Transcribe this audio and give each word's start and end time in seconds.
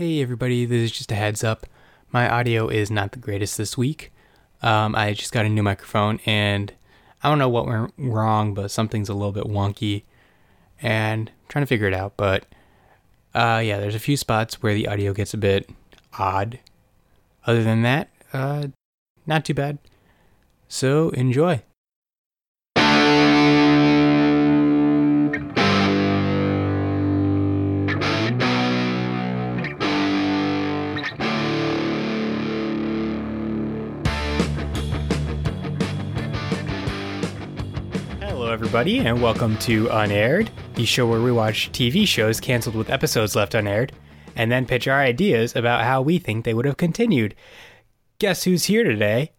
Hey 0.00 0.22
everybody, 0.22 0.64
this 0.64 0.80
is 0.80 0.92
just 0.92 1.12
a 1.12 1.14
heads 1.14 1.44
up. 1.44 1.66
My 2.10 2.26
audio 2.26 2.68
is 2.68 2.90
not 2.90 3.12
the 3.12 3.18
greatest 3.18 3.58
this 3.58 3.76
week. 3.76 4.10
Um, 4.62 4.94
I 4.94 5.12
just 5.12 5.30
got 5.30 5.44
a 5.44 5.48
new 5.50 5.62
microphone 5.62 6.20
and 6.24 6.72
I 7.22 7.28
don't 7.28 7.38
know 7.38 7.50
what 7.50 7.66
went 7.66 7.92
wrong, 7.98 8.54
but 8.54 8.70
something's 8.70 9.10
a 9.10 9.12
little 9.12 9.30
bit 9.30 9.44
wonky 9.44 10.04
and 10.80 11.28
I'm 11.28 11.48
trying 11.50 11.64
to 11.64 11.66
figure 11.66 11.86
it 11.86 11.92
out. 11.92 12.16
But 12.16 12.46
uh, 13.34 13.60
yeah, 13.62 13.78
there's 13.78 13.94
a 13.94 13.98
few 13.98 14.16
spots 14.16 14.62
where 14.62 14.72
the 14.72 14.88
audio 14.88 15.12
gets 15.12 15.34
a 15.34 15.36
bit 15.36 15.68
odd. 16.18 16.60
Other 17.44 17.62
than 17.62 17.82
that, 17.82 18.08
uh, 18.32 18.68
not 19.26 19.44
too 19.44 19.52
bad. 19.52 19.76
So 20.66 21.10
enjoy. 21.10 21.62
Everybody, 38.70 38.98
and 39.00 39.20
welcome 39.20 39.56
to 39.56 39.88
Unaired, 39.88 40.48
the 40.74 40.84
show 40.84 41.04
where 41.04 41.20
we 41.20 41.32
watch 41.32 41.72
TV 41.72 42.06
shows 42.06 42.38
canceled 42.38 42.76
with 42.76 42.88
episodes 42.88 43.34
left 43.34 43.52
unaired, 43.52 43.90
and 44.36 44.52
then 44.52 44.64
pitch 44.64 44.86
our 44.86 45.00
ideas 45.00 45.56
about 45.56 45.82
how 45.82 46.00
we 46.00 46.20
think 46.20 46.44
they 46.44 46.54
would 46.54 46.66
have 46.66 46.76
continued. 46.76 47.34
Guess 48.20 48.44
who's 48.44 48.66
here 48.66 48.84
today? 48.84 49.32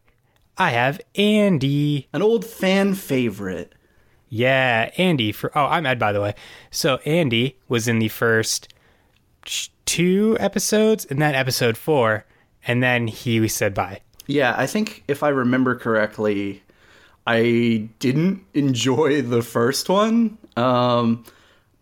I 0.57 0.71
have 0.71 0.99
Andy. 1.15 2.09
An 2.11 2.21
old 2.21 2.43
fan 2.43 2.93
favorite. 2.93 3.73
Yeah, 4.27 4.91
Andy. 4.97 5.31
For 5.31 5.57
oh, 5.57 5.67
I'm 5.67 5.85
Ed, 5.85 5.97
by 5.97 6.11
the 6.11 6.19
way. 6.19 6.35
So 6.69 6.97
Andy 7.05 7.57
was 7.69 7.87
in 7.87 7.99
the 7.99 8.09
first 8.09 8.73
two 9.85 10.35
episodes, 10.41 11.05
and 11.05 11.21
then 11.21 11.35
episode 11.35 11.77
four, 11.77 12.25
and 12.67 12.83
then 12.83 13.07
he 13.07 13.47
said 13.47 13.73
bye. 13.73 14.01
Yeah, 14.27 14.55
I 14.57 14.67
think 14.67 15.05
if 15.07 15.23
I 15.23 15.29
remember 15.29 15.75
correctly, 15.75 16.63
I 17.25 17.89
didn't 17.99 18.45
enjoy 18.53 19.21
the 19.21 19.41
first 19.41 19.89
one. 19.89 20.37
Um, 20.57 21.23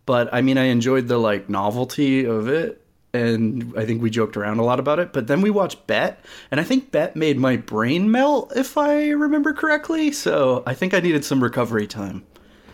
but 0.05 0.33
I 0.33 0.41
mean, 0.41 0.57
I 0.57 0.65
enjoyed 0.65 1.07
the 1.07 1.17
like 1.17 1.49
novelty 1.49 2.25
of 2.25 2.47
it. 2.47 2.81
And 3.11 3.73
I 3.75 3.85
think 3.85 4.03
we 4.03 4.11
joked 4.11 4.37
around 4.37 4.59
a 4.59 4.63
lot 4.63 4.79
about 4.79 4.99
it. 4.99 5.13
But 5.13 5.27
then 5.27 5.41
we 5.41 5.49
watched 5.49 5.87
Bet, 5.87 6.23
and 6.51 6.59
I 6.59 6.63
think 6.63 6.91
Bet 6.91 7.15
made 7.15 7.39
my 7.39 7.57
brain 7.57 8.11
melt, 8.11 8.53
if 8.55 8.77
I 8.77 9.09
remember 9.09 9.51
correctly. 9.51 10.11
So 10.11 10.61
I 10.67 10.75
think 10.75 10.93
I 10.93 10.99
needed 10.99 11.25
some 11.25 11.41
recovery 11.41 11.87
time. 11.87 12.23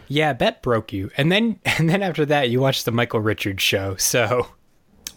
Yeah, 0.10 0.34
Bet 0.34 0.62
broke 0.62 0.92
you, 0.92 1.10
and 1.16 1.32
then 1.32 1.60
and 1.66 1.90
then 1.90 2.02
after 2.04 2.26
that, 2.26 2.50
you 2.50 2.60
watched 2.60 2.86
the 2.86 2.92
Michael 2.92 3.22
Richards 3.22 3.64
show. 3.64 3.96
So 3.96 4.48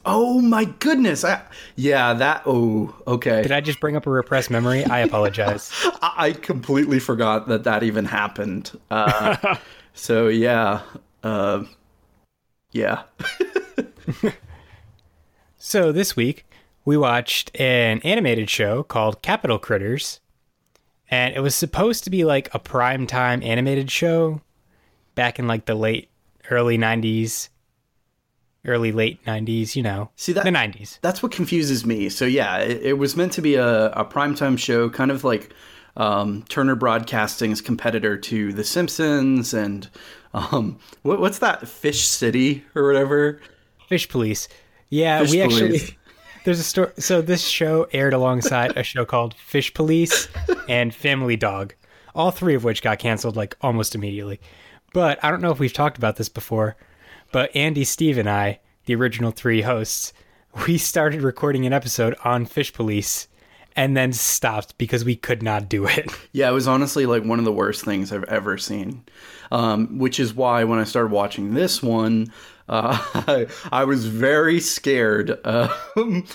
Oh 0.04 0.40
my 0.40 0.64
goodness! 0.64 1.24
I, 1.24 1.42
yeah, 1.76 2.14
that. 2.14 2.42
Oh, 2.46 2.94
okay. 3.06 3.42
did 3.42 3.52
I 3.52 3.60
just 3.60 3.80
bring 3.80 3.96
up 3.96 4.06
a 4.06 4.10
repressed 4.10 4.50
memory? 4.50 4.84
I 4.84 5.00
apologize. 5.00 5.70
I 6.02 6.32
completely 6.32 6.98
forgot 6.98 7.48
that 7.48 7.64
that 7.64 7.82
even 7.82 8.04
happened. 8.04 8.78
Uh, 8.90 9.56
so 9.94 10.28
yeah, 10.28 10.82
uh, 11.22 11.64
yeah. 12.72 13.02
So 15.60 15.90
this 15.90 16.14
week 16.14 16.46
we 16.84 16.96
watched 16.96 17.50
an 17.60 18.00
animated 18.00 18.48
show 18.48 18.84
called 18.84 19.22
Capitol 19.22 19.58
Critters, 19.58 20.20
and 21.10 21.34
it 21.34 21.40
was 21.40 21.54
supposed 21.54 22.04
to 22.04 22.10
be 22.10 22.24
like 22.24 22.48
a 22.54 22.60
primetime 22.60 23.44
animated 23.44 23.90
show 23.90 24.40
back 25.16 25.38
in 25.40 25.48
like 25.48 25.66
the 25.66 25.74
late 25.74 26.10
early 26.50 26.78
'90s, 26.78 27.48
early 28.68 28.92
late 28.92 29.24
'90s. 29.24 29.74
You 29.74 29.82
know, 29.82 30.10
See, 30.16 30.32
that- 30.32 30.44
the 30.44 30.50
'90s. 30.50 30.98
That's 31.00 31.22
what 31.22 31.32
confuses 31.32 31.84
me. 31.84 32.08
So 32.08 32.24
yeah, 32.24 32.58
it, 32.58 32.82
it 32.82 32.92
was 32.98 33.16
meant 33.16 33.32
to 33.32 33.42
be 33.42 33.54
a, 33.56 33.90
a 33.90 34.04
primetime 34.04 34.58
show, 34.58 34.88
kind 34.90 35.10
of 35.10 35.24
like 35.24 35.52
um, 35.96 36.44
Turner 36.48 36.76
Broadcasting's 36.76 37.60
competitor 37.60 38.16
to 38.16 38.52
The 38.52 38.64
Simpsons, 38.64 39.52
and 39.52 39.88
um, 40.34 40.78
what, 41.02 41.20
what's 41.20 41.38
that 41.40 41.66
Fish 41.66 42.06
City 42.06 42.64
or 42.74 42.86
whatever? 42.86 43.40
Fish 43.88 44.08
Police. 44.08 44.48
Yeah, 44.90 45.20
Fish 45.20 45.30
we 45.32 45.40
actually. 45.42 45.80
There's 46.44 46.60
a 46.60 46.64
story. 46.64 46.92
So 46.98 47.20
this 47.20 47.44
show 47.44 47.88
aired 47.92 48.14
alongside 48.14 48.76
a 48.76 48.82
show 48.82 49.04
called 49.04 49.34
Fish 49.34 49.74
Police 49.74 50.28
and 50.68 50.94
Family 50.94 51.36
Dog, 51.36 51.74
all 52.14 52.30
three 52.30 52.54
of 52.54 52.64
which 52.64 52.80
got 52.80 52.98
canceled 52.98 53.36
like 53.36 53.56
almost 53.60 53.94
immediately. 53.94 54.40
But 54.94 55.22
I 55.22 55.30
don't 55.30 55.42
know 55.42 55.50
if 55.50 55.58
we've 55.58 55.72
talked 55.72 55.98
about 55.98 56.16
this 56.16 56.28
before. 56.30 56.76
But 57.30 57.54
Andy, 57.54 57.84
Steve, 57.84 58.18
and 58.18 58.28
I, 58.28 58.60
the 58.86 58.94
original 58.94 59.30
three 59.30 59.62
hosts, 59.62 60.12
we 60.66 60.78
started 60.78 61.22
recording 61.22 61.66
an 61.66 61.72
episode 61.72 62.16
on 62.24 62.46
Fish 62.46 62.72
Police 62.72 63.28
and 63.76 63.96
then 63.96 64.12
stopped 64.12 64.76
because 64.78 65.04
we 65.04 65.14
could 65.14 65.42
not 65.42 65.68
do 65.68 65.86
it. 65.86 66.10
Yeah, 66.32 66.50
it 66.50 66.52
was 66.52 66.68
honestly 66.68 67.04
like 67.06 67.24
one 67.24 67.38
of 67.38 67.44
the 67.44 67.52
worst 67.52 67.84
things 67.84 68.12
I've 68.12 68.24
ever 68.24 68.58
seen. 68.58 69.02
Um, 69.50 69.98
which 69.98 70.20
is 70.20 70.34
why 70.34 70.62
when 70.64 70.78
I 70.78 70.84
started 70.84 71.10
watching 71.10 71.54
this 71.54 71.82
one, 71.82 72.32
uh, 72.68 72.96
I, 73.26 73.46
I 73.72 73.84
was 73.84 74.06
very 74.06 74.60
scared. 74.60 75.38
Um, 75.96 76.26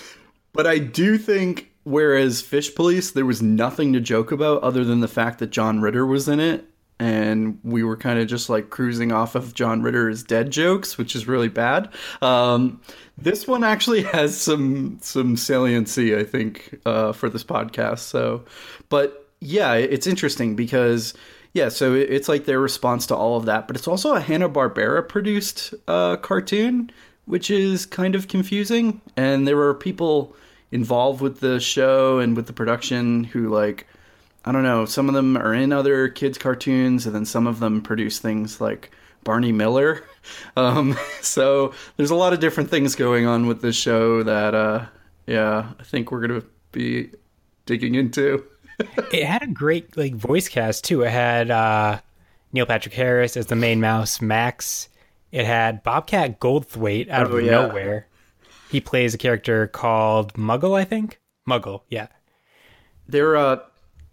but 0.52 0.66
I 0.66 0.78
do 0.78 1.18
think, 1.18 1.72
whereas 1.82 2.40
Fish 2.40 2.74
Police, 2.74 3.10
there 3.10 3.26
was 3.26 3.42
nothing 3.42 3.92
to 3.92 4.00
joke 4.00 4.30
about 4.30 4.62
other 4.62 4.84
than 4.84 5.00
the 5.00 5.08
fact 5.08 5.40
that 5.40 5.50
John 5.50 5.80
Ritter 5.80 6.06
was 6.06 6.28
in 6.28 6.38
it. 6.38 6.64
And 7.00 7.58
we 7.64 7.82
were 7.82 7.96
kind 7.96 8.18
of 8.18 8.28
just 8.28 8.48
like 8.48 8.70
cruising 8.70 9.10
off 9.10 9.34
of 9.34 9.52
John 9.54 9.82
Ritter's 9.82 10.22
dead 10.22 10.50
jokes, 10.50 10.96
which 10.96 11.16
is 11.16 11.26
really 11.26 11.48
bad. 11.48 11.88
Um, 12.22 12.80
this 13.18 13.48
one 13.48 13.64
actually 13.64 14.02
has 14.14 14.36
some 14.40 14.98
some 15.00 15.36
saliency, 15.36 16.16
I 16.16 16.24
think, 16.24 16.80
uh, 16.86 17.12
for 17.12 17.28
this 17.28 17.44
podcast. 17.44 18.00
So, 18.00 18.44
but 18.88 19.28
yeah, 19.40 19.74
it's 19.74 20.06
interesting 20.06 20.56
because 20.56 21.14
yeah, 21.54 21.68
so 21.68 21.94
it's 21.94 22.28
like 22.28 22.46
their 22.46 22.58
response 22.60 23.06
to 23.06 23.16
all 23.16 23.36
of 23.36 23.44
that, 23.46 23.68
but 23.68 23.76
it's 23.76 23.86
also 23.86 24.14
a 24.14 24.20
Hanna 24.20 24.48
Barbera 24.48 25.08
produced 25.08 25.72
uh, 25.86 26.16
cartoon, 26.16 26.90
which 27.26 27.48
is 27.48 27.86
kind 27.86 28.16
of 28.16 28.26
confusing. 28.26 29.00
And 29.16 29.46
there 29.46 29.56
were 29.56 29.72
people 29.72 30.34
involved 30.72 31.20
with 31.20 31.38
the 31.38 31.60
show 31.60 32.18
and 32.18 32.36
with 32.36 32.48
the 32.48 32.52
production 32.52 33.22
who 33.22 33.48
like 33.48 33.86
I 34.46 34.52
don't 34.52 34.62
know, 34.62 34.84
some 34.84 35.08
of 35.08 35.14
them 35.14 35.36
are 35.36 35.54
in 35.54 35.72
other 35.72 36.08
kids' 36.08 36.36
cartoons, 36.38 37.06
and 37.06 37.14
then 37.14 37.24
some 37.24 37.46
of 37.46 37.60
them 37.60 37.80
produce 37.80 38.18
things 38.18 38.60
like 38.60 38.90
Barney 39.24 39.52
Miller. 39.52 40.04
Um, 40.56 40.96
so 41.20 41.74
there's 41.98 42.10
a 42.10 42.14
lot 42.14 42.32
of 42.32 42.40
different 42.40 42.70
things 42.70 42.94
going 42.94 43.26
on 43.26 43.46
with 43.46 43.60
this 43.60 43.76
show 43.76 44.22
that, 44.22 44.54
uh, 44.54 44.86
yeah, 45.26 45.72
I 45.78 45.82
think 45.82 46.10
we're 46.10 46.26
gonna 46.26 46.42
be 46.72 47.10
digging 47.66 47.94
into. 47.94 48.42
it 49.12 49.26
had 49.26 49.42
a 49.42 49.46
great 49.46 49.98
like 49.98 50.14
voice 50.14 50.48
cast 50.48 50.84
too. 50.84 51.02
It 51.02 51.10
had 51.10 51.50
uh, 51.50 52.00
Neil 52.54 52.64
Patrick 52.64 52.94
Harris 52.94 53.36
as 53.36 53.48
the 53.48 53.54
main 53.54 53.82
mouse, 53.82 54.22
Max. 54.22 54.88
It 55.30 55.44
had 55.44 55.82
Bobcat 55.82 56.40
Goldthwait 56.40 57.10
out 57.10 57.30
Oh, 57.30 57.36
of 57.36 57.44
yeah. 57.44 57.50
nowhere. 57.50 58.06
He 58.70 58.80
plays 58.80 59.12
a 59.12 59.18
character 59.18 59.66
called 59.66 60.32
Muggle, 60.34 60.74
I 60.74 60.84
think. 60.84 61.20
Muggle, 61.46 61.82
yeah. 61.90 62.06
There, 63.06 63.32
are 63.32 63.36
uh, 63.36 63.60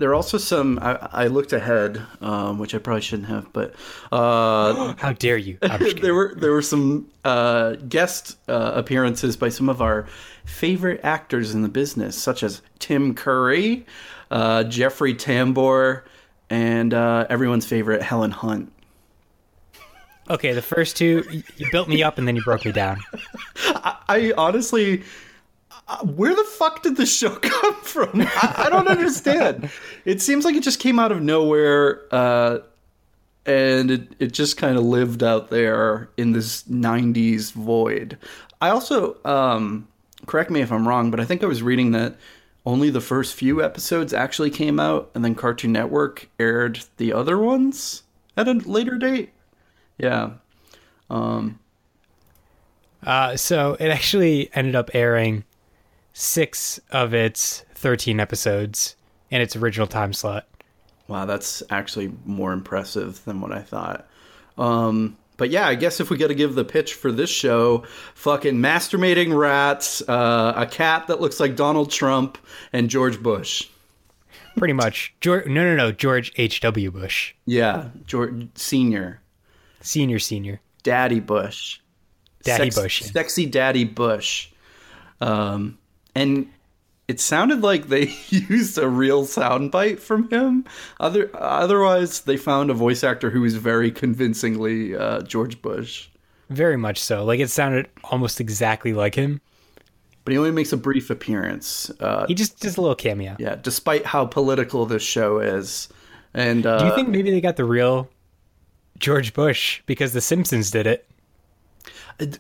there 0.02 0.10
are 0.10 0.16
also 0.16 0.38
some. 0.38 0.80
I, 0.82 1.10
I 1.12 1.28
looked 1.28 1.54
ahead, 1.54 2.02
um, 2.22 2.58
which 2.58 2.74
I 2.74 2.80
probably 2.80 3.02
shouldn't 3.02 3.30
have, 3.30 3.54
but 3.54 3.76
uh, 4.12 4.94
How 4.98 5.14
dare 5.14 5.38
you? 5.38 5.58
I'm 5.62 5.80
just 5.80 5.98
kidding. 5.98 6.02
there 6.04 6.16
were 6.16 6.34
there 6.36 6.52
were 6.52 6.62
some 6.62 7.08
uh, 7.24 7.74
guest 7.88 8.38
uh, 8.50 8.72
appearances 8.76 9.38
by 9.38 9.50
some 9.50 9.70
of 9.70 9.82
our 9.82 10.08
favorite 10.46 11.02
actors 11.04 11.54
in 11.54 11.62
the 11.62 11.70
business, 11.70 12.18
such 12.18 12.42
as 12.42 12.62
Tim 12.80 13.14
Curry, 13.14 13.86
uh, 14.32 14.64
Jeffrey 14.64 15.14
Tambor, 15.14 16.02
and 16.50 16.94
uh, 16.94 17.28
everyone's 17.30 17.66
favorite 17.66 18.02
Helen 18.02 18.32
Hunt. 18.32 18.72
Okay, 20.30 20.54
the 20.54 20.62
first 20.62 20.98
two, 20.98 21.44
you 21.58 21.68
built 21.72 21.90
me 21.90 22.04
up 22.04 22.18
and 22.18 22.28
then 22.28 22.36
you 22.36 22.44
broke 22.44 22.66
me 22.66 22.72
down. 22.72 23.00
I 23.66 24.34
honestly, 24.38 25.02
uh, 25.02 25.04
where 26.00 26.36
the 26.36 26.44
fuck 26.44 26.84
did 26.84 26.96
this 26.98 27.16
show 27.16 27.36
come 27.42 27.76
from? 27.82 28.10
I, 28.22 28.66
I 28.66 28.70
don't 28.70 28.88
understand. 28.88 29.70
it 30.06 30.22
seems 30.22 30.46
like 30.46 30.56
it 30.56 30.64
just 30.64 30.80
came 30.80 31.00
out 31.00 31.12
of 31.12 31.22
nowhere, 31.22 32.02
uh, 32.12 32.60
and 33.46 33.92
it, 33.92 34.16
it 34.20 34.32
just 34.34 34.58
kind 34.58 34.78
of 34.78 34.84
lived 34.84 35.24
out 35.24 35.50
there 35.50 36.10
in 36.18 36.32
this 36.32 36.64
'90s 36.64 37.52
void. 37.54 38.18
I 38.62 38.70
also, 38.70 39.18
um, 39.26 39.88
correct 40.28 40.52
me 40.52 40.62
if 40.62 40.72
I'm 40.72 40.88
wrong, 40.88 41.10
but 41.12 41.20
I 41.20 41.26
think 41.26 41.44
I 41.44 41.48
was 41.48 41.64
reading 41.64 41.92
that 41.92 42.16
only 42.66 42.92
the 42.92 43.02
first 43.02 43.34
few 43.34 43.64
episodes 43.64 44.14
actually 44.14 44.52
came 44.52 44.80
out, 44.80 45.10
and 45.16 45.26
then 45.26 45.34
Cartoon 45.34 45.72
Network 45.72 46.30
aired 46.40 46.82
the 46.98 47.12
other 47.14 47.38
ones 47.40 48.04
at 48.38 48.48
a 48.48 48.54
later 48.54 48.98
date. 48.98 49.32
Yeah. 49.98 50.32
Um, 51.10 51.60
Uh, 53.04 53.36
so 53.36 53.76
it 53.80 53.88
actually 53.90 54.50
ended 54.54 54.76
up 54.76 54.92
airing 54.94 55.44
six 56.14 56.80
of 56.92 57.14
its 57.14 57.64
13 57.76 58.20
episodes 58.20 58.96
in 59.30 59.42
its 59.42 59.56
original 59.56 59.88
time 59.88 60.14
slot. 60.14 60.48
Wow, 61.08 61.26
that's 61.26 61.62
actually 61.70 62.12
more 62.26 62.54
impressive 62.54 63.24
than 63.26 63.42
what 63.42 63.52
I 63.52 63.62
thought. 63.62 64.08
Um, 64.58 65.18
but 65.38 65.50
yeah, 65.50 65.68
I 65.68 65.76
guess 65.76 66.00
if 66.00 66.10
we 66.10 66.18
got 66.18 66.28
to 66.28 66.36
give 66.36 66.56
the 66.56 66.64
pitch 66.64 66.94
for 66.94 67.12
this 67.12 67.30
show, 67.30 67.84
fucking 68.14 68.56
masturbating 68.56 69.36
rats, 69.38 70.02
uh, 70.08 70.54
a 70.56 70.66
cat 70.66 71.08
that 71.08 71.20
looks 71.20 71.40
like 71.40 71.56
Donald 71.56 71.90
Trump, 71.92 72.38
and 72.72 72.90
George 72.90 73.22
Bush. 73.22 73.68
Pretty 74.56 74.74
much. 74.74 75.14
George, 75.22 75.48
no, 75.48 75.64
no, 75.64 75.76
no. 75.76 75.92
George 75.92 76.32
H.W. 76.36 76.92
Bush. 76.92 77.34
Yeah, 77.46 77.90
George 78.06 78.48
Senior, 78.56 79.22
Senior, 79.80 80.20
senior. 80.20 80.62
Daddy 80.84 81.20
Bush, 81.20 81.80
Daddy 82.44 82.66
Sex- 82.70 82.76
Bush. 82.76 83.02
sexy 83.04 83.46
Daddy 83.46 83.84
Bush, 83.86 84.50
um, 85.22 85.78
and 86.16 86.48
it 87.08 87.20
sounded 87.20 87.62
like 87.62 87.88
they 87.88 88.14
used 88.30 88.78
a 88.78 88.88
real 88.88 89.26
soundbite 89.26 90.00
from 90.00 90.30
him. 90.30 90.66
Other 91.00 91.30
otherwise, 91.34 92.22
they 92.22 92.38
found 92.38 92.70
a 92.70 92.74
voice 92.74 93.04
actor 93.04 93.30
who 93.32 93.42
was 93.42 93.56
very 93.56 93.92
convincingly 93.92 94.96
uh, 94.96 95.22
George 95.22 95.62
Bush. 95.62 96.08
Very 96.50 96.78
much 96.78 97.00
so. 97.00 97.24
Like, 97.24 97.40
it 97.40 97.50
sounded 97.50 97.88
almost 98.04 98.42
exactly 98.42 98.94
like 98.94 99.16
him. 99.16 99.40
But 100.26 100.34
he 100.34 100.38
only 100.38 100.52
makes 100.52 100.72
a 100.74 100.78
brief 100.78 101.10
appearance. 101.10 101.90
Uh, 102.00 102.26
He 102.28 102.36
just 102.36 102.60
does 102.60 102.78
a 102.78 102.82
little 102.82 102.96
cameo. 102.96 103.36
yeah, 103.40 103.56
despite 103.56 104.06
how 104.06 104.26
political 104.26 104.86
this 104.86 105.02
show 105.02 105.40
is. 105.40 105.88
And 106.34 106.66
uh, 106.66 106.78
Do 106.80 106.86
you 106.86 106.94
think 106.96 107.10
maybe 107.10 107.32
they 107.32 107.42
got 107.42 107.56
the 107.56 107.64
real 107.66 108.10
George 109.00 109.34
Bush 109.34 109.82
because 109.86 110.14
The 110.14 110.22
Simpsons 110.22 110.72
did 110.72 110.86
it? 110.88 111.08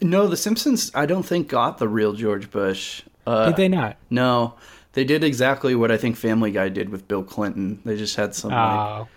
no, 0.01 0.27
The 0.27 0.37
Simpsons? 0.37 0.91
I 0.93 1.05
don't 1.05 1.23
think 1.23 1.47
got 1.47 1.77
the 1.79 1.87
real 1.87 2.13
George 2.13 2.51
Bush. 2.51 3.01
Uh, 3.25 3.47
Did 3.47 3.55
they 3.55 3.67
not? 3.67 3.97
no, 4.09 4.55
they 4.93 5.03
did 5.03 5.23
exactly 5.23 5.75
what 5.75 5.91
I 5.91 5.97
think 5.97 6.17
Family 6.17 6.51
Guy 6.51 6.69
did 6.69 6.89
with 6.89 7.07
Bill 7.07 7.23
Clinton. 7.23 7.81
They 7.85 7.95
just 7.97 8.15
had 8.15 8.35
some. 8.35 8.51
like, 8.51 8.59
Oh, 8.79 9.07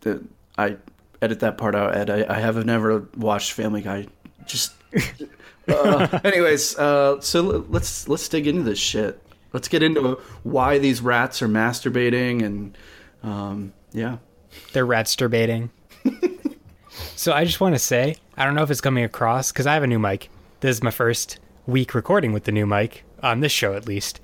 the, 0.00 0.24
I 0.56 0.76
edit 1.20 1.40
that 1.40 1.58
part 1.58 1.74
out, 1.74 1.94
Ed. 1.94 2.10
I, 2.10 2.36
I 2.36 2.40
have 2.40 2.64
never 2.64 3.06
watched 3.16 3.52
Family 3.52 3.82
Guy. 3.82 4.06
Just. 4.46 4.72
uh, 5.68 6.20
anyways, 6.24 6.78
uh, 6.78 7.20
so 7.20 7.50
l- 7.50 7.66
let's 7.68 8.08
let's 8.08 8.28
dig 8.28 8.46
into 8.46 8.62
this 8.62 8.78
shit. 8.78 9.22
Let's 9.52 9.68
get 9.68 9.82
into 9.82 10.18
why 10.42 10.78
these 10.78 11.00
rats 11.00 11.42
are 11.42 11.48
masturbating 11.48 12.44
and 12.44 12.78
um, 13.22 13.72
yeah. 13.92 14.18
they're 14.72 14.86
ratsterbating. 14.86 15.70
so 17.16 17.32
I 17.32 17.44
just 17.44 17.60
want 17.60 17.74
to 17.74 17.78
say, 17.78 18.16
I 18.36 18.44
don't 18.44 18.54
know 18.54 18.62
if 18.62 18.70
it's 18.70 18.82
coming 18.82 19.04
across 19.04 19.50
because 19.50 19.66
I 19.66 19.74
have 19.74 19.82
a 19.82 19.86
new 19.86 19.98
mic. 19.98 20.28
This 20.60 20.76
is 20.76 20.82
my 20.82 20.90
first 20.90 21.38
week 21.66 21.94
recording 21.94 22.32
with 22.32 22.44
the 22.44 22.52
new 22.52 22.66
mic 22.66 23.04
on 23.22 23.40
this 23.40 23.52
show, 23.52 23.74
at 23.74 23.86
least. 23.86 24.20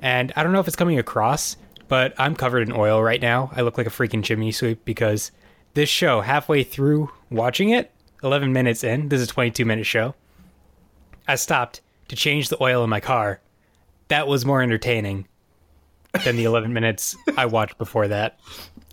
And 0.00 0.32
I 0.36 0.42
don't 0.42 0.52
know 0.52 0.60
if 0.60 0.66
it's 0.66 0.76
coming 0.76 0.98
across, 0.98 1.56
but 1.88 2.14
I'm 2.18 2.34
covered 2.34 2.68
in 2.68 2.74
oil 2.74 3.02
right 3.02 3.20
now. 3.20 3.50
I 3.54 3.62
look 3.62 3.78
like 3.78 3.86
a 3.86 3.90
freaking 3.90 4.22
chimney 4.22 4.52
sweep 4.52 4.84
because 4.84 5.30
this 5.74 5.88
show, 5.88 6.20
halfway 6.20 6.62
through 6.62 7.10
watching 7.30 7.70
it, 7.70 7.90
11 8.22 8.52
minutes 8.52 8.84
in, 8.84 9.08
this 9.08 9.20
is 9.20 9.28
a 9.28 9.32
22 9.32 9.64
minute 9.64 9.86
show, 9.86 10.14
I 11.26 11.36
stopped 11.36 11.80
to 12.08 12.16
change 12.16 12.48
the 12.48 12.62
oil 12.62 12.84
in 12.84 12.90
my 12.90 13.00
car. 13.00 13.40
That 14.08 14.28
was 14.28 14.44
more 14.44 14.62
entertaining 14.62 15.26
than 16.24 16.36
the 16.36 16.44
11 16.44 16.72
minutes 16.74 17.16
I 17.36 17.46
watched 17.46 17.78
before 17.78 18.08
that. 18.08 18.38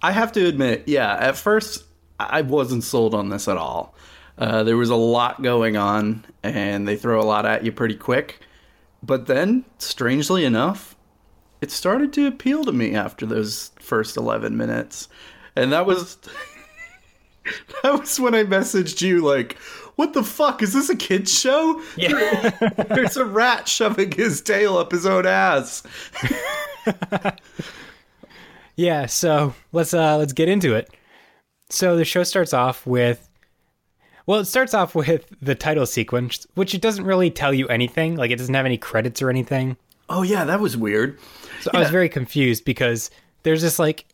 I 0.01 0.11
have 0.11 0.31
to 0.33 0.45
admit, 0.45 0.83
yeah, 0.87 1.15
at 1.15 1.37
first 1.37 1.85
I 2.19 2.41
wasn't 2.41 2.83
sold 2.83 3.13
on 3.13 3.29
this 3.29 3.47
at 3.47 3.57
all. 3.57 3.95
Uh, 4.37 4.63
there 4.63 4.77
was 4.77 4.89
a 4.89 4.95
lot 4.95 5.41
going 5.41 5.77
on, 5.77 6.25
and 6.41 6.87
they 6.87 6.95
throw 6.95 7.21
a 7.21 7.23
lot 7.23 7.45
at 7.45 7.63
you 7.63 7.71
pretty 7.71 7.95
quick. 7.95 8.39
But 9.03 9.27
then, 9.27 9.65
strangely 9.77 10.45
enough, 10.45 10.95
it 11.59 11.71
started 11.71 12.13
to 12.13 12.27
appeal 12.27 12.63
to 12.65 12.71
me 12.71 12.95
after 12.95 13.25
those 13.25 13.71
first 13.79 14.17
11 14.17 14.55
minutes. 14.55 15.07
And 15.55 15.71
that 15.71 15.85
was. 15.85 16.17
that 17.83 17.99
was 17.99 18.19
when 18.19 18.35
I 18.35 18.43
messaged 18.43 19.01
you, 19.01 19.21
like, 19.21 19.57
what 19.95 20.13
the 20.13 20.23
fuck? 20.23 20.61
Is 20.61 20.73
this 20.73 20.89
a 20.89 20.95
kid's 20.95 21.37
show? 21.37 21.81
Yeah. 21.97 22.49
There's 22.89 23.17
a 23.17 23.25
rat 23.25 23.67
shoving 23.67 24.11
his 24.11 24.41
tail 24.41 24.77
up 24.77 24.91
his 24.91 25.05
own 25.05 25.25
ass. 25.25 25.83
Yeah, 28.75 29.05
so 29.05 29.53
let's 29.73 29.93
uh 29.93 30.17
let's 30.17 30.33
get 30.33 30.49
into 30.49 30.73
it. 30.75 30.89
So 31.69 31.95
the 31.95 32.05
show 32.05 32.23
starts 32.23 32.53
off 32.53 32.85
with 32.87 33.29
well, 34.25 34.39
it 34.39 34.45
starts 34.45 34.73
off 34.73 34.95
with 34.95 35.25
the 35.41 35.55
title 35.55 35.85
sequence, 35.85 36.45
which 36.55 36.73
it 36.73 36.81
doesn't 36.81 37.05
really 37.05 37.31
tell 37.31 37.53
you 37.53 37.67
anything. 37.67 38.15
Like 38.15 38.31
it 38.31 38.37
doesn't 38.37 38.53
have 38.53 38.65
any 38.65 38.77
credits 38.77 39.21
or 39.21 39.29
anything. 39.29 39.77
Oh, 40.09 40.23
yeah, 40.23 40.43
that 40.45 40.59
was 40.59 40.75
weird. 40.75 41.19
So 41.61 41.71
I 41.73 41.79
was 41.79 41.89
very 41.89 42.09
confused 42.09 42.65
because 42.65 43.09
there's 43.43 43.61
this 43.61 43.79
like 43.79 44.05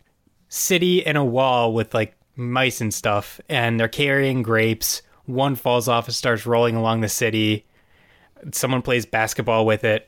city 0.49 1.05
and 1.05 1.17
a 1.17 1.23
wall 1.23 1.73
with 1.73 1.93
like 1.93 2.15
mice 2.35 2.81
and 2.81 2.93
stuff, 2.93 3.41
and 3.49 3.79
they're 3.79 3.87
carrying 3.87 4.43
grapes. 4.43 5.01
One 5.25 5.55
falls 5.55 5.87
off 5.87 6.05
and 6.05 6.15
starts 6.15 6.45
rolling 6.45 6.75
along 6.75 7.01
the 7.01 7.09
city. 7.09 7.65
Someone 8.51 8.81
plays 8.81 9.05
basketball 9.05 9.65
with 9.65 9.83
it, 9.83 10.07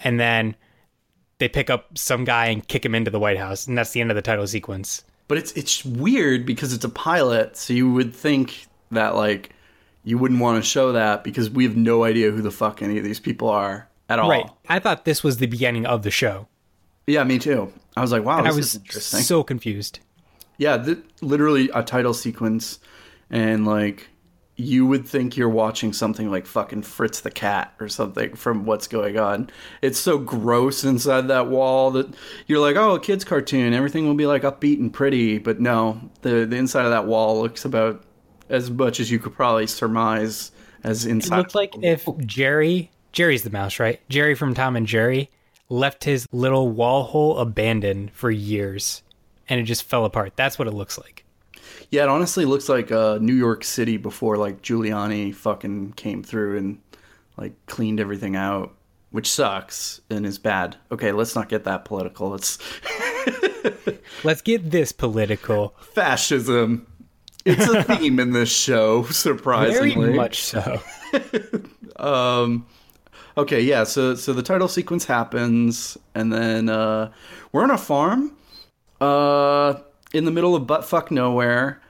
and 0.00 0.18
then 0.18 0.56
they 1.38 1.48
pick 1.48 1.68
up 1.68 1.96
some 1.98 2.24
guy 2.24 2.46
and 2.46 2.66
kick 2.66 2.84
him 2.84 2.94
into 2.94 3.10
the 3.10 3.20
White 3.20 3.38
House, 3.38 3.66
and 3.66 3.76
that's 3.76 3.90
the 3.90 4.00
end 4.00 4.10
of 4.10 4.16
the 4.16 4.22
title 4.22 4.46
sequence. 4.46 5.04
But 5.28 5.38
it's 5.38 5.52
it's 5.52 5.84
weird 5.84 6.46
because 6.46 6.72
it's 6.72 6.84
a 6.84 6.88
pilot, 6.88 7.56
so 7.56 7.74
you 7.74 7.92
would 7.92 8.14
think 8.14 8.66
that 8.90 9.14
like 9.14 9.50
you 10.04 10.18
wouldn't 10.18 10.40
want 10.40 10.62
to 10.62 10.68
show 10.68 10.92
that 10.92 11.24
because 11.24 11.50
we 11.50 11.64
have 11.64 11.76
no 11.76 12.04
idea 12.04 12.30
who 12.30 12.40
the 12.42 12.50
fuck 12.50 12.80
any 12.82 12.96
of 12.98 13.04
these 13.04 13.18
people 13.20 13.48
are 13.48 13.88
at 14.08 14.18
all. 14.18 14.30
Right. 14.30 14.48
I 14.68 14.78
thought 14.78 15.04
this 15.04 15.24
was 15.24 15.38
the 15.38 15.46
beginning 15.46 15.84
of 15.86 16.02
the 16.02 16.10
show. 16.12 16.46
Yeah, 17.08 17.24
me 17.24 17.38
too. 17.38 17.72
I 17.96 18.00
was 18.02 18.12
like, 18.12 18.24
wow, 18.24 18.38
And 18.38 18.48
I 18.48 18.52
was 18.52 18.78
so 18.90 19.42
confused. 19.42 20.00
yeah, 20.58 20.76
th- 20.76 20.98
literally 21.20 21.70
a 21.74 21.82
title 21.82 22.14
sequence, 22.14 22.78
and 23.30 23.66
like 23.66 24.08
you 24.58 24.86
would 24.86 25.06
think 25.06 25.36
you're 25.36 25.48
watching 25.50 25.92
something 25.92 26.30
like 26.30 26.46
fucking 26.46 26.82
Fritz 26.82 27.20
the 27.20 27.30
Cat 27.30 27.74
or 27.78 27.88
something 27.88 28.34
from 28.34 28.64
what's 28.64 28.86
going 28.88 29.18
on. 29.18 29.50
It's 29.82 29.98
so 29.98 30.18
gross 30.18 30.82
inside 30.82 31.28
that 31.28 31.48
wall 31.48 31.90
that 31.90 32.14
you're 32.46 32.60
like, 32.60 32.76
oh, 32.76 32.94
a 32.94 33.00
kid's 33.00 33.22
cartoon. 33.24 33.74
Everything 33.74 34.06
will 34.06 34.14
be 34.14 34.26
like 34.26 34.42
upbeat 34.42 34.78
and 34.78 34.92
pretty, 34.92 35.38
but 35.38 35.60
no, 35.60 36.00
the 36.22 36.46
the 36.46 36.56
inside 36.56 36.84
of 36.86 36.90
that 36.90 37.06
wall 37.06 37.40
looks 37.42 37.64
about 37.64 38.02
as 38.48 38.70
much 38.70 39.00
as 39.00 39.10
you 39.10 39.18
could 39.18 39.34
probably 39.34 39.66
surmise 39.66 40.52
as 40.84 41.06
inside. 41.06 41.34
It 41.34 41.38
looked 41.38 41.54
like 41.54 41.74
if 41.82 42.06
Jerry, 42.24 42.90
Jerry's 43.12 43.42
the 43.42 43.50
mouse, 43.50 43.78
right? 43.78 44.00
Jerry 44.08 44.34
from 44.34 44.54
Tom 44.54 44.76
and 44.76 44.86
Jerry 44.86 45.30
left 45.68 46.04
his 46.04 46.26
little 46.32 46.68
wall 46.68 47.04
hole 47.04 47.38
abandoned 47.38 48.12
for 48.12 48.30
years 48.30 49.02
and 49.48 49.60
it 49.60 49.64
just 49.64 49.84
fell 49.84 50.04
apart. 50.04 50.34
That's 50.36 50.58
what 50.58 50.68
it 50.68 50.74
looks 50.74 50.98
like. 50.98 51.24
Yeah, 51.90 52.04
it 52.04 52.08
honestly 52.08 52.44
looks 52.44 52.68
like 52.68 52.90
uh, 52.90 53.18
New 53.20 53.34
York 53.34 53.62
City 53.64 53.96
before 53.96 54.36
like 54.36 54.62
Giuliani 54.62 55.34
fucking 55.34 55.92
came 55.92 56.22
through 56.22 56.58
and 56.58 56.78
like 57.36 57.54
cleaned 57.66 58.00
everything 58.00 58.34
out, 58.34 58.74
which 59.10 59.30
sucks 59.30 60.00
and 60.10 60.26
is 60.26 60.38
bad. 60.38 60.76
Okay, 60.90 61.12
let's 61.12 61.34
not 61.36 61.48
get 61.48 61.64
that 61.64 61.84
political. 61.84 62.30
Let's 62.30 62.58
Let's 64.24 64.42
get 64.42 64.70
this 64.70 64.92
political. 64.92 65.74
fascism. 65.94 66.86
It's 67.46 67.68
a 67.68 67.82
theme 67.84 68.18
in 68.18 68.32
this 68.32 68.50
show, 68.52 69.04
surprisingly. 69.10 69.94
Very 69.94 70.14
much 70.14 70.42
so. 70.42 70.80
Um, 71.98 72.66
okay, 73.38 73.62
yeah. 73.62 73.84
So 73.84 74.14
so 74.16 74.34
the 74.34 74.42
title 74.42 74.68
sequence 74.68 75.06
happens, 75.06 75.96
and 76.14 76.30
then 76.30 76.68
uh, 76.68 77.10
we're 77.52 77.62
on 77.62 77.70
a 77.70 77.78
farm, 77.78 78.36
uh, 79.00 79.74
in 80.12 80.26
the 80.26 80.30
middle 80.30 80.54
of 80.54 80.64
buttfuck 80.64 81.10
nowhere, 81.10 81.80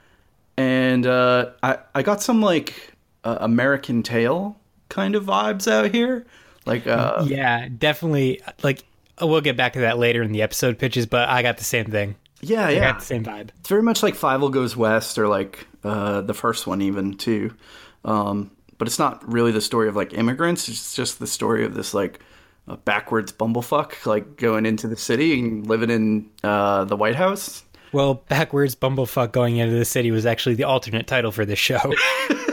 and 0.55 1.05
uh, 1.05 1.51
I 1.61 1.79
I 1.93 2.03
got 2.03 2.21
some 2.21 2.41
like 2.41 2.93
uh, 3.25 3.37
American 3.41 4.01
Tail 4.03 4.55
kind 4.89 5.15
of 5.15 5.25
vibes 5.25 5.69
out 5.69 5.91
here, 5.93 6.25
like 6.65 6.87
uh, 6.87 7.25
Yeah, 7.27 7.67
definitely. 7.77 8.41
Like, 8.63 8.83
we'll 9.21 9.41
get 9.41 9.57
back 9.57 9.73
to 9.73 9.79
that 9.81 9.97
later 9.97 10.23
in 10.23 10.31
the 10.31 10.41
episode 10.41 10.79
pitches, 10.79 11.05
but 11.05 11.27
I 11.27 11.41
got 11.41 11.57
the 11.57 11.63
same 11.63 11.85
thing. 11.85 12.15
Yeah 12.41 12.69
yeah. 12.69 12.97
same 12.97 13.23
vibe. 13.23 13.49
It's 13.59 13.69
very 13.69 13.81
much 13.81 14.03
like 14.03 14.15
Fievel 14.15 14.51
Goes 14.51 14.75
West, 14.75 15.17
or 15.17 15.27
like 15.27 15.67
uh, 15.83 16.21
the 16.21 16.33
first 16.33 16.67
one 16.67 16.81
even 16.81 17.15
too. 17.15 17.53
Um, 18.05 18.51
but 18.77 18.87
it's 18.87 18.99
not 18.99 19.27
really 19.31 19.51
the 19.51 19.61
story 19.61 19.87
of 19.87 19.95
like 19.95 20.13
immigrants. 20.13 20.69
It's 20.69 20.95
just 20.95 21.19
the 21.19 21.27
story 21.27 21.65
of 21.65 21.73
this 21.73 21.93
like 21.93 22.19
uh, 22.67 22.75
backwards 22.77 23.31
bumblefuck 23.31 24.05
like 24.05 24.37
going 24.37 24.65
into 24.65 24.87
the 24.87 24.97
city 24.97 25.39
and 25.39 25.65
living 25.67 25.89
in 25.89 26.29
uh, 26.43 26.85
the 26.85 26.95
White 26.95 27.15
House. 27.15 27.63
Well, 27.91 28.15
backwards 28.27 28.75
bumblefuck 28.75 29.31
going 29.31 29.57
into 29.57 29.75
the 29.75 29.85
city 29.85 30.11
was 30.11 30.25
actually 30.25 30.55
the 30.55 30.65
alternate 30.65 31.07
title 31.07 31.31
for 31.31 31.45
this 31.45 31.59
show. 31.59 31.79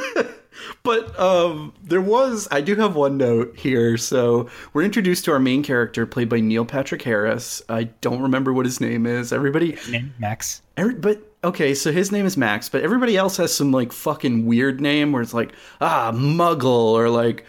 But 0.82 1.18
um, 1.18 1.72
there 1.82 2.00
was, 2.00 2.46
I 2.50 2.60
do 2.60 2.74
have 2.76 2.94
one 2.94 3.16
note 3.16 3.56
here. 3.56 3.96
So 3.96 4.48
we're 4.72 4.82
introduced 4.82 5.24
to 5.26 5.32
our 5.32 5.38
main 5.40 5.62
character, 5.62 6.06
played 6.06 6.28
by 6.28 6.40
Neil 6.40 6.64
Patrick 6.64 7.02
Harris. 7.02 7.62
I 7.68 7.84
don't 8.00 8.20
remember 8.22 8.52
what 8.52 8.66
his 8.66 8.80
name 8.80 9.06
is. 9.06 9.32
Everybody, 9.32 9.76
Name 9.90 10.14
Max. 10.18 10.62
Every, 10.76 10.94
but 10.94 11.22
okay, 11.42 11.74
so 11.74 11.92
his 11.92 12.10
name 12.12 12.26
is 12.26 12.36
Max, 12.36 12.68
but 12.68 12.82
everybody 12.82 13.16
else 13.16 13.36
has 13.36 13.54
some 13.54 13.72
like 13.72 13.92
fucking 13.92 14.46
weird 14.46 14.80
name 14.80 15.12
where 15.12 15.22
it's 15.22 15.34
like 15.34 15.52
ah 15.80 16.10
Muggle 16.12 16.64
or 16.92 17.08
like 17.10 17.44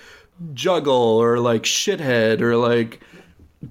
Juggle 0.54 0.94
or 0.94 1.40
like 1.40 1.64
Shithead 1.64 2.42
or 2.42 2.58
like 2.58 3.02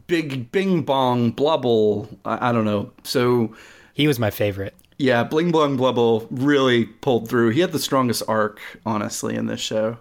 Big 0.06 0.50
Bing 0.50 0.82
Bong 0.82 1.32
Blubble. 1.32 2.08
I, 2.24 2.50
I 2.50 2.52
don't 2.52 2.64
know. 2.64 2.90
So 3.04 3.54
He 3.94 4.08
was 4.08 4.18
my 4.18 4.30
favorite. 4.30 4.74
Yeah, 5.04 5.24
Bling 5.24 5.52
Blong 5.52 5.76
Blubble 5.78 6.26
really 6.30 6.86
pulled 6.86 7.28
through. 7.28 7.50
He 7.50 7.60
had 7.60 7.72
the 7.72 7.78
strongest 7.78 8.22
arc, 8.28 8.60
honestly, 8.86 9.34
in 9.36 9.46
this 9.46 9.60
show. 9.60 9.98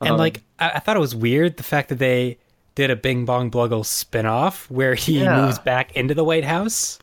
And 0.00 0.10
Um, 0.12 0.16
like, 0.18 0.42
I, 0.58 0.70
I 0.76 0.78
thought 0.80 0.96
it 0.96 1.00
was 1.00 1.14
weird 1.14 1.56
the 1.56 1.62
fact 1.62 1.88
that 1.90 1.98
they 1.98 2.38
did 2.74 2.90
a 2.90 2.96
Bing 2.96 3.24
Bong 3.24 3.50
Bluggle 3.50 3.84
spin-off 3.84 4.70
where 4.70 4.94
he 4.94 5.20
Yeah. 5.20 5.42
moves 5.42 5.58
back 5.58 5.94
into 5.96 6.14
the 6.14 6.24
White 6.24 6.44
House. 6.44 6.98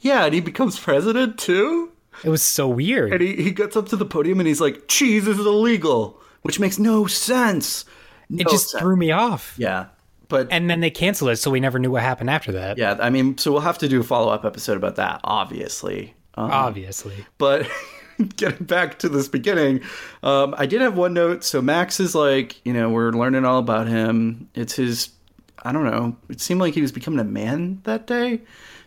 Yeah, 0.00 0.24
and 0.26 0.34
he 0.34 0.40
becomes 0.40 0.78
president 0.78 1.38
too. 1.38 1.90
It 2.24 2.28
was 2.30 2.42
so 2.42 2.68
weird. 2.68 3.12
And 3.12 3.20
he, 3.20 3.34
he 3.42 3.50
gets 3.50 3.76
up 3.76 3.88
to 3.88 3.96
the 3.96 4.06
podium 4.06 4.38
and 4.40 4.46
he's 4.46 4.60
like, 4.60 4.88
cheese 4.88 5.24
this 5.26 5.38
is 5.38 5.44
illegal, 5.46 6.20
which 6.42 6.58
makes 6.60 6.78
no 6.78 7.06
sense. 7.06 7.84
it 8.30 8.48
just 8.48 8.70
sense. 8.70 8.80
threw 8.80 8.96
me 8.96 9.10
off. 9.10 9.54
Yeah. 9.58 9.86
But 10.28 10.48
And 10.50 10.68
then 10.70 10.80
they 10.80 10.90
canceled 10.90 11.30
it, 11.30 11.36
so 11.36 11.50
we 11.52 11.60
never 11.60 11.78
knew 11.78 11.90
what 11.90 12.02
happened 12.02 12.30
after 12.30 12.52
that. 12.52 12.78
yeah, 12.78 12.96
I 13.00 13.10
mean, 13.10 13.38
so 13.38 13.52
we'll 13.52 13.60
have 13.60 13.78
to 13.78 13.88
do 13.88 14.00
a 14.00 14.04
follow 14.04 14.32
up 14.32 14.44
episode 14.44 14.76
about 14.76 14.96
that, 14.96 15.20
obviously. 15.22 16.14
Um, 16.36 16.50
Obviously. 16.50 17.24
but 17.38 17.68
getting 18.36 18.66
back 18.66 18.98
to 19.00 19.08
this 19.08 19.28
beginning, 19.28 19.80
um, 20.22 20.54
I 20.56 20.66
did 20.66 20.80
have 20.80 20.96
one 20.96 21.14
note. 21.14 21.44
So 21.44 21.62
Max 21.62 22.00
is 22.00 22.14
like, 22.14 22.64
you 22.64 22.72
know, 22.72 22.90
we're 22.90 23.12
learning 23.12 23.44
all 23.44 23.58
about 23.58 23.86
him. 23.86 24.48
It's 24.54 24.74
his, 24.74 25.10
I 25.62 25.72
don't 25.72 25.84
know. 25.84 26.16
It 26.28 26.40
seemed 26.40 26.60
like 26.60 26.74
he 26.74 26.82
was 26.82 26.92
becoming 26.92 27.20
a 27.20 27.24
man 27.24 27.80
that 27.84 28.06
day. 28.06 28.40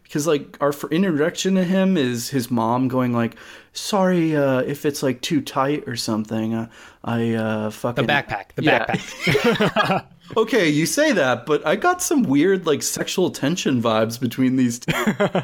Because 0.09 0.25
like 0.25 0.57
our 0.59 0.73
introduction 0.89 1.53
to 1.53 1.63
him 1.63 1.95
is 1.95 2.29
his 2.29 2.49
mom 2.49 2.87
going 2.87 3.13
like, 3.13 3.35
"Sorry 3.73 4.35
uh, 4.35 4.61
if 4.61 4.83
it's 4.83 5.03
like 5.03 5.21
too 5.21 5.39
tight 5.39 5.87
or 5.87 5.95
something. 5.95 6.55
Uh, 6.55 6.67
I 7.03 7.35
uh, 7.35 7.69
The 7.69 7.93
backpack. 7.93 8.53
The 8.55 8.63
Yeah. 8.63 8.85
backpack. 8.87 10.05
Okay, 10.37 10.69
you 10.69 10.85
say 10.85 11.11
that, 11.13 11.47
but 11.47 11.65
I 11.65 11.75
got 11.75 12.03
some 12.03 12.21
weird 12.21 12.67
like 12.67 12.83
sexual 12.83 13.31
tension 13.31 13.81
vibes 13.81 14.19
between 14.19 14.57
these 14.57 14.77
two 14.77 14.93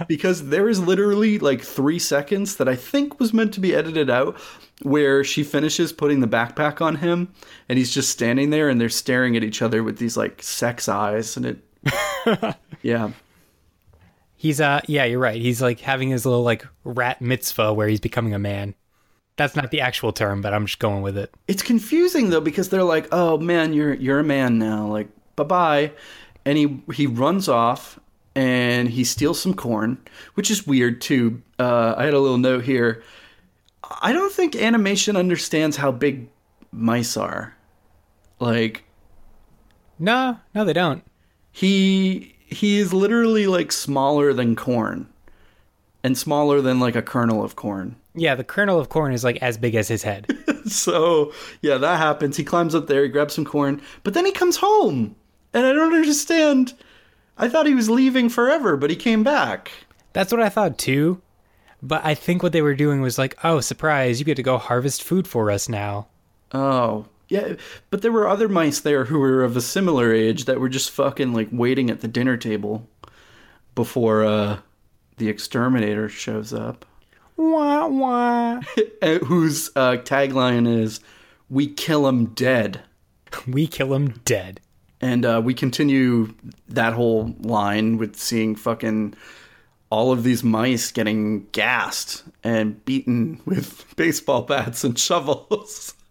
because 0.07 0.49
there 0.49 0.69
is 0.69 0.79
literally 0.79 1.39
like 1.39 1.61
three 1.61 1.97
seconds 1.97 2.57
that 2.57 2.67
I 2.69 2.75
think 2.75 3.19
was 3.19 3.33
meant 3.33 3.51
to 3.55 3.59
be 3.59 3.73
edited 3.73 4.11
out 4.11 4.39
where 4.83 5.23
she 5.23 5.43
finishes 5.43 5.91
putting 5.91 6.19
the 6.19 6.27
backpack 6.27 6.81
on 6.81 6.97
him 6.97 7.29
and 7.67 7.79
he's 7.79 7.91
just 7.95 8.09
standing 8.11 8.51
there 8.51 8.69
and 8.69 8.79
they're 8.79 8.89
staring 8.89 9.35
at 9.35 9.43
each 9.43 9.63
other 9.63 9.81
with 9.81 9.97
these 9.97 10.17
like 10.17 10.43
sex 10.43 10.87
eyes 10.87 11.35
and 11.35 11.47
it 11.47 12.55
yeah 12.83 13.09
He's 14.45 14.61
uh 14.61 14.81
yeah, 14.87 15.05
you're 15.05 15.17
right. 15.17 15.41
He's 15.41 15.59
like 15.59 15.79
having 15.79 16.09
his 16.09 16.23
little 16.23 16.43
like 16.43 16.67
rat 16.83 17.19
mitzvah 17.19 17.73
where 17.73 17.87
he's 17.87 17.99
becoming 17.99 18.35
a 18.35 18.37
man. 18.37 18.75
That's 19.37 19.55
not 19.55 19.71
the 19.71 19.81
actual 19.81 20.13
term, 20.13 20.41
but 20.41 20.53
I'm 20.53 20.67
just 20.67 20.77
going 20.77 21.01
with 21.01 21.17
it. 21.17 21.33
it's 21.47 21.63
confusing 21.63 22.29
though 22.29 22.41
because 22.41 22.69
they're 22.69 22.83
like 22.83 23.07
oh 23.11 23.39
man 23.39 23.73
you're 23.73 23.95
you're 23.95 24.19
a 24.19 24.23
man 24.23 24.59
now 24.59 24.85
like 24.85 25.07
bye-bye 25.35 25.91
and 26.45 26.59
he 26.59 26.79
he 26.93 27.07
runs 27.07 27.49
off 27.49 27.99
and 28.35 28.87
he 28.87 29.03
steals 29.03 29.41
some 29.41 29.55
corn 29.55 29.97
which 30.35 30.51
is 30.51 30.67
weird 30.67 31.01
too 31.01 31.41
uh, 31.57 31.95
i 31.97 32.03
had 32.05 32.13
a 32.13 32.19
little 32.19 32.37
note 32.37 32.63
here 32.65 33.01
i 34.01 34.13
don't 34.13 34.31
think 34.31 34.55
animation 34.55 35.15
understands 35.17 35.75
how 35.77 35.91
big 35.91 36.29
mice 36.71 37.17
are 37.17 37.55
like 38.39 38.83
No, 39.97 40.37
no, 40.53 40.63
they 40.65 40.73
don't. 40.73 41.03
he 41.51 42.34
he 42.55 42.79
is 42.79 42.93
literally 42.93 43.47
like 43.47 43.71
smaller 43.71 44.33
than 44.33 44.55
corn 44.55 45.07
and 46.03 46.17
smaller 46.17 46.61
than 46.61 46.79
like 46.79 46.95
a 46.95 47.01
kernel 47.01 47.43
of 47.43 47.55
corn 47.55 47.95
Yeah, 48.15 48.35
the 48.35 48.43
kernel 48.43 48.79
of 48.79 48.89
corn 48.89 49.13
is 49.13 49.23
like 49.23 49.37
as 49.41 49.57
big 49.57 49.75
as 49.75 49.87
his 49.87 50.03
head. 50.03 50.27
so 50.65 51.33
yeah, 51.61 51.77
that 51.77 51.97
happens. 51.97 52.37
He 52.37 52.43
climbs 52.43 52.73
up 52.73 52.87
there, 52.87 53.03
he 53.03 53.09
grabs 53.09 53.33
some 53.33 53.45
corn, 53.45 53.81
but 54.03 54.13
then 54.13 54.25
he 54.25 54.31
comes 54.31 54.57
home, 54.57 55.15
and 55.53 55.65
I 55.65 55.73
don't 55.73 55.93
understand. 55.93 56.73
I 57.37 57.49
thought 57.49 57.67
he 57.67 57.75
was 57.75 57.89
leaving 57.89 58.29
forever, 58.29 58.77
but 58.77 58.89
he 58.89 58.95
came 58.95 59.23
back. 59.23 59.71
That's 60.13 60.31
what 60.31 60.41
I 60.41 60.49
thought 60.49 60.77
too. 60.77 61.21
But 61.81 62.05
I 62.05 62.15
think 62.15 62.41
what 62.41 62.53
they 62.53 62.61
were 62.61 62.73
doing 62.73 63.01
was 63.01 63.17
like, 63.17 63.37
oh, 63.43 63.59
surprise, 63.59 64.17
you 64.17 64.25
get 64.25 64.35
to 64.37 64.43
go 64.43 64.57
harvest 64.57 65.03
food 65.03 65.27
for 65.27 65.51
us 65.51 65.67
now. 65.67 66.07
Oh 66.53 67.05
yeah, 67.27 67.55
but 67.89 68.01
there 68.01 68.11
were 68.11 68.27
other 68.27 68.47
mice 68.49 68.79
there 68.79 69.05
who 69.05 69.19
were 69.19 69.43
of 69.43 69.57
a 69.57 69.61
similar 69.61 70.13
age 70.13 70.45
that 70.45 70.59
were 70.59 70.69
just 70.69 70.91
fucking 70.91 71.33
like 71.33 71.49
waiting 71.51 71.89
at 71.89 72.01
the 72.01 72.07
dinner 72.07 72.37
table 72.37 72.87
before 73.73 74.23
uh, 74.23 74.59
the 75.17 75.29
exterminator 75.29 76.07
shows 76.09 76.53
up, 76.53 76.85
Wah 77.37 77.87
wah. 77.87 78.61
Whose 79.25 79.69
uh, 79.75 79.97
tagline 79.97 80.67
is 80.67 80.99
"We 81.49 81.67
kill 81.67 82.07
'em 82.07 82.27
dead." 82.27 82.83
we 83.47 83.67
kill 83.67 83.93
him 83.93 84.09
dead. 84.25 84.61
And 85.01 85.25
uh, 85.25 85.41
we 85.43 85.53
continue 85.53 86.33
that 86.69 86.93
whole 86.93 87.35
line 87.41 87.97
with 87.97 88.15
seeing 88.15 88.55
fucking 88.55 89.15
all 89.89 90.11
of 90.11 90.23
these 90.23 90.43
mice 90.43 90.91
getting 90.91 91.45
gassed 91.51 92.23
and 92.43 92.83
beaten 92.85 93.41
with 93.45 93.85
baseball 93.95 94.41
bats 94.43 94.83
and 94.83 94.97
shovels. 94.97 95.93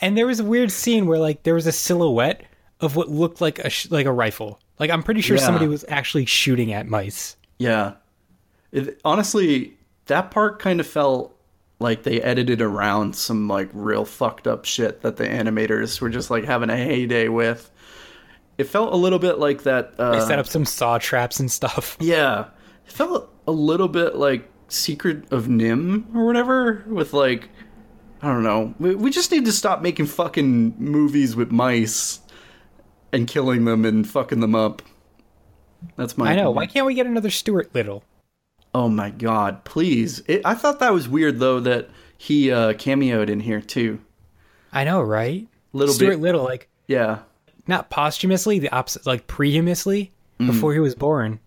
And 0.00 0.16
there 0.16 0.26
was 0.26 0.40
a 0.40 0.44
weird 0.44 0.70
scene 0.70 1.06
where 1.06 1.18
like 1.18 1.42
there 1.42 1.54
was 1.54 1.66
a 1.66 1.72
silhouette 1.72 2.42
of 2.80 2.96
what 2.96 3.08
looked 3.08 3.40
like 3.40 3.58
a 3.60 3.70
sh- 3.70 3.90
like 3.90 4.06
a 4.06 4.12
rifle. 4.12 4.60
Like 4.78 4.90
I'm 4.90 5.02
pretty 5.02 5.20
sure 5.22 5.36
Yeah. 5.36 5.42
somebody 5.44 5.66
was 5.66 5.84
actually 5.88 6.26
shooting 6.26 6.72
at 6.72 6.86
mice. 6.86 7.36
yeah. 7.58 7.94
It, 8.72 9.00
honestly, 9.04 9.74
that 10.06 10.30
part 10.30 10.58
kind 10.58 10.80
of 10.80 10.86
felt 10.86 11.34
like 11.78 12.02
they 12.02 12.20
edited 12.20 12.60
around 12.60 13.14
some 13.16 13.48
like 13.48 13.70
real 13.72 14.04
fucked 14.04 14.46
up 14.46 14.64
shit 14.64 15.00
that 15.02 15.16
the 15.16 15.24
animators 15.26 16.00
were 16.00 16.10
just 16.10 16.30
like 16.30 16.44
having 16.44 16.68
a 16.68 16.76
heyday 16.76 17.28
with. 17.28 17.70
It 18.58 18.64
felt 18.64 18.92
a 18.92 18.96
little 18.96 19.18
bit 19.18 19.38
like 19.38 19.62
that. 19.62 19.94
Uh, 19.98 20.12
They 20.18 20.26
set 20.26 20.38
up 20.38 20.46
some 20.46 20.64
saw 20.64 20.98
traps 20.98 21.40
and 21.40 21.50
stuff. 21.50 21.96
Yeah. 22.00 22.46
It 22.86 22.92
felt 22.92 23.30
a 23.46 23.52
little 23.52 23.88
bit 23.88 24.16
like 24.16 24.50
Secret 24.68 25.30
of 25.32 25.46
NIMH 25.46 26.14
or 26.14 26.26
whatever, 26.26 26.84
with 26.86 27.12
like, 27.12 27.48
I 28.26 28.32
don't 28.32 28.42
know. 28.42 28.74
We, 28.80 28.96
we 28.96 29.10
just 29.12 29.30
need 29.30 29.44
to 29.44 29.52
stop 29.52 29.82
making 29.82 30.06
fucking 30.06 30.74
movies 30.78 31.36
with 31.36 31.52
mice 31.52 32.18
and 33.12 33.28
killing 33.28 33.64
them 33.66 33.84
and 33.84 34.04
fucking 34.08 34.40
them 34.40 34.56
up. 34.56 34.82
That's 35.96 36.18
my. 36.18 36.32
I 36.32 36.34
know. 36.34 36.50
Why 36.50 36.66
can't 36.66 36.86
we 36.86 36.94
get 36.94 37.06
another 37.06 37.30
Stuart 37.30 37.72
Little? 37.72 38.02
Oh 38.74 38.88
my 38.88 39.10
god, 39.10 39.64
please. 39.64 40.22
It, 40.26 40.42
I 40.44 40.54
thought 40.54 40.80
that 40.80 40.92
was 40.92 41.08
weird 41.08 41.38
though 41.38 41.60
that 41.60 41.88
he 42.18 42.50
uh, 42.50 42.72
cameoed 42.72 43.30
in 43.30 43.38
here 43.40 43.60
too. 43.60 44.00
I 44.72 44.82
know, 44.82 45.02
right? 45.02 45.46
Little 45.72 45.94
Stuart 45.94 46.10
bit. 46.10 46.20
Little, 46.20 46.42
like 46.42 46.68
Yeah. 46.88 47.20
not 47.68 47.90
posthumously, 47.90 48.58
the 48.58 48.70
opposite, 48.70 49.06
like 49.06 49.28
prehumously, 49.28 50.12
before 50.38 50.72
he 50.74 50.80
was 50.80 50.96
born, 50.96 51.38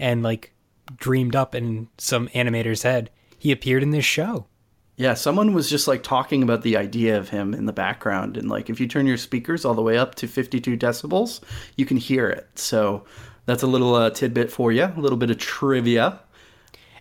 and 0.00 0.24
like 0.24 0.52
dreamed 0.96 1.36
up 1.36 1.54
in 1.54 1.88
some 1.96 2.26
animator's 2.28 2.82
head, 2.82 3.10
he 3.38 3.52
appeared 3.52 3.84
in 3.84 3.90
this 3.90 4.04
show. 4.04 4.46
Yeah, 4.96 5.14
someone 5.14 5.54
was 5.54 5.68
just 5.68 5.88
like 5.88 6.02
talking 6.02 6.42
about 6.42 6.62
the 6.62 6.76
idea 6.76 7.18
of 7.18 7.30
him 7.30 7.52
in 7.52 7.66
the 7.66 7.72
background, 7.72 8.36
and 8.36 8.48
like 8.48 8.70
if 8.70 8.78
you 8.78 8.86
turn 8.86 9.06
your 9.06 9.16
speakers 9.16 9.64
all 9.64 9.74
the 9.74 9.82
way 9.82 9.98
up 9.98 10.14
to 10.16 10.28
52 10.28 10.76
decibels, 10.76 11.40
you 11.76 11.84
can 11.84 11.96
hear 11.96 12.28
it. 12.28 12.48
So 12.54 13.04
that's 13.46 13.62
a 13.62 13.66
little 13.66 13.94
uh, 13.94 14.10
tidbit 14.10 14.52
for 14.52 14.70
you, 14.70 14.84
a 14.84 15.00
little 15.00 15.18
bit 15.18 15.30
of 15.30 15.38
trivia. 15.38 16.20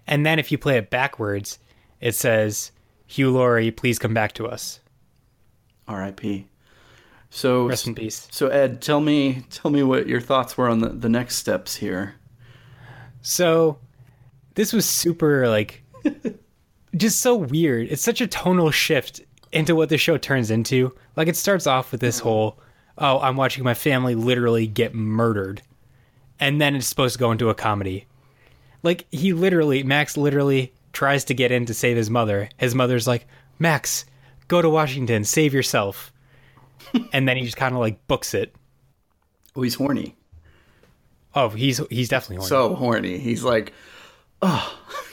And 0.08 0.26
then 0.26 0.40
if 0.40 0.52
you 0.52 0.58
play 0.58 0.78
it 0.78 0.90
backwards, 0.90 1.60
it 2.02 2.16
says, 2.16 2.72
"Hugh 3.06 3.32
Laurie, 3.32 3.72
please 3.72 4.00
come 4.00 4.14
back 4.14 4.34
to 4.34 4.48
us." 4.48 4.80
R.I.P. 5.88 6.48
So, 7.30 7.68
Rest 7.68 7.88
in 7.88 7.96
peace. 7.96 8.28
so 8.32 8.48
Ed, 8.48 8.80
tell 8.82 9.02
me, 9.02 9.44
tell 9.50 9.72
me 9.72 9.82
what 9.82 10.08
your 10.08 10.22
thoughts 10.22 10.56
were 10.56 10.70
on 10.70 10.80
the, 10.80 10.90
the 10.90 11.10
next 11.10 11.38
steps 11.38 11.76
here. 11.76 12.14
So, 13.24 13.80
this 14.54 14.72
was 14.72 14.88
super 14.88 15.48
like, 15.48 15.84
just 16.96 17.20
so 17.20 17.36
weird. 17.36 17.88
It's 17.90 18.02
such 18.02 18.22
a 18.22 18.28
tonal 18.28 18.72
shift 18.72 19.22
into 19.52 19.76
what 19.76 19.90
the 19.90 19.98
show 19.98 20.18
turns 20.18 20.52
into. 20.52 20.96
Like, 21.16 21.28
it 21.28 21.36
starts 21.38 21.68
off 21.68 21.92
with 21.92 22.02
this 22.02 22.20
whole, 22.20 22.60
"Oh, 22.98 23.20
I'm 23.20 23.36
watching 23.38 23.64
my 23.64 23.74
family 23.74 24.16
literally 24.16 24.68
get 24.68 24.94
murdered," 24.96 25.62
and 26.40 26.60
then 26.60 26.76
it's 26.76 26.88
supposed 26.88 27.14
to 27.14 27.20
go 27.20 27.32
into 27.32 27.50
a 27.50 27.56
comedy. 27.56 28.06
Like 28.84 29.06
he 29.12 29.34
literally, 29.34 29.84
Max 29.84 30.18
literally 30.18 30.74
tries 30.92 31.24
to 31.26 31.34
get 31.34 31.52
in 31.52 31.66
to 31.66 31.74
save 31.74 31.98
his 31.98 32.10
mother. 32.10 32.50
His 32.58 32.76
mother's 32.76 33.08
like, 33.08 33.28
"Max, 33.60 34.06
go 34.48 34.62
to 34.62 34.70
Washington, 34.70 35.24
save 35.24 35.54
yourself," 35.54 36.12
and 37.14 37.28
then 37.28 37.38
he 37.38 37.46
just 37.46 37.58
kind 37.58 37.74
of 37.74 37.80
like 37.80 38.06
books 38.08 38.34
it. 38.34 38.54
Oh, 39.56 39.62
he's 39.62 39.76
horny. 39.76 40.16
Oh, 41.36 41.50
he's 41.50 41.82
he's 41.90 42.10
definitely 42.10 42.38
horny. 42.38 42.50
So 42.50 42.76
horny. 42.76 43.18
He's 43.20 43.44
like, 43.44 43.74
oh. 44.42 44.80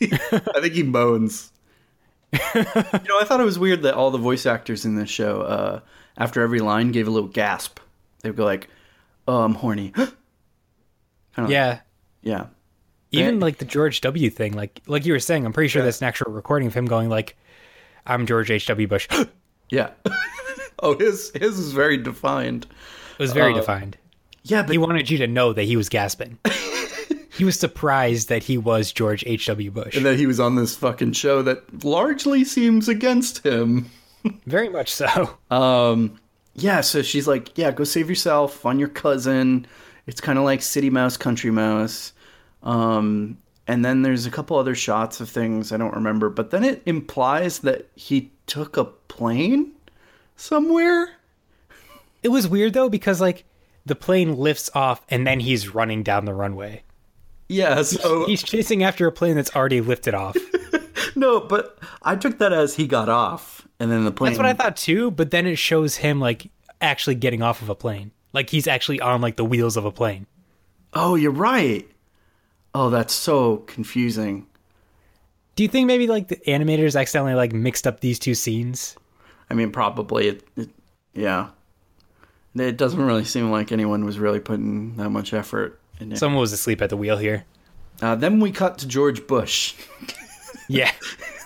I 0.32 0.60
think 0.60 0.74
he 0.74 0.82
moans. 0.82 1.52
you 2.32 2.38
know, 2.54 3.18
I 3.20 3.24
thought 3.24 3.40
it 3.40 3.44
was 3.44 3.58
weird 3.58 3.82
that 3.82 3.94
all 3.94 4.10
the 4.10 4.18
voice 4.18 4.46
actors 4.46 4.84
in 4.84 4.94
this 4.94 5.10
show, 5.10 5.40
uh, 5.42 5.80
after 6.16 6.42
every 6.42 6.60
line, 6.60 6.92
gave 6.92 7.08
a 7.08 7.10
little 7.10 7.28
gasp. 7.28 7.78
They 8.22 8.28
would 8.30 8.36
go 8.36 8.44
like, 8.44 8.68
"Oh, 9.26 9.42
I'm 9.42 9.54
horny." 9.54 9.92
yeah, 11.48 11.80
yeah. 12.22 12.46
even 13.12 13.34
Yeah. 13.36 13.40
like 13.40 13.58
the 13.58 13.64
George 13.64 14.00
W. 14.02 14.30
thing, 14.30 14.52
like 14.54 14.80
like 14.86 15.06
you 15.06 15.12
were 15.12 15.18
saying, 15.18 15.44
I'm 15.46 15.52
pretty 15.52 15.68
sure 15.68 15.82
that's 15.82 16.00
an 16.00 16.06
actual 16.08 16.32
recording 16.32 16.68
of 16.68 16.74
him 16.74 16.86
going 16.86 17.08
like, 17.08 17.36
"I'm 18.06 18.26
George 18.26 18.50
H. 18.50 18.66
W. 18.66 18.86
Bush." 18.86 19.08
Yeah. 19.72 19.90
oh, 20.80 20.98
his 20.98 21.30
his 21.32 21.56
is 21.56 21.70
very 21.72 21.96
defined. 21.96 22.66
It 23.18 23.22
was 23.22 23.32
very 23.32 23.52
Uh, 23.52 23.56
defined. 23.58 23.96
Yeah, 24.42 24.62
but 24.62 24.72
He 24.72 24.78
wanted 24.78 25.08
you 25.08 25.18
to 25.18 25.28
know 25.28 25.52
that 25.52 25.62
he 25.62 25.76
was 25.76 25.88
gasping. 25.88 26.38
he 27.32 27.44
was 27.44 27.58
surprised 27.58 28.28
that 28.28 28.42
he 28.44 28.58
was 28.58 28.92
George 28.92 29.24
H.W. 29.26 29.70
Bush. 29.70 29.96
and 29.96 30.04
that 30.06 30.18
he 30.18 30.26
was 30.26 30.40
on 30.40 30.56
this 30.56 30.74
fucking 30.76 31.12
show 31.12 31.42
that 31.42 31.84
largely 31.84 32.44
seems 32.44 32.88
against 32.88 33.44
him. 33.44 33.90
Very 34.46 34.68
much 34.68 34.92
so. 34.92 35.38
Um, 35.50 36.18
yeah, 36.54 36.80
so 36.80 37.02
she's 37.02 37.28
like, 37.28 37.56
yeah, 37.56 37.70
go 37.70 37.84
save 37.84 38.08
yourself 38.08 38.66
on 38.66 38.78
your 38.78 38.88
cousin. 38.88 39.66
It's 40.06 40.20
kind 40.20 40.38
of 40.38 40.44
like 40.44 40.62
City 40.62 40.90
Mouse, 40.90 41.16
Country 41.16 41.50
Mouse. 41.50 42.12
Um, 42.62 43.38
and 43.66 43.84
then 43.84 44.02
there's 44.02 44.26
a 44.26 44.30
couple 44.30 44.58
other 44.58 44.74
shots 44.74 45.20
of 45.20 45.30
things 45.30 45.72
I 45.72 45.76
don't 45.76 45.94
remember, 45.94 46.28
but 46.28 46.50
then 46.50 46.64
it 46.64 46.82
implies 46.84 47.60
that 47.60 47.88
he 47.94 48.32
took 48.46 48.76
a 48.76 48.84
plane 48.84 49.72
somewhere. 50.36 51.10
It 52.22 52.28
was 52.28 52.48
weird 52.48 52.74
though 52.74 52.88
because 52.88 53.20
like 53.20 53.44
the 53.86 53.94
plane 53.94 54.36
lifts 54.36 54.68
off 54.74 55.04
and 55.08 55.26
then 55.26 55.40
he's 55.40 55.72
running 55.74 56.02
down 56.02 56.24
the 56.24 56.34
runway. 56.34 56.82
Yeah, 57.50 57.82
so 57.82 58.26
He's 58.26 58.42
chasing 58.42 58.84
after 58.84 59.06
a 59.06 59.12
plane 59.12 59.34
that's 59.34 59.54
already 59.54 59.80
lifted 59.80 60.14
off. 60.14 60.36
no, 61.16 61.40
but 61.40 61.78
I 62.02 62.14
took 62.14 62.38
that 62.38 62.52
as 62.52 62.76
he 62.76 62.86
got 62.86 63.08
off, 63.08 63.66
and 63.80 63.90
then 63.90 64.04
the 64.04 64.12
plane. 64.12 64.30
That's 64.32 64.38
what 64.38 64.46
I 64.46 64.54
thought 64.54 64.76
too, 64.76 65.10
but 65.10 65.32
then 65.32 65.46
it 65.46 65.56
shows 65.56 65.96
him 65.96 66.20
like 66.20 66.48
actually 66.80 67.16
getting 67.16 67.42
off 67.42 67.60
of 67.60 67.68
a 67.68 67.74
plane. 67.74 68.12
Like 68.32 68.48
he's 68.48 68.68
actually 68.68 69.00
on 69.00 69.20
like 69.20 69.36
the 69.36 69.44
wheels 69.44 69.76
of 69.76 69.84
a 69.84 69.90
plane. 69.90 70.26
Oh, 70.94 71.16
you're 71.16 71.32
right. 71.32 71.88
Oh, 72.72 72.88
that's 72.88 73.12
so 73.12 73.58
confusing. 73.58 74.46
Do 75.56 75.64
you 75.64 75.68
think 75.68 75.88
maybe 75.88 76.06
like 76.06 76.28
the 76.28 76.36
animators 76.46 76.98
accidentally 76.98 77.34
like 77.34 77.52
mixed 77.52 77.86
up 77.86 78.00
these 78.00 78.20
two 78.20 78.34
scenes? 78.34 78.96
I 79.50 79.54
mean, 79.54 79.72
probably 79.72 80.28
it, 80.28 80.44
it 80.56 80.70
yeah. 81.14 81.48
It 82.54 82.76
doesn't 82.76 83.02
really 83.02 83.24
seem 83.24 83.50
like 83.50 83.72
anyone 83.72 84.04
was 84.04 84.20
really 84.20 84.40
putting 84.40 84.96
that 84.96 85.10
much 85.10 85.34
effort. 85.34 85.80
Someone 86.14 86.40
was 86.40 86.52
asleep 86.52 86.80
at 86.82 86.90
the 86.90 86.96
wheel 86.96 87.16
here. 87.18 87.44
Uh, 88.02 88.14
then 88.14 88.40
we 88.40 88.50
cut 88.50 88.78
to 88.78 88.86
George 88.88 89.26
Bush. 89.26 89.74
Yeah, 90.68 90.92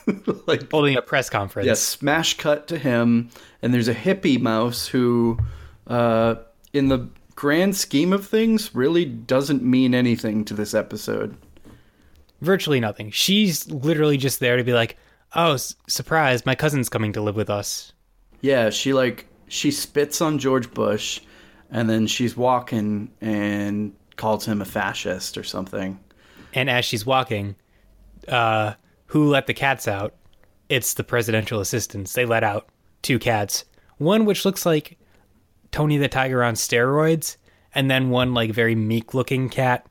like, 0.47 0.71
holding 0.71 0.99
a 0.99 1.01
press 1.03 1.31
conference. 1.31 1.67
yeah, 1.67 1.73
smash 1.73 2.37
cut 2.37 2.69
to 2.69 2.77
him, 2.79 3.31
and 3.63 3.73
there's 3.73 3.89
a 3.89 3.95
hippie 3.95 4.39
mouse 4.39 4.87
who, 4.87 5.39
uh, 5.87 6.35
in 6.75 6.89
the 6.89 7.09
grand 7.35 7.75
scheme 7.75 8.13
of 8.13 8.27
things, 8.27 8.75
really 8.75 9.07
doesn't 9.07 9.63
mean 9.63 9.95
anything 9.95 10.45
to 10.45 10.53
this 10.53 10.75
episode. 10.75 11.39
Virtually 12.43 12.81
nothing. 12.81 13.13
She's 13.13 13.67
literally 13.71 14.19
just 14.19 14.41
there 14.41 14.59
to 14.59 14.65
be 14.65 14.75
like, 14.75 14.99
"Oh, 15.35 15.55
s- 15.55 15.75
surprise! 15.87 16.45
My 16.45 16.55
cousin's 16.55 16.91
coming 16.91 17.15
to 17.15 17.23
live 17.23 17.37
with 17.37 17.49
us." 17.49 17.95
Yeah, 18.43 18.69
she 18.69 18.93
like 18.93 19.27
she 19.49 19.71
spits 19.71 20.21
on 20.21 20.39
George 20.39 20.71
Bush, 20.75 21.21
and 21.71 21.89
then 21.89 22.07
she's 22.07 22.37
walking 22.37 23.11
and 23.23 23.95
calls 24.17 24.47
him 24.47 24.61
a 24.61 24.65
fascist 24.65 25.37
or 25.37 25.45
something. 25.45 25.99
And 26.53 26.71
as 26.71 26.85
she's 26.85 27.05
walking, 27.05 27.57
uh, 28.29 28.75
who 29.07 29.29
let 29.29 29.47
the 29.47 29.55
cats 29.55 29.89
out? 29.89 30.15
It's 30.69 30.95
the 30.95 31.05
presidential 31.05 31.61
assistants. 31.61 32.15
They 32.15 32.25
let 32.25 32.45
out 32.45 32.69
two 33.03 33.19
cats. 33.19 33.65
One 33.99 34.25
which 34.25 34.45
looks 34.45 34.65
like 34.65 34.99
Tony 35.71 35.99
the 35.99 36.09
Tiger 36.09 36.43
on 36.43 36.55
steroids, 36.55 37.37
and 37.75 37.91
then 37.91 38.11
one 38.11 38.35
like 38.35 38.53
very 38.53 38.75
meek 38.75 39.15
looking 39.15 39.49
cat. 39.49 39.87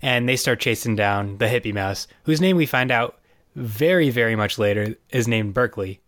And 0.00 0.28
they 0.28 0.36
start 0.36 0.60
chasing 0.60 0.94
down 0.94 1.38
the 1.38 1.46
hippie 1.46 1.74
mouse, 1.74 2.06
whose 2.22 2.40
name 2.40 2.56
we 2.56 2.66
find 2.66 2.90
out 2.90 3.18
very, 3.56 4.10
very 4.10 4.36
much 4.36 4.58
later 4.58 4.94
is 5.10 5.26
named 5.26 5.54
Berkeley. 5.54 6.00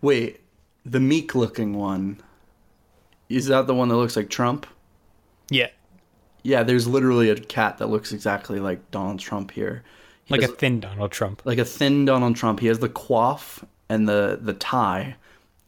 Wait, 0.00 0.40
the 0.84 1.00
meek 1.00 1.34
looking 1.34 1.74
one. 1.74 2.22
Is 3.28 3.46
that 3.46 3.66
the 3.66 3.74
one 3.74 3.88
that 3.88 3.96
looks 3.96 4.14
like 4.14 4.30
Trump? 4.30 4.66
Yeah, 5.50 5.70
Yeah, 6.46 6.62
there's 6.62 6.86
literally 6.86 7.28
a 7.28 7.34
cat 7.34 7.78
that 7.78 7.88
looks 7.88 8.12
exactly 8.12 8.60
like 8.60 8.92
Donald 8.92 9.18
Trump 9.18 9.50
here. 9.50 9.82
He 10.24 10.32
like 10.32 10.48
a 10.48 10.48
thin 10.48 10.78
Donald 10.78 11.10
Trump. 11.10 11.42
like 11.44 11.58
a 11.58 11.64
thin 11.64 12.04
Donald 12.04 12.36
Trump. 12.36 12.60
He 12.60 12.68
has 12.68 12.78
the 12.78 12.88
coif 12.88 13.64
and 13.88 14.08
the 14.08 14.38
the 14.40 14.52
tie, 14.52 15.16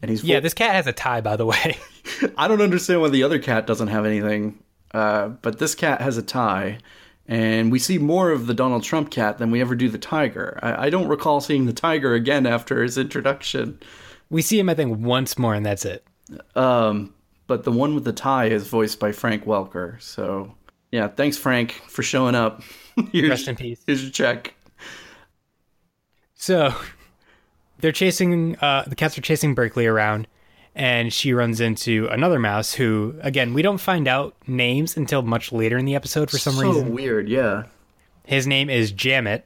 and 0.01 0.09
he's 0.09 0.23
Yeah, 0.23 0.39
this 0.39 0.55
cat 0.55 0.77
has 0.77 0.87
a 0.87 0.93
tie, 0.93 1.21
by 1.21 1.35
the 1.35 1.47
way. 1.47 1.77
I 2.39 2.47
don't 2.47 2.63
understand 2.63 3.01
why 3.01 3.09
the 3.09 3.25
other 3.25 3.41
cat 3.41 3.67
doesn't 3.67 3.89
have 3.89 4.07
anything, 4.07 4.63
uh, 4.95 5.29
but 5.29 5.59
this 5.59 5.75
cat 5.75 6.01
has 6.01 6.17
a 6.17 6.23
tie, 6.23 6.79
and 7.27 7.73
we 7.73 7.81
see 7.81 7.99
more 7.99 8.31
of 8.31 8.47
the 8.47 8.55
Donald 8.55 8.85
Trump 8.85 9.11
cat 9.11 9.39
than 9.39 9.51
we 9.51 9.61
ever 9.61 9.75
do 9.75 9.89
the 9.89 9.99
tiger. 9.99 10.61
I, 10.63 10.87
I 10.87 10.91
don't 10.91 11.09
recall 11.09 11.41
seeing 11.41 11.67
the 11.67 11.73
tiger 11.73 12.15
again 12.15 12.47
after 12.47 12.85
his 12.85 12.97
introduction. 12.97 13.81
we 14.31 14.43
see 14.43 14.61
him, 14.61 14.69
I 14.69 14.75
think, 14.75 14.97
once 14.99 15.37
more, 15.37 15.55
and 15.55 15.67
that's 15.67 15.85
it. 15.85 16.05
Um, 16.55 17.15
but 17.49 17.65
the 17.65 17.73
one 17.73 17.97
with 17.97 18.05
the 18.05 18.13
tie 18.13 18.47
is 18.47 18.69
voiced 18.69 19.01
by 19.01 19.11
Frank 19.11 19.45
Welker. 19.45 20.01
So 20.01 20.55
yeah, 20.91 21.09
thanks 21.09 21.37
Frank 21.37 21.73
for 21.89 22.03
showing 22.03 22.35
up. 22.35 22.63
here's, 23.13 23.31
Rest 23.31 23.49
in 23.49 23.57
peace. 23.57 23.83
Here's 23.87 24.03
your 24.03 24.13
check. 24.13 24.55
So 26.35 26.75
they're 27.81 27.93
chasing 27.93 28.57
uh 28.57 28.85
the 28.87 28.97
cats 28.97 29.17
are 29.19 29.23
chasing 29.23 29.55
Berkeley 29.55 29.87
around 29.87 30.27
and 30.75 31.13
she 31.13 31.33
runs 31.33 31.61
into 31.61 32.09
another 32.11 32.39
mouse 32.39 32.73
who 32.75 33.15
again 33.21 33.55
we 33.55 33.63
don't 33.63 33.79
find 33.79 34.07
out 34.09 34.35
names 34.47 34.97
until 34.97 35.23
much 35.23 35.53
later 35.53 35.77
in 35.77 35.85
the 35.85 35.95
episode 35.95 36.31
for 36.31 36.39
some 36.39 36.55
so 36.55 36.69
reason. 36.69 36.95
weird, 36.95 37.29
yeah. 37.29 37.65
His 38.25 38.47
name 38.47 38.69
is 38.71 38.93
Jammet. 38.93 39.43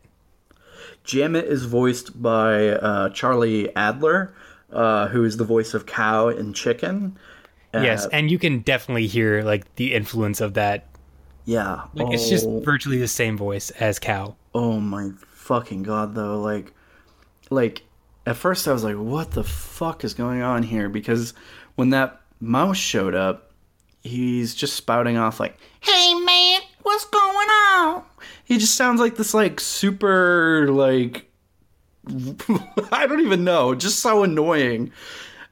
Jammet 1.04 1.44
is 1.44 1.64
voiced 1.64 2.20
by 2.20 2.68
uh, 2.68 3.08
Charlie 3.10 3.74
Adler, 3.74 4.34
uh, 4.72 5.08
who 5.08 5.24
is 5.24 5.36
the 5.36 5.44
voice 5.44 5.74
of 5.74 5.86
Cow 5.86 6.28
and 6.28 6.54
Chicken. 6.54 7.16
Uh, 7.74 7.80
yes, 7.80 8.06
and 8.06 8.30
you 8.30 8.38
can 8.38 8.60
definitely 8.60 9.06
hear 9.06 9.42
like 9.42 9.74
the 9.76 9.94
influence 9.94 10.40
of 10.40 10.54
that. 10.54 10.86
Yeah. 11.44 11.82
Like 11.94 12.12
it's 12.14 12.28
just 12.28 12.46
Oh. 12.46 12.60
virtually 12.60 12.98
the 12.98 13.08
same 13.08 13.36
voice 13.36 13.70
as 13.72 13.98
Cow. 13.98 14.36
Oh 14.54 14.78
my 14.80 15.10
fucking 15.30 15.82
god 15.82 16.14
though, 16.14 16.40
like 16.40 16.72
like 17.50 17.82
at 18.26 18.36
first 18.36 18.68
I 18.68 18.72
was 18.72 18.84
like 18.84 18.96
what 18.96 19.32
the 19.32 19.44
fuck 19.44 20.04
is 20.04 20.14
going 20.14 20.42
on 20.42 20.62
here 20.62 20.88
because 20.88 21.34
when 21.74 21.90
that 21.90 22.20
mouse 22.40 22.76
showed 22.76 23.14
up, 23.14 23.50
he's 24.02 24.54
just 24.54 24.74
spouting 24.76 25.16
off 25.16 25.40
like, 25.40 25.58
"Hey 25.80 26.14
man, 26.14 26.60
what's 26.82 27.04
going 27.06 27.48
on?" 27.48 28.04
He 28.44 28.58
just 28.58 28.74
sounds 28.74 29.00
like 29.00 29.16
this 29.16 29.34
like 29.34 29.58
super 29.58 30.68
like 30.70 31.28
I 32.92 33.06
don't 33.06 33.20
even 33.20 33.44
know, 33.44 33.74
just 33.74 33.98
so 34.00 34.22
annoying. 34.22 34.92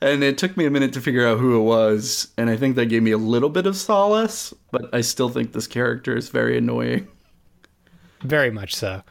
And 0.02 0.24
it 0.24 0.38
took 0.38 0.56
me 0.56 0.64
a 0.64 0.70
minute 0.70 0.94
to 0.94 1.00
figure 1.00 1.26
out 1.26 1.38
who 1.38 1.60
it 1.60 1.62
was, 1.62 2.28
and 2.38 2.48
I 2.48 2.56
think 2.56 2.76
that 2.76 2.86
gave 2.86 3.02
me 3.02 3.10
a 3.10 3.18
little 3.18 3.50
bit 3.50 3.66
of 3.66 3.76
solace, 3.76 4.54
but 4.70 4.88
I 4.94 5.02
still 5.02 5.28
think 5.28 5.52
this 5.52 5.66
character 5.66 6.16
is 6.16 6.30
very 6.30 6.56
annoying. 6.56 7.06
Very 8.22 8.50
much 8.50 8.74
so. 8.74 9.02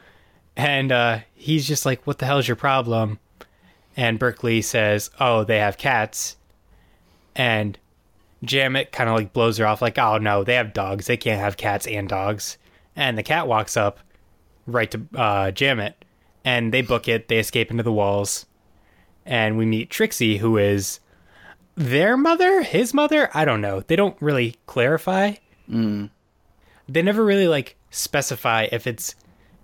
And 0.56 0.92
uh, 0.92 1.20
he's 1.34 1.68
just 1.68 1.86
like, 1.86 2.06
What 2.06 2.18
the 2.18 2.26
hell's 2.26 2.48
your 2.48 2.56
problem? 2.56 3.20
And 3.96 4.20
Berkeley 4.20 4.62
says, 4.62 5.10
Oh, 5.20 5.44
they 5.44 5.60
have 5.60 5.78
cats. 5.78 6.38
And 7.36 7.78
Jammet 8.44 8.92
kind 8.92 9.10
of 9.10 9.16
like 9.16 9.34
blows 9.34 9.58
her 9.58 9.68
off, 9.68 9.82
like, 9.82 9.98
Oh, 9.98 10.18
no, 10.18 10.44
they 10.44 10.56
have 10.56 10.74
dogs. 10.74 11.06
They 11.08 11.18
can't 11.18 11.40
have 11.40 11.58
cats 11.58 11.88
and 11.88 12.10
dogs. 12.10 12.58
And 12.96 13.18
the 13.18 13.24
cat 13.24 13.48
walks 13.48 13.78
up 13.78 14.00
right 14.66 14.90
to 14.92 15.02
uh, 15.16 15.52
Jammet. 15.52 15.94
And 16.44 16.74
they 16.74 16.82
book 16.82 17.08
it. 17.08 17.28
They 17.28 17.40
escape 17.40 17.72
into 17.72 17.84
the 17.84 17.92
walls. 17.92 18.46
And 19.26 19.58
we 19.58 19.66
meet 19.66 19.90
Trixie, 19.90 20.38
who 20.38 20.58
is 20.58 21.00
their 21.76 22.18
mother, 22.18 22.64
his 22.64 22.94
mother. 22.94 23.30
I 23.34 23.46
don't 23.46 23.62
know. 23.62 23.82
They 23.82 23.96
don't 23.96 24.20
really 24.22 24.56
clarify 24.66 25.36
mm. 25.70 26.10
they 26.88 27.02
never 27.02 27.24
really 27.24 27.48
like 27.48 27.76
specify 27.92 28.68
if 28.72 28.88
it's 28.88 29.16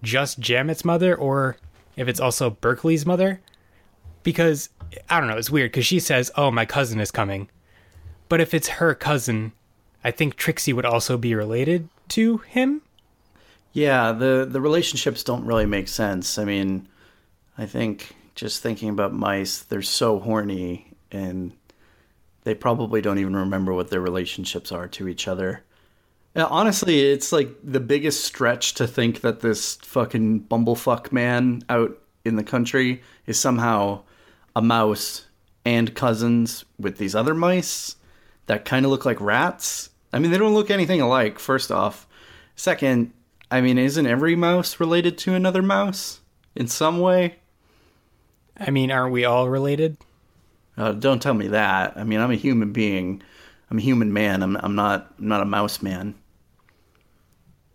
just 0.03 0.39
Jammet's 0.39 0.85
mother 0.85 1.15
or 1.15 1.57
if 1.95 2.07
it's 2.07 2.19
also 2.19 2.49
Berkeley's 2.49 3.05
mother. 3.05 3.41
Because 4.23 4.69
I 5.09 5.19
don't 5.19 5.29
know, 5.29 5.37
it's 5.37 5.51
weird 5.51 5.71
because 5.71 5.85
she 5.85 5.99
says, 5.99 6.31
"Oh, 6.35 6.49
my 6.49 6.65
cousin 6.65 6.99
is 6.99 7.11
coming," 7.11 7.49
but 8.27 8.41
if 8.41 8.53
it's 8.53 8.67
her 8.67 8.95
cousin, 8.95 9.51
I 10.03 10.11
think 10.11 10.35
Trixie 10.35 10.73
would 10.73 10.85
also 10.85 11.17
be 11.17 11.35
related 11.35 11.89
to 12.09 12.37
him. 12.37 12.81
Yeah, 13.71 14.13
the 14.13 14.47
the 14.49 14.61
relationships 14.61 15.23
don't 15.23 15.45
really 15.45 15.67
make 15.67 15.87
sense. 15.87 16.39
I 16.39 16.45
mean, 16.45 16.87
I 17.55 17.67
think 17.67 18.15
just 18.35 18.61
thinking 18.61 18.89
about 18.89 19.13
mice, 19.13 19.61
they're 19.61 19.81
so 19.81 20.19
horny 20.19 20.93
and 21.11 21.53
they 22.43 22.53
probably 22.53 23.01
don't 23.01 23.17
even 23.17 23.35
remember 23.35 23.73
what 23.73 23.89
their 23.89 24.01
relationships 24.01 24.71
are 24.71 24.87
to 24.89 25.07
each 25.07 25.27
other. 25.27 25.63
Yeah, 26.35 26.45
honestly, 26.45 26.99
it's 26.99 27.31
like 27.31 27.49
the 27.63 27.79
biggest 27.79 28.25
stretch 28.25 28.73
to 28.75 28.87
think 28.87 29.21
that 29.21 29.39
this 29.39 29.75
fucking 29.77 30.41
bumblefuck 30.41 31.11
man 31.11 31.63
out 31.69 31.97
in 32.25 32.35
the 32.35 32.43
country 32.43 33.01
is 33.25 33.39
somehow 33.39 34.01
a 34.55 34.61
mouse 34.61 35.27
and 35.63 35.95
cousins 35.95 36.65
with 36.77 36.97
these 36.97 37.15
other 37.15 37.33
mice 37.33 37.95
that 38.47 38.65
kind 38.65 38.85
of 38.85 38.91
look 38.91 39.05
like 39.05 39.19
rats. 39.21 39.89
I 40.11 40.19
mean, 40.19 40.31
they 40.31 40.37
don't 40.37 40.53
look 40.53 40.69
anything 40.69 41.01
alike, 41.01 41.39
first 41.39 41.71
off. 41.71 42.05
Second, 42.55 43.13
I 43.49 43.61
mean, 43.61 43.77
isn't 43.77 44.05
every 44.05 44.35
mouse 44.35 44.79
related 44.79 45.17
to 45.19 45.33
another 45.33 45.61
mouse 45.61 46.19
in 46.53 46.67
some 46.67 46.99
way? 46.99 47.37
I 48.57 48.71
mean, 48.71 48.91
aren't 48.91 49.11
we 49.11 49.25
all 49.25 49.49
related? 49.49 49.97
Uh, 50.77 50.91
don't 50.93 51.21
tell 51.21 51.33
me 51.33 51.47
that. 51.49 51.97
I 51.97 52.03
mean, 52.03 52.19
I'm 52.19 52.31
a 52.31 52.35
human 52.35 52.71
being. 52.71 53.21
I'm 53.69 53.77
a 53.77 53.81
human 53.81 54.13
man. 54.13 54.43
I'm, 54.43 54.57
I'm 54.57 54.75
not. 54.75 55.13
I'm 55.19 55.27
not 55.27 55.41
a 55.41 55.45
mouse 55.45 55.81
man. 55.81 56.15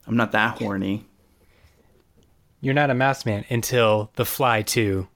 I'm 0.06 0.16
not 0.16 0.32
that 0.32 0.58
horny. 0.58 1.06
You're 2.60 2.74
not 2.74 2.90
a 2.90 2.94
mouse 2.94 3.24
man 3.24 3.44
until 3.48 4.10
The 4.16 4.24
Fly 4.24 4.62
2. 4.62 5.08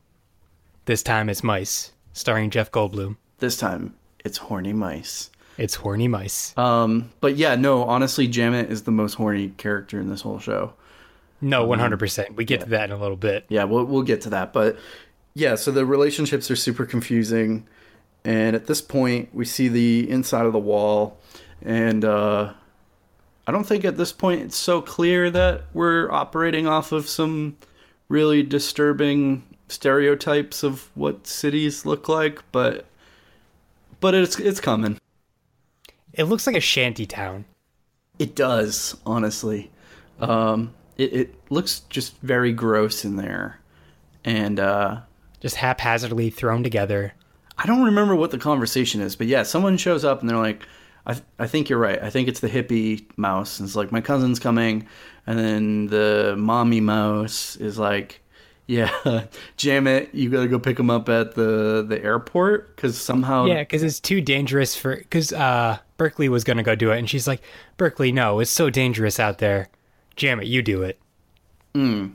This 0.86 1.02
time 1.02 1.28
it's 1.28 1.42
mice, 1.42 1.92
starring 2.12 2.50
Jeff 2.50 2.70
Goldblum. 2.70 3.16
This 3.38 3.56
time 3.56 3.94
it's 4.24 4.38
horny 4.38 4.72
mice. 4.72 5.30
It's 5.58 5.74
horny 5.74 6.08
mice. 6.08 6.56
Um, 6.56 7.10
but 7.20 7.36
yeah, 7.36 7.54
no, 7.54 7.84
honestly, 7.84 8.28
Jammet 8.28 8.70
is 8.70 8.82
the 8.82 8.90
most 8.90 9.14
horny 9.14 9.48
character 9.50 10.00
in 10.00 10.08
this 10.08 10.22
whole 10.22 10.38
show. 10.38 10.72
No, 11.40 11.66
100%. 11.66 12.36
We 12.36 12.44
get 12.44 12.60
to 12.60 12.70
that 12.70 12.90
in 12.90 12.96
a 12.96 12.98
little 12.98 13.16
bit. 13.16 13.44
Yeah, 13.48 13.64
we'll 13.64 13.84
we'll 13.84 14.02
get 14.02 14.22
to 14.22 14.30
that, 14.30 14.52
but 14.52 14.78
yeah, 15.34 15.54
so 15.54 15.70
the 15.70 15.84
relationships 15.84 16.50
are 16.50 16.56
super 16.56 16.86
confusing, 16.86 17.66
and 18.24 18.54
at 18.56 18.66
this 18.66 18.80
point, 18.80 19.34
we 19.34 19.44
see 19.44 19.68
the 19.68 20.08
inside 20.08 20.46
of 20.46 20.52
the 20.52 20.58
wall, 20.58 21.18
and 21.62 22.04
uh, 22.04 22.52
I 23.46 23.52
don't 23.52 23.64
think 23.64 23.84
at 23.84 23.96
this 23.96 24.12
point 24.12 24.42
it's 24.42 24.56
so 24.56 24.80
clear 24.80 25.30
that 25.30 25.64
we're 25.72 26.10
operating 26.10 26.66
off 26.66 26.92
of 26.92 27.08
some 27.08 27.56
really 28.08 28.42
disturbing 28.42 29.42
stereotypes 29.68 30.62
of 30.62 30.90
what 30.94 31.26
cities 31.26 31.84
look 31.84 32.08
like, 32.08 32.42
but 32.52 32.86
but 34.00 34.14
it's 34.14 34.38
it's 34.38 34.60
coming. 34.60 34.98
It 36.12 36.24
looks 36.24 36.46
like 36.46 36.56
a 36.56 36.60
shanty 36.60 37.06
town. 37.06 37.44
It 38.18 38.36
does, 38.36 38.96
honestly. 39.04 39.70
Um, 40.20 40.72
it, 40.96 41.12
it 41.12 41.34
looks 41.50 41.80
just 41.90 42.16
very 42.20 42.52
gross 42.52 43.04
in 43.04 43.16
there. 43.16 43.58
And 44.24 44.60
uh, 44.60 45.00
Just 45.44 45.56
haphazardly 45.56 46.30
thrown 46.30 46.62
together. 46.62 47.12
I 47.58 47.66
don't 47.66 47.82
remember 47.82 48.16
what 48.16 48.30
the 48.30 48.38
conversation 48.38 49.02
is, 49.02 49.14
but 49.14 49.26
yeah, 49.26 49.42
someone 49.42 49.76
shows 49.76 50.02
up 50.02 50.22
and 50.22 50.30
they're 50.30 50.38
like, 50.38 50.62
I, 51.06 51.20
I 51.38 51.46
think 51.46 51.68
you're 51.68 51.78
right. 51.78 52.02
I 52.02 52.08
think 52.08 52.28
it's 52.28 52.40
the 52.40 52.48
hippie 52.48 53.04
mouse. 53.18 53.60
And 53.60 53.66
it's 53.66 53.76
like, 53.76 53.92
my 53.92 54.00
cousin's 54.00 54.38
coming. 54.38 54.88
And 55.26 55.38
then 55.38 55.86
the 55.88 56.34
mommy 56.38 56.80
mouse 56.80 57.56
is 57.56 57.78
like, 57.78 58.22
yeah, 58.68 58.90
jam 59.58 59.86
it. 59.86 60.14
You 60.14 60.30
got 60.30 60.44
to 60.44 60.48
go 60.48 60.58
pick 60.58 60.80
him 60.80 60.88
up 60.88 61.10
at 61.10 61.34
the, 61.34 61.84
the 61.86 62.02
airport 62.02 62.74
because 62.74 62.98
somehow. 62.98 63.44
Yeah, 63.44 63.60
because 63.60 63.82
it's 63.82 64.00
too 64.00 64.22
dangerous 64.22 64.74
for. 64.74 64.96
Because 64.96 65.30
uh, 65.30 65.76
Berkeley 65.98 66.30
was 66.30 66.42
to 66.44 66.62
go 66.62 66.74
do 66.74 66.90
it. 66.90 66.98
And 66.98 67.10
she's 67.10 67.28
like, 67.28 67.42
Berkeley, 67.76 68.12
no, 68.12 68.40
it's 68.40 68.50
so 68.50 68.70
dangerous 68.70 69.20
out 69.20 69.36
there. 69.36 69.68
Jam 70.16 70.40
it, 70.40 70.46
you 70.46 70.62
do 70.62 70.82
it. 70.82 70.98
Mm, 71.74 72.14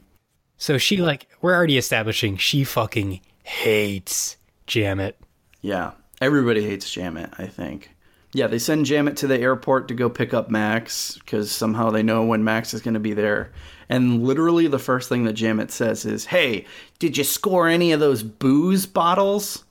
So 0.60 0.78
she, 0.78 0.98
like, 0.98 1.28
we're 1.42 1.56
already 1.56 1.78
establishing 1.78 2.38
she 2.38 2.64
fucking 2.64 3.22
hates 3.44 4.38
Jam 4.68 5.00
it. 5.00 5.18
yeah. 5.62 5.92
Everybody 6.22 6.64
hates 6.64 6.92
Jammet, 6.94 7.34
I 7.40 7.48
think. 7.48 7.92
Yeah, 8.34 8.48
they 8.48 8.60
send 8.60 8.86
Jammet 8.86 9.16
to 9.18 9.28
the 9.28 9.40
airport 9.40 9.88
to 9.88 9.94
go 9.94 10.10
pick 10.10 10.34
up 10.34 10.50
Max 10.50 11.18
because 11.18 11.50
somehow 11.50 11.92
they 11.92 12.04
know 12.04 12.26
when 12.26 12.44
Max 12.44 12.74
is 12.74 12.82
going 12.82 12.96
to 12.96 13.00
be 13.00 13.14
there. 13.14 13.54
And 13.88 14.26
literally, 14.26 14.68
the 14.68 14.80
first 14.80 15.08
thing 15.08 15.24
that 15.24 15.34
Jammet 15.34 15.72
says 15.72 16.04
is, 16.06 16.26
Hey, 16.26 16.66
did 17.00 17.18
you 17.18 17.24
score 17.24 17.70
any 17.70 17.94
of 17.94 18.02
those 18.02 18.22
booze 18.22 18.86
bottles? 18.86 19.64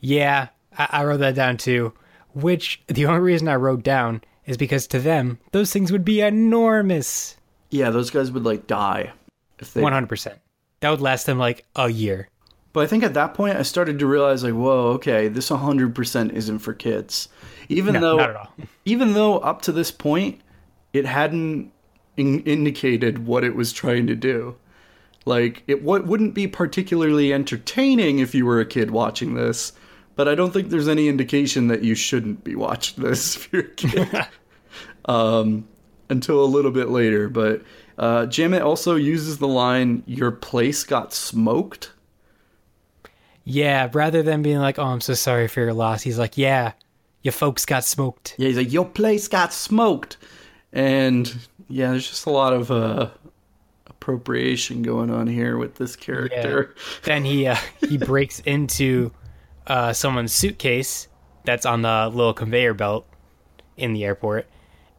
Yeah, 0.00 0.48
I, 0.78 0.88
I 0.90 1.04
wrote 1.04 1.20
that 1.20 1.34
down 1.34 1.58
too. 1.58 1.92
Which 2.34 2.80
the 2.88 3.04
only 3.04 3.20
reason 3.20 3.48
I 3.48 3.56
wrote 3.56 3.82
down 3.82 4.22
is 4.46 4.56
because 4.56 4.86
to 4.88 4.98
them, 4.98 5.38
those 5.52 5.70
things 5.70 5.92
would 5.92 6.04
be 6.04 6.22
enormous. 6.22 7.36
Yeah, 7.70 7.90
those 7.90 8.08
guys 8.10 8.30
would 8.30 8.44
like 8.44 8.66
die 8.66 9.12
if 9.58 9.72
they. 9.74 9.82
100%. 9.82 10.38
That 10.80 10.90
would 10.90 11.00
last 11.00 11.26
them 11.26 11.38
like 11.38 11.64
a 11.74 11.88
year. 11.88 12.28
But 12.72 12.84
I 12.84 12.86
think 12.88 13.04
at 13.04 13.14
that 13.14 13.32
point, 13.32 13.56
I 13.56 13.62
started 13.62 13.98
to 14.00 14.06
realize, 14.06 14.44
like, 14.44 14.52
whoa, 14.52 14.88
okay, 14.92 15.28
this 15.28 15.48
100% 15.48 16.32
isn't 16.32 16.58
for 16.58 16.74
kids. 16.74 17.28
Even 17.70 17.94
No, 17.94 18.00
though, 18.00 18.16
not 18.18 18.30
at 18.30 18.36
all. 18.36 18.52
even 18.84 19.14
though 19.14 19.38
up 19.38 19.62
to 19.62 19.72
this 19.72 19.90
point, 19.90 20.40
it 20.92 21.06
hadn't 21.06 21.72
in- 22.18 22.42
indicated 22.42 23.26
what 23.26 23.44
it 23.44 23.56
was 23.56 23.72
trying 23.72 24.06
to 24.08 24.14
do. 24.14 24.56
Like, 25.24 25.62
it 25.66 25.84
w- 25.84 26.04
wouldn't 26.04 26.34
be 26.34 26.46
particularly 26.46 27.32
entertaining 27.32 28.18
if 28.18 28.34
you 28.34 28.44
were 28.44 28.60
a 28.60 28.66
kid 28.66 28.90
watching 28.90 29.34
this, 29.34 29.72
but 30.14 30.28
I 30.28 30.34
don't 30.34 30.52
think 30.52 30.68
there's 30.68 30.86
any 30.86 31.08
indication 31.08 31.68
that 31.68 31.82
you 31.82 31.94
shouldn't 31.94 32.44
be 32.44 32.54
watching 32.56 33.02
this 33.02 33.36
if 33.38 33.52
you're 33.52 33.62
a 33.62 33.68
kid. 33.70 34.26
um, 35.06 35.66
until 36.08 36.44
a 36.44 36.46
little 36.46 36.70
bit 36.70 36.90
later. 36.90 37.28
But 37.28 37.62
uh, 37.98 38.26
Jammet 38.26 38.62
also 38.62 38.96
uses 38.96 39.38
the 39.38 39.48
line, 39.48 40.02
Your 40.06 40.30
place 40.30 40.84
got 40.84 41.12
smoked. 41.12 41.92
Yeah, 43.44 43.88
rather 43.92 44.22
than 44.22 44.42
being 44.42 44.58
like, 44.58 44.78
oh, 44.78 44.84
I'm 44.84 45.00
so 45.00 45.14
sorry 45.14 45.46
for 45.48 45.60
your 45.60 45.72
loss, 45.72 46.02
he's 46.02 46.18
like, 46.18 46.36
yeah, 46.36 46.72
your 47.22 47.32
folks 47.32 47.64
got 47.64 47.84
smoked. 47.84 48.34
Yeah, 48.38 48.48
he's 48.48 48.56
like, 48.56 48.72
Your 48.72 48.84
place 48.84 49.28
got 49.28 49.52
smoked. 49.52 50.16
And 50.72 51.32
yeah, 51.68 51.90
there's 51.90 52.08
just 52.08 52.26
a 52.26 52.30
lot 52.30 52.52
of 52.52 52.70
uh, 52.70 53.08
appropriation 53.86 54.82
going 54.82 55.10
on 55.10 55.26
here 55.26 55.56
with 55.56 55.76
this 55.76 55.96
character. 55.96 56.74
then 57.04 57.24
he 57.24 57.46
uh, 57.46 57.56
he 57.80 57.98
breaks 57.98 58.40
into 58.40 59.10
uh, 59.66 59.92
someone's 59.92 60.32
suitcase 60.32 61.08
that's 61.44 61.66
on 61.66 61.82
the 61.82 62.10
little 62.12 62.34
conveyor 62.34 62.74
belt 62.74 63.06
in 63.76 63.92
the 63.92 64.04
airport, 64.04 64.46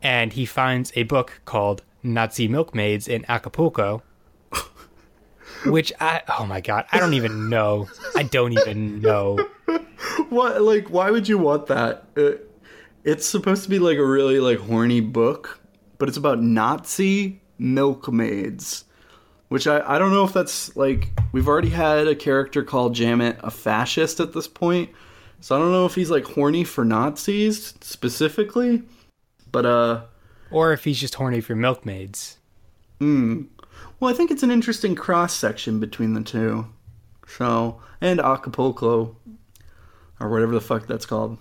and 0.01 0.33
he 0.33 0.45
finds 0.45 0.91
a 0.95 1.03
book 1.03 1.41
called 1.45 1.83
Nazi 2.13 2.47
Milkmaids 2.47 3.07
in 3.07 3.25
Acapulco. 3.29 4.03
Which 5.65 5.91
I 5.99 6.21
oh 6.39 6.45
my 6.45 6.61
god 6.61 6.85
I 6.91 6.99
don't 6.99 7.13
even 7.13 7.49
know 7.49 7.87
I 8.15 8.23
don't 8.23 8.53
even 8.53 9.01
know 9.01 9.37
What, 10.29 10.61
like, 10.61 10.89
why 10.89 11.11
would 11.11 11.27
you 11.27 11.37
want 11.37 11.67
that? 11.67 12.05
Uh, 12.17 12.31
it's 13.03 13.25
supposed 13.25 13.63
to 13.63 13.69
be 13.69 13.79
like 13.79 13.97
a 13.97 14.05
really 14.05 14.39
like 14.39 14.59
horny 14.59 14.99
book, 14.99 15.59
but 15.97 16.09
it's 16.09 16.17
about 16.17 16.41
Nazi 16.41 17.41
milkmaids. 17.57 18.83
Which 19.47 19.65
I, 19.65 19.81
I 19.95 19.97
don't 19.97 20.11
know 20.11 20.25
if 20.25 20.33
that's 20.33 20.75
like 20.75 21.09
we've 21.31 21.47
already 21.47 21.69
had 21.69 22.07
a 22.07 22.15
character 22.15 22.63
called 22.63 22.93
Jammet 22.93 23.37
a 23.41 23.49
fascist 23.49 24.19
at 24.19 24.33
this 24.33 24.47
point. 24.47 24.89
So 25.39 25.55
I 25.55 25.59
don't 25.59 25.71
know 25.71 25.85
if 25.85 25.95
he's 25.95 26.09
like 26.09 26.25
horny 26.25 26.65
for 26.65 26.83
Nazis 26.83 27.73
specifically. 27.79 28.83
But 29.51 29.65
uh 29.65 30.01
or 30.51 30.73
if 30.73 30.83
he's 30.83 30.99
just 30.99 31.15
horny 31.15 31.41
for 31.41 31.55
milkmaids 31.55 32.37
Mm. 32.99 33.47
Well, 33.99 34.11
I 34.11 34.13
think 34.13 34.31
it's 34.31 34.43
an 34.43 34.51
interesting 34.51 34.95
cross 34.95 35.33
section 35.33 35.79
between 35.79 36.13
the 36.13 36.21
two. 36.21 36.67
So, 37.27 37.81
and 38.01 38.19
Acapulco, 38.19 39.15
or 40.19 40.29
whatever 40.29 40.53
the 40.53 40.61
fuck 40.61 40.87
that's 40.87 41.05
called. 41.05 41.37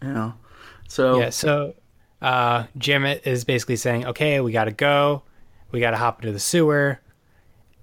You 0.00 0.12
know. 0.12 0.34
So, 0.88 1.18
Yeah, 1.18 1.30
so 1.30 1.74
uh, 2.20 2.64
Jammet 2.76 3.26
is 3.26 3.44
basically 3.44 3.76
saying, 3.76 4.06
okay, 4.06 4.40
we 4.40 4.52
got 4.52 4.64
to 4.64 4.72
go. 4.72 5.22
We 5.70 5.80
got 5.80 5.92
to 5.92 5.96
hop 5.96 6.20
into 6.20 6.32
the 6.32 6.40
sewer. 6.40 7.00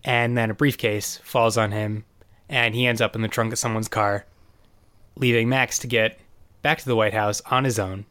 And 0.03 0.37
then 0.37 0.51
a 0.51 0.53
briefcase 0.53 1.17
falls 1.23 1.57
on 1.57 1.71
him, 1.71 2.05
and 2.47 2.73
he 2.73 2.87
ends 2.87 3.01
up 3.01 3.15
in 3.15 3.21
the 3.21 3.27
trunk 3.27 3.51
of 3.51 3.59
someone's 3.59 3.89
car, 3.89 4.25
leaving 5.17 5.49
Max 5.49 5.79
to 5.79 5.87
get 5.87 6.17
back 6.61 6.79
to 6.79 6.85
the 6.85 6.95
White 6.95 7.13
House 7.13 7.41
on 7.51 7.65
his 7.65 7.79
own. 7.79 8.05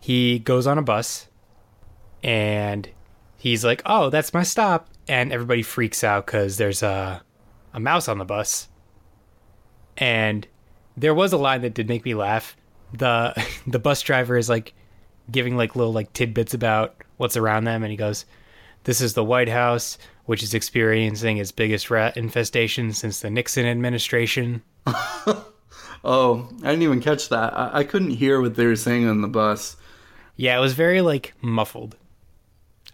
He 0.00 0.38
goes 0.38 0.66
on 0.66 0.78
a 0.78 0.82
bus, 0.82 1.28
and 2.22 2.88
he's 3.38 3.64
like, 3.64 3.82
oh, 3.86 4.10
that's 4.10 4.34
my 4.34 4.42
stop. 4.42 4.88
And 5.06 5.32
everybody 5.32 5.62
freaks 5.62 6.04
out 6.04 6.26
because 6.26 6.58
there's 6.58 6.82
a, 6.82 7.22
a 7.72 7.80
mouse 7.80 8.08
on 8.08 8.18
the 8.18 8.24
bus. 8.24 8.68
And 9.96 10.46
there 10.96 11.14
was 11.14 11.32
a 11.32 11.38
line 11.38 11.62
that 11.62 11.74
did 11.74 11.88
make 11.88 12.04
me 12.04 12.14
laugh. 12.14 12.56
The 12.92 13.34
the 13.66 13.78
bus 13.78 14.02
driver 14.02 14.36
is 14.36 14.48
like 14.48 14.74
giving 15.30 15.56
like 15.56 15.76
little 15.76 15.92
like 15.92 16.12
tidbits 16.12 16.54
about 16.54 16.96
what's 17.16 17.36
around 17.36 17.64
them 17.64 17.82
and 17.82 17.90
he 17.90 17.96
goes, 17.96 18.26
This 18.84 19.00
is 19.00 19.14
the 19.14 19.24
White 19.24 19.48
House, 19.48 19.98
which 20.26 20.42
is 20.42 20.54
experiencing 20.54 21.38
its 21.38 21.52
biggest 21.52 21.90
rat 21.90 22.16
infestation 22.16 22.92
since 22.92 23.20
the 23.20 23.30
Nixon 23.30 23.66
administration. 23.66 24.62
oh, 24.86 26.48
I 26.62 26.70
didn't 26.70 26.82
even 26.82 27.00
catch 27.00 27.28
that. 27.30 27.56
I, 27.56 27.80
I 27.80 27.84
couldn't 27.84 28.10
hear 28.10 28.40
what 28.40 28.54
they 28.54 28.66
were 28.66 28.76
saying 28.76 29.06
on 29.06 29.20
the 29.20 29.28
bus. 29.28 29.76
Yeah, 30.38 30.56
it 30.56 30.60
was 30.60 30.72
very 30.74 31.00
like 31.02 31.34
muffled. 31.42 31.96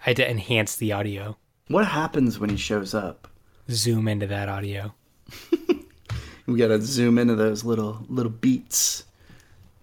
I 0.01 0.05
had 0.11 0.17
to 0.17 0.29
enhance 0.29 0.77
the 0.77 0.93
audio. 0.93 1.37
What 1.69 1.87
happens 1.87 2.39
when 2.39 2.51
he 2.51 2.57
shows 2.57 2.95
up? 2.95 3.29
Zoom 3.71 4.09
into 4.09 4.27
that 4.27 4.49
audio. 4.49 4.95
We 6.47 6.59
gotta 6.59 6.79
zoom 6.83 7.17
into 7.17 7.35
those 7.37 7.65
little 7.65 8.05
little 8.11 8.31
beats. 8.33 9.05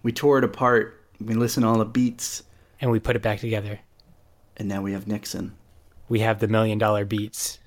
We 0.04 0.12
tore 0.12 0.38
it 0.38 0.44
apart. 0.44 1.02
We 1.20 1.34
listen 1.34 1.64
to 1.64 1.68
all 1.68 1.78
the 1.78 1.84
beats, 1.84 2.44
And 2.80 2.90
we 2.92 3.00
put 3.00 3.16
it 3.16 3.22
back 3.22 3.40
together. 3.40 3.80
and 4.56 4.68
now 4.68 4.80
we 4.80 4.92
have 4.92 5.08
Nixon. 5.08 5.56
We 6.08 6.20
have 6.20 6.38
the 6.38 6.46
million 6.46 6.78
dollar 6.78 7.04
beats. 7.04 7.58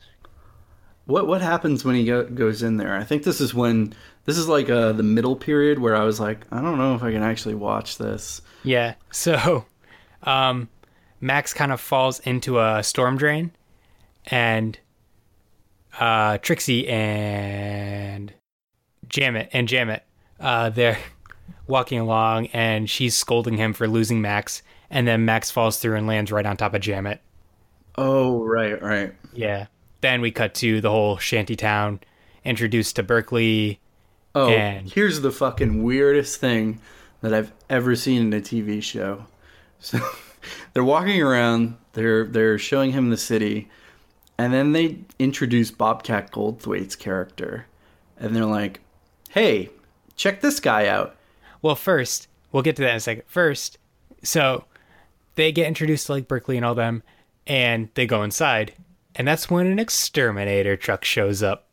What 1.08 1.28
what 1.28 1.42
happens 1.42 1.84
when 1.84 1.96
he 1.96 2.06
go, 2.06 2.24
goes 2.24 2.64
in 2.64 2.78
there? 2.78 2.96
I 2.96 3.04
think 3.04 3.24
this 3.24 3.42
is 3.42 3.54
when 3.54 3.94
this 4.24 4.38
is 4.38 4.48
like 4.48 4.70
uh, 4.70 4.94
the 4.94 5.04
middle 5.04 5.36
period 5.36 5.80
where 5.80 5.96
I 5.98 6.06
was 6.06 6.22
like, 6.22 6.46
I 6.50 6.62
don't 6.62 6.78
know 6.78 6.96
if 6.96 7.04
I 7.04 7.12
can 7.12 7.22
actually 7.22 7.56
watch 7.56 7.98
this. 7.98 8.42
Yeah. 8.64 8.96
So, 9.12 9.66
um, 10.26 10.70
Max 11.22 11.54
kind 11.54 11.72
of 11.72 11.80
falls 11.80 12.20
into 12.22 12.60
a 12.60 12.84
storm 12.84 13.18
drain, 13.18 13.52
and 14.26 14.78
uh, 16.00 16.38
Trixie 16.40 16.88
and 16.88 18.34
Jammet 19.08 19.50
and 19.54 19.68
Jammet, 19.68 20.02
uh, 20.40 20.70
they're 20.70 20.98
walking 21.68 22.00
along, 22.00 22.48
and 22.48 22.90
she's 22.90 23.16
scolding 23.16 23.58
him 23.58 23.74
for 23.74 23.88
losing 23.88 24.22
Max, 24.22 24.62
and 24.90 25.08
then 25.08 25.26
Max 25.26 25.52
falls 25.52 25.80
through 25.80 25.96
and 25.96 26.08
lands 26.08 26.32
right 26.32 26.46
on 26.46 26.58
top 26.58 26.74
of 26.74 26.82
Jammet. 26.82 27.20
Oh, 27.98 28.44
right, 28.44 28.82
right. 28.82 29.14
Yeah. 29.34 29.68
Then 30.02 30.20
we 30.22 30.32
cut 30.32 30.54
to 30.56 30.82
the 30.82 30.90
whole 30.92 31.18
shanty 31.18 31.56
town, 31.56 32.02
introduced 32.44 32.98
to 32.98 33.04
Berkeley. 33.04 33.80
Oh, 34.36 34.50
And- 34.50 34.92
here's 34.92 35.22
the 35.22 35.32
fucking 35.32 35.82
weirdest 35.84 36.40
thing 36.42 36.80
that 37.22 37.34
I've 37.34 37.54
ever 37.70 37.96
seen 37.96 38.22
in 38.22 38.34
a 38.34 38.42
TV 38.42 38.84
show. 38.84 39.26
So 39.80 40.00
they're 40.74 40.84
walking 40.84 41.22
around, 41.22 41.78
they're 41.94 42.26
they're 42.26 42.58
showing 42.58 42.92
him 42.92 43.10
the 43.10 43.18
city, 43.18 43.70
and 44.38 44.54
then 44.54 44.72
they 44.74 45.00
introduce 45.20 45.72
Bobcat 45.72 46.32
Goldthwait's 46.32 46.96
character. 46.96 47.66
And 48.18 48.36
they're 48.36 48.46
like, 48.46 48.82
"Hey, 49.30 49.70
check 50.16 50.42
this 50.42 50.60
guy 50.60 50.88
out." 50.88 51.16
Well, 51.62 51.76
first, 51.76 52.28
we'll 52.52 52.64
get 52.64 52.76
to 52.78 52.84
that 52.84 52.92
in 52.92 52.96
a 52.96 53.00
second. 53.00 53.24
First, 53.28 53.78
so 54.24 54.66
they 55.36 55.52
get 55.52 55.68
introduced 55.68 56.08
to 56.08 56.14
like 56.14 56.28
Berkeley 56.28 56.58
and 56.58 56.66
all 56.66 56.76
them, 56.76 57.04
and 57.46 57.90
they 57.96 58.08
go 58.08 58.24
inside, 58.24 58.74
and 59.16 59.28
that's 59.28 59.50
when 59.50 59.68
an 59.68 59.80
exterminator 59.80 60.78
truck 60.78 61.04
shows 61.04 61.44
up. 61.44 61.68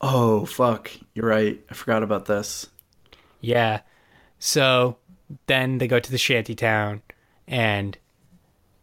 Oh, 0.00 0.46
fuck. 0.46 0.90
You're 1.14 1.28
right. 1.28 1.60
I 1.70 1.74
forgot 1.74 2.02
about 2.02 2.24
this. 2.24 2.68
Yeah. 3.40 3.80
So 4.38 4.96
then 5.46 5.78
they 5.78 5.86
go 5.86 6.00
to 6.00 6.10
the 6.10 6.18
shanty 6.18 6.54
town, 6.54 7.02
and 7.50 7.98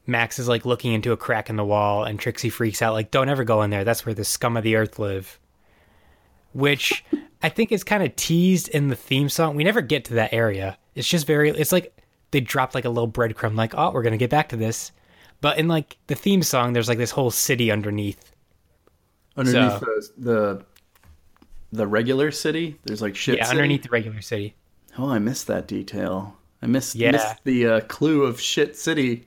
Max 0.06 0.38
is 0.38 0.48
like 0.48 0.66
looking 0.66 0.94
into 0.94 1.12
a 1.12 1.18
crack 1.18 1.50
in 1.50 1.56
the 1.56 1.66
wall, 1.66 2.04
and 2.04 2.20
Trixie 2.20 2.50
freaks 2.52 2.84
out, 2.84 2.94
like, 2.94 3.10
don't 3.10 3.30
ever 3.30 3.44
go 3.44 3.64
in 3.64 3.72
there. 3.72 3.84
That's 3.84 4.06
where 4.06 4.14
the 4.14 4.24
scum 4.24 4.56
of 4.56 4.64
the 4.64 4.76
earth 4.76 5.00
live. 5.00 5.40
Which 6.54 7.04
I 7.42 7.50
think 7.50 7.72
is 7.72 7.84
kind 7.84 8.04
of 8.04 8.16
teased 8.16 8.68
in 8.70 8.90
the 8.90 8.96
theme 8.96 9.30
song. 9.30 9.56
We 9.56 9.64
never 9.64 9.82
get 9.82 10.06
to 10.06 10.16
that 10.16 10.34
area. 10.34 10.78
It's 10.96 11.08
just 11.08 11.26
very, 11.28 11.50
it's 11.50 11.72
like 11.72 11.96
they 12.32 12.40
dropped 12.42 12.76
like 12.76 12.86
a 12.86 12.90
little 12.90 13.10
breadcrumb, 13.10 13.56
like, 13.56 13.74
oh, 13.76 13.92
we're 13.92 14.02
going 14.04 14.12
to 14.12 14.18
get 14.18 14.30
back 14.30 14.50
to 14.50 14.58
this. 14.58 14.92
But 15.40 15.58
in 15.60 15.68
like 15.68 15.98
the 16.08 16.16
theme 16.16 16.42
song, 16.44 16.74
there's 16.74 16.88
like 16.90 16.98
this 16.98 17.12
whole 17.12 17.32
city 17.32 17.72
underneath. 17.72 18.34
Underneath 19.36 19.80
So- 19.80 19.80
the, 19.80 20.12
the 20.18 20.66
the 21.74 21.86
regular 21.86 22.32
city, 22.32 22.80
there's 22.86 23.02
like 23.02 23.16
shit. 23.16 23.38
yeah, 23.38 23.44
city. 23.44 23.58
underneath 23.58 23.84
the 23.84 23.90
regular 23.90 24.22
city. 24.22 24.56
Oh, 24.98 25.10
I 25.10 25.20
missed 25.20 25.48
that 25.48 25.68
detail. 25.68 26.38
I 26.68 26.70
missed, 26.70 26.96
Yeah. 26.96 27.12
missed 27.12 27.44
the 27.46 27.68
uh, 27.68 27.80
clue 27.82 28.24
of 28.24 28.42
shit 28.42 28.76
city. 28.76 29.26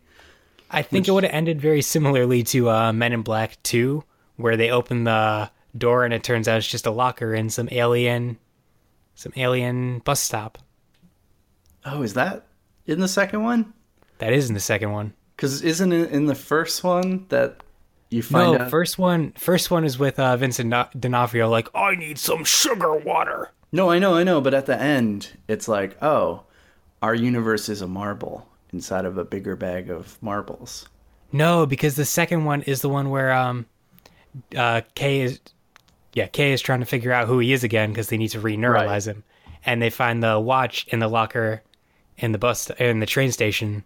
I 0.71 0.83
think 0.83 1.09
it 1.09 1.11
would 1.13 1.25
have 1.25 1.33
ended 1.33 1.59
very 1.61 1.81
similarly 1.81 2.43
to 2.45 2.69
uh, 2.69 2.93
Men 2.93 3.13
in 3.15 3.23
Black 3.23 3.57
2, 3.63 4.05
where 4.37 4.59
they 4.59 4.71
open 4.71 5.05
the 5.05 5.51
door 5.77 6.05
and 6.05 6.13
it 6.13 6.23
turns 6.23 6.47
out 6.49 6.59
it's 6.59 6.67
just 6.69 6.85
a 6.85 6.91
locker 6.91 7.35
in 7.35 7.49
some 7.49 7.69
alien, 7.73 8.37
some 9.15 9.33
alien 9.37 10.01
bus 10.01 10.21
stop. 10.21 10.59
Oh, 11.85 12.03
is 12.03 12.13
that 12.15 12.47
in 12.87 13.01
the 13.01 13.09
second 13.09 13.43
one? 13.43 13.73
That 14.19 14.35
is 14.35 14.49
in 14.49 14.55
the 14.55 14.61
second 14.61 14.93
one. 14.93 15.15
Because 15.35 15.63
isn't 15.63 15.93
it 15.93 16.11
in 16.11 16.27
the 16.27 16.35
first 16.35 16.85
one 16.85 17.25
that 17.31 17.63
you 18.11 18.23
find 18.23 18.53
No, 18.53 18.65
out? 18.65 18.71
first 18.71 18.99
one, 18.99 19.33
first 19.33 19.71
one 19.71 19.85
is 19.87 19.99
with 19.99 20.19
uh, 20.21 20.37
Vincent 20.37 20.71
Do- 20.71 20.99
D'Onofrio. 21.01 21.49
Like, 21.49 21.69
I 21.75 21.95
need 21.95 22.19
some 22.19 22.45
sugar 22.45 22.95
water. 22.95 23.51
No, 23.73 23.89
I 23.91 23.99
know, 23.99 24.15
I 24.15 24.25
know. 24.25 24.41
But 24.43 24.53
at 24.53 24.67
the 24.67 24.79
end, 24.81 25.31
it's 25.49 25.69
like, 25.69 25.97
oh, 26.03 26.43
our 27.03 27.15
universe 27.15 27.69
is 27.69 27.83
a 27.83 27.87
marble 27.87 28.47
inside 28.73 29.05
of 29.05 29.19
a 29.19 29.25
bigger 29.25 29.57
bag 29.57 29.91
of 29.91 30.21
marbles. 30.23 30.89
No, 31.33 31.67
because 31.67 31.97
the 31.97 32.05
second 32.05 32.45
one 32.45 32.63
is 32.63 32.83
the 32.83 32.89
one 32.89 33.11
where 33.11 33.33
um, 33.33 33.67
uh, 34.57 34.83
Kay 34.95 35.21
is, 35.21 35.41
yeah, 36.13 36.27
Kay 36.27 36.53
is 36.53 36.61
trying 36.61 36.81
to 36.81 36.87
figure 36.87 37.13
out 37.13 37.29
who 37.29 37.39
he 37.39 37.53
is 37.53 37.65
again 37.65 37.91
because 37.91 38.09
they 38.09 38.17
need 38.17 38.29
to 38.29 38.41
re-neuralize 38.41 39.07
him, 39.07 39.23
and 39.65 39.81
they 39.81 39.91
find 39.91 40.23
the 40.23 40.39
watch 40.41 40.87
in 40.89 40.99
the 40.99 41.09
locker 41.09 41.63
in 42.19 42.33
the 42.33 42.39
bus 42.39 42.71
in 42.79 43.01
the 43.01 43.07
train 43.07 43.33
station. 43.33 43.85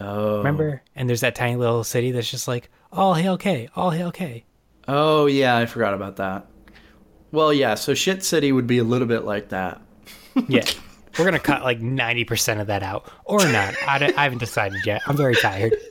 Oh, 0.00 0.38
Remember? 0.38 0.82
And 0.94 1.08
there's 1.08 1.20
that 1.20 1.34
tiny 1.34 1.56
little 1.56 1.84
city 1.84 2.10
that's 2.12 2.30
just 2.30 2.48
like, 2.48 2.70
all 2.92 3.14
hail 3.14 3.38
Kay, 3.38 3.68
all 3.74 3.90
hail 3.90 4.12
Kay. 4.12 4.44
Oh, 4.86 5.26
yeah, 5.26 5.56
I 5.56 5.66
forgot 5.66 5.94
about 5.94 6.16
that. 6.16 6.46
Well, 7.32 7.52
yeah. 7.52 7.74
So 7.74 7.94
shit 7.94 8.22
city 8.22 8.52
would 8.52 8.66
be 8.66 8.78
a 8.78 8.84
little 8.84 9.08
bit 9.08 9.24
like 9.24 9.48
that. 9.48 9.80
Yeah. 10.48 10.64
We're 11.18 11.24
going 11.24 11.34
to 11.34 11.38
cut 11.38 11.62
like 11.62 11.80
90% 11.80 12.60
of 12.60 12.66
that 12.68 12.82
out. 12.82 13.10
Or 13.24 13.38
not. 13.40 13.74
I, 13.86 14.12
I 14.16 14.22
haven't 14.24 14.38
decided 14.38 14.84
yet. 14.84 15.02
I'm 15.06 15.16
very 15.16 15.36
tired. 15.36 15.74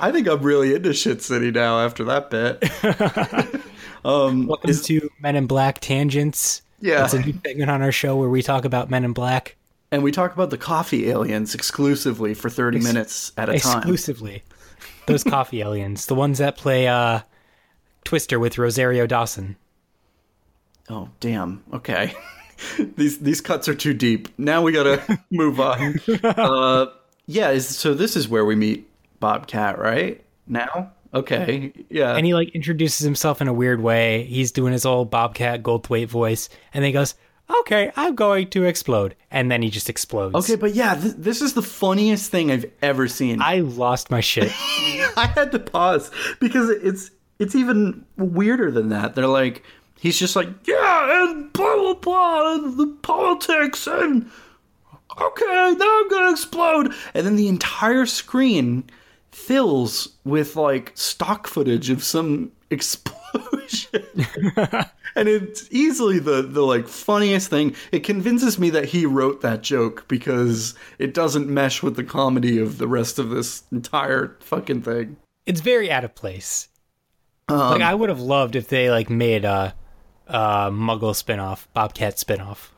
I 0.00 0.10
think 0.12 0.28
I'm 0.28 0.42
really 0.42 0.74
into 0.74 0.92
shit 0.94 1.22
city 1.22 1.50
now 1.50 1.80
after 1.80 2.04
that 2.04 2.30
bit. 2.30 3.60
um, 4.04 4.46
Welcome 4.46 4.70
is- 4.70 4.82
to 4.86 5.10
Men 5.20 5.36
in 5.36 5.46
Black 5.46 5.80
Tangents. 5.80 6.62
Yeah. 6.80 7.04
It's 7.04 7.14
a 7.14 7.20
new 7.20 7.34
segment 7.44 7.70
on 7.70 7.82
our 7.82 7.92
show 7.92 8.16
where 8.16 8.30
we 8.30 8.42
talk 8.42 8.64
about 8.64 8.88
Men 8.88 9.04
in 9.04 9.12
Black 9.12 9.56
and 9.92 10.02
we 10.02 10.12
talk 10.12 10.32
about 10.32 10.50
the 10.50 10.58
coffee 10.58 11.10
aliens 11.10 11.54
exclusively 11.54 12.32
for 12.32 12.48
30 12.48 12.78
minutes 12.78 13.32
at 13.36 13.48
a 13.48 13.58
time. 13.58 13.78
exclusively. 13.78 14.42
Those 15.06 15.24
coffee 15.24 15.60
aliens. 15.62 16.06
The 16.06 16.14
ones 16.14 16.38
that 16.38 16.56
play 16.56 16.86
uh, 16.86 17.20
Twister 18.04 18.38
with 18.38 18.56
Rosario 18.56 19.06
Dawson. 19.06 19.56
Oh, 20.88 21.08
damn. 21.18 21.64
Okay. 21.72 22.14
these 22.96 23.18
these 23.18 23.40
cuts 23.40 23.68
are 23.68 23.74
too 23.74 23.94
deep. 23.94 24.28
Now 24.38 24.62
we 24.62 24.72
gotta 24.72 25.18
move 25.30 25.60
on. 25.60 26.00
Uh, 26.24 26.86
yeah. 27.26 27.50
Is, 27.50 27.66
so 27.68 27.94
this 27.94 28.16
is 28.16 28.28
where 28.28 28.44
we 28.44 28.54
meet 28.56 28.88
Bobcat, 29.20 29.78
right? 29.78 30.24
Now. 30.46 30.92
Okay. 31.12 31.72
Yeah. 31.88 32.14
And 32.16 32.24
he 32.26 32.34
like 32.34 32.50
introduces 32.50 33.04
himself 33.04 33.40
in 33.40 33.48
a 33.48 33.52
weird 33.52 33.80
way. 33.80 34.24
He's 34.24 34.52
doing 34.52 34.72
his 34.72 34.84
old 34.86 35.10
Bobcat 35.10 35.62
Goldthwait 35.62 36.06
voice, 36.08 36.48
and 36.72 36.82
then 36.82 36.88
he 36.88 36.92
goes, 36.92 37.14
"Okay, 37.60 37.90
I'm 37.96 38.14
going 38.14 38.48
to 38.50 38.64
explode," 38.64 39.16
and 39.30 39.50
then 39.50 39.62
he 39.62 39.70
just 39.70 39.88
explodes. 39.90 40.34
okay, 40.36 40.54
but 40.56 40.74
yeah, 40.74 40.94
th- 40.94 41.14
this 41.16 41.42
is 41.42 41.54
the 41.54 41.62
funniest 41.62 42.30
thing 42.30 42.50
I've 42.52 42.66
ever 42.80 43.08
seen. 43.08 43.40
I 43.42 43.56
lost 43.60 44.10
my 44.10 44.20
shit. 44.20 44.52
I 45.16 45.32
had 45.34 45.50
to 45.52 45.58
pause 45.58 46.10
because 46.38 46.70
it's 46.70 47.10
it's 47.40 47.54
even 47.56 48.04
weirder 48.16 48.70
than 48.70 48.90
that. 48.90 49.14
They're 49.16 49.26
like, 49.26 49.64
he's 50.00 50.18
just 50.18 50.34
like, 50.34 50.48
yeah, 50.66 51.22
and 51.22 51.52
blah 51.52 51.76
blah 51.76 51.94
blah, 51.94 52.54
and 52.54 52.76
the 52.76 52.88
politics, 53.02 53.86
and 53.86 54.28
okay, 55.20 55.74
now 55.78 56.00
I'm 56.00 56.08
gonna 56.08 56.32
explode, 56.32 56.92
and 57.14 57.26
then 57.26 57.36
the 57.36 57.48
entire 57.48 58.06
screen 58.06 58.84
fills 59.30 60.16
with 60.24 60.56
like 60.56 60.92
stock 60.94 61.46
footage 61.46 61.90
of 61.90 62.02
some 62.02 62.50
explosion. 62.70 64.04
and 65.16 65.28
it's 65.28 65.68
easily 65.70 66.18
the 66.18 66.42
the 66.42 66.62
like 66.62 66.88
funniest 66.88 67.48
thing. 67.50 67.74
It 67.92 68.00
convinces 68.00 68.58
me 68.58 68.70
that 68.70 68.86
he 68.86 69.06
wrote 69.06 69.40
that 69.42 69.62
joke 69.62 70.06
because 70.08 70.74
it 70.98 71.14
doesn't 71.14 71.48
mesh 71.48 71.82
with 71.82 71.96
the 71.96 72.04
comedy 72.04 72.58
of 72.58 72.78
the 72.78 72.88
rest 72.88 73.18
of 73.18 73.30
this 73.30 73.62
entire 73.70 74.36
fucking 74.40 74.82
thing. 74.82 75.16
it's 75.46 75.60
very 75.60 75.90
out 75.90 76.04
of 76.04 76.14
place. 76.14 76.68
Um, 77.48 77.58
like 77.58 77.82
I 77.82 77.94
would 77.94 78.08
have 78.08 78.20
loved 78.20 78.54
if 78.54 78.68
they 78.68 78.90
like 78.90 79.10
made 79.10 79.44
a, 79.44 79.74
a 80.30 80.70
Muggle 80.70 81.14
spinoff, 81.14 81.66
Bobcat 81.74 82.16
spinoff. 82.16 82.68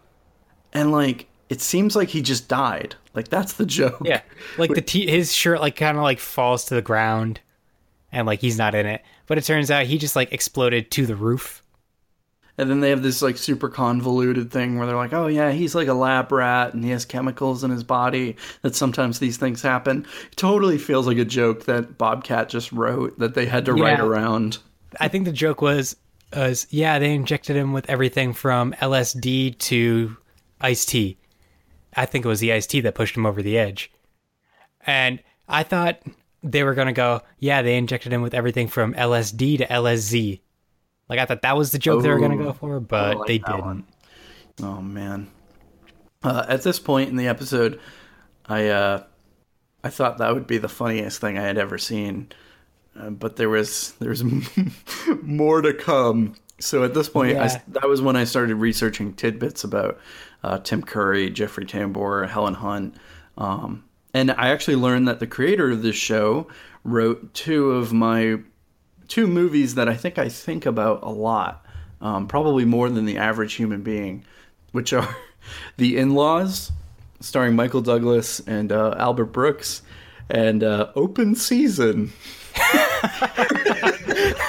And 0.72 0.90
like 0.90 1.28
it 1.48 1.60
seems 1.60 1.94
like 1.94 2.08
he 2.08 2.22
just 2.22 2.48
died. 2.48 2.94
Like 3.14 3.28
that's 3.28 3.54
the 3.54 3.66
joke. 3.66 4.00
Yeah, 4.04 4.22
like 4.56 4.74
the 4.74 4.80
t- 4.80 5.10
his 5.10 5.34
shirt 5.34 5.60
like 5.60 5.76
kind 5.76 5.98
of 5.98 6.02
like 6.02 6.18
falls 6.18 6.64
to 6.66 6.74
the 6.74 6.82
ground, 6.82 7.40
and 8.10 8.26
like 8.26 8.40
he's 8.40 8.56
not 8.56 8.74
in 8.74 8.86
it. 8.86 9.02
But 9.26 9.38
it 9.38 9.44
turns 9.44 9.70
out 9.70 9.86
he 9.86 9.98
just 9.98 10.16
like 10.16 10.32
exploded 10.32 10.90
to 10.92 11.06
the 11.06 11.16
roof. 11.16 11.62
And 12.58 12.70
then 12.70 12.80
they 12.80 12.90
have 12.90 13.02
this 13.02 13.22
like 13.22 13.38
super 13.38 13.68
convoluted 13.68 14.50
thing 14.50 14.76
where 14.76 14.86
they're 14.86 14.96
like, 14.96 15.12
"Oh 15.12 15.26
yeah, 15.26 15.52
he's 15.52 15.74
like 15.74 15.88
a 15.88 15.94
lab 15.94 16.32
rat 16.32 16.74
and 16.74 16.84
he 16.84 16.90
has 16.90 17.04
chemicals 17.04 17.64
in 17.64 17.70
his 17.70 17.82
body 17.84 18.36
that 18.62 18.74
sometimes 18.74 19.18
these 19.18 19.36
things 19.36 19.62
happen." 19.62 20.06
It 20.30 20.36
totally 20.36 20.78
feels 20.78 21.06
like 21.06 21.18
a 21.18 21.24
joke 21.24 21.64
that 21.64 21.98
Bobcat 21.98 22.48
just 22.48 22.72
wrote 22.72 23.18
that 23.18 23.34
they 23.34 23.46
had 23.46 23.64
to 23.66 23.74
write 23.74 24.00
around. 24.00 24.58
I 25.00 25.08
think 25.08 25.24
the 25.24 25.32
joke 25.32 25.62
was, 25.62 25.96
was 26.34 26.66
yeah, 26.70 26.98
they 26.98 27.14
injected 27.14 27.56
him 27.56 27.72
with 27.72 27.88
everything 27.88 28.32
from 28.32 28.72
LSD 28.74 29.58
to 29.58 30.16
iced 30.60 30.88
tea. 30.88 31.18
I 31.94 32.06
think 32.06 32.24
it 32.24 32.28
was 32.28 32.40
the 32.40 32.52
iced 32.52 32.70
tea 32.70 32.80
that 32.80 32.94
pushed 32.94 33.16
him 33.16 33.26
over 33.26 33.42
the 33.42 33.58
edge. 33.58 33.90
And 34.86 35.20
I 35.48 35.62
thought 35.62 36.00
they 36.42 36.64
were 36.64 36.74
gonna 36.74 36.92
go, 36.92 37.22
yeah, 37.38 37.62
they 37.62 37.76
injected 37.76 38.12
him 38.12 38.22
with 38.22 38.34
everything 38.34 38.68
from 38.68 38.94
LSD 38.94 39.58
to 39.58 39.66
LSZ. 39.66 40.40
Like 41.08 41.18
I 41.18 41.26
thought 41.26 41.42
that 41.42 41.56
was 41.56 41.72
the 41.72 41.78
joke 41.78 42.02
they 42.02 42.08
were 42.08 42.18
gonna 42.18 42.36
go 42.36 42.52
for, 42.52 42.80
but 42.80 43.18
like 43.18 43.26
they 43.26 43.38
didn't. 43.38 43.60
one. 43.64 43.84
Oh 44.62 44.80
man. 44.80 45.30
Uh, 46.22 46.44
at 46.48 46.62
this 46.62 46.78
point 46.78 47.10
in 47.10 47.16
the 47.16 47.28
episode, 47.28 47.80
I 48.46 48.68
uh, 48.68 49.04
I 49.84 49.90
thought 49.90 50.18
that 50.18 50.34
would 50.34 50.46
be 50.46 50.58
the 50.58 50.68
funniest 50.68 51.20
thing 51.20 51.36
I 51.36 51.42
had 51.42 51.58
ever 51.58 51.78
seen, 51.78 52.28
uh, 52.98 53.10
but 53.10 53.36
there 53.36 53.48
was 53.48 53.92
there's 54.00 54.22
more 55.22 55.62
to 55.62 55.72
come. 55.74 56.34
So 56.58 56.84
at 56.84 56.94
this 56.94 57.08
point, 57.08 57.38
I 57.38 57.46
Yeah. 57.46 57.60
that 57.68 57.88
was 57.88 58.00
when 58.02 58.16
I 58.16 58.24
started 58.24 58.54
researching 58.56 59.14
tidbits 59.14 59.64
about 59.64 59.98
uh, 60.44 60.58
Tim 60.58 60.82
Curry, 60.82 61.30
Jeffrey 61.30 61.64
Tambor, 61.64 62.28
Helen 62.28 62.54
Hunt, 62.54 62.94
um, 63.36 63.84
and 64.14 64.30
I 64.30 64.48
actually 64.50 64.76
learned 64.76 65.08
that 65.08 65.18
the 65.20 65.26
creator 65.26 65.70
of 65.70 65.82
this 65.82 65.96
show 65.96 66.46
wrote 66.84 67.32
two 67.34 67.70
of 67.72 67.92
my 67.92 68.38
two 69.08 69.26
movies 69.26 69.74
that 69.74 69.88
I 69.88 69.94
think 69.96 70.18
I 70.18 70.28
think 70.28 70.66
about 70.66 71.02
a 71.02 71.10
lot, 71.10 71.64
um, 72.00 72.26
probably 72.28 72.64
more 72.64 72.88
than 72.90 73.04
the 73.06 73.18
average 73.18 73.54
human 73.54 73.82
being, 73.82 74.24
which 74.72 74.92
are 74.92 75.16
The 75.76 75.96
In 75.98 76.14
Laws, 76.14 76.70
starring 77.20 77.56
Michael 77.56 77.80
Douglas 77.82 78.40
and 78.46 78.70
uh, 78.70 78.94
Albert 78.96 79.26
Brooks, 79.26 79.82
and 80.30 80.62
uh, 80.62 80.90
open 80.94 81.34
season. 81.34 82.12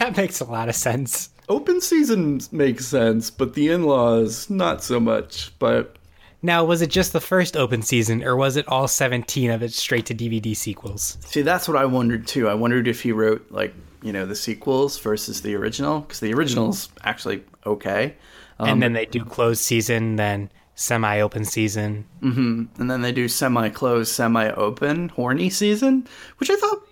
That 0.00 0.16
makes 0.16 0.40
a 0.40 0.44
lot 0.46 0.70
of 0.70 0.74
sense. 0.74 1.28
Open 1.50 1.80
season 1.80 2.40
makes 2.52 2.86
sense, 2.86 3.30
but 3.30 3.52
the 3.52 3.68
in-laws 3.68 4.48
not 4.48 4.82
so 4.82 4.98
much. 4.98 5.52
But 5.58 5.96
Now, 6.40 6.64
was 6.64 6.80
it 6.80 6.88
just 6.88 7.12
the 7.12 7.20
first 7.20 7.54
open 7.54 7.82
season, 7.82 8.24
or 8.24 8.34
was 8.34 8.56
it 8.56 8.66
all 8.66 8.88
17 8.88 9.50
of 9.50 9.62
it 9.62 9.72
straight 9.72 10.06
to 10.06 10.14
DVD 10.14 10.56
sequels? 10.56 11.18
see, 11.26 11.42
that's 11.42 11.68
what 11.68 11.76
I 11.76 11.84
wondered 11.84 12.26
too. 12.26 12.48
I 12.48 12.54
wondered 12.54 12.88
if 12.88 13.02
he 13.02 13.12
wrote 13.12 13.46
like 13.50 13.74
you 14.02 14.12
know 14.12 14.24
the 14.24 14.34
sequels 14.34 14.98
versus 14.98 15.42
the 15.42 15.54
original 15.54 16.00
because 16.00 16.20
the 16.20 16.32
original's 16.32 16.88
actually 17.04 17.44
okay. 17.66 18.14
Um, 18.58 18.68
and 18.70 18.82
then 18.82 18.94
they 18.94 19.04
do 19.04 19.22
closed 19.24 19.62
season, 19.62 20.16
then 20.16 20.50
semi 20.80 21.20
open 21.20 21.44
season. 21.44 22.06
Mm-hmm. 22.22 22.80
and 22.80 22.90
then 22.90 23.02
they 23.02 23.12
do 23.12 23.28
semi-closed, 23.28 24.12
semi-open, 24.12 25.10
horny 25.10 25.50
season, 25.50 26.06
which 26.38 26.48
I 26.50 26.56
thought 26.56 26.86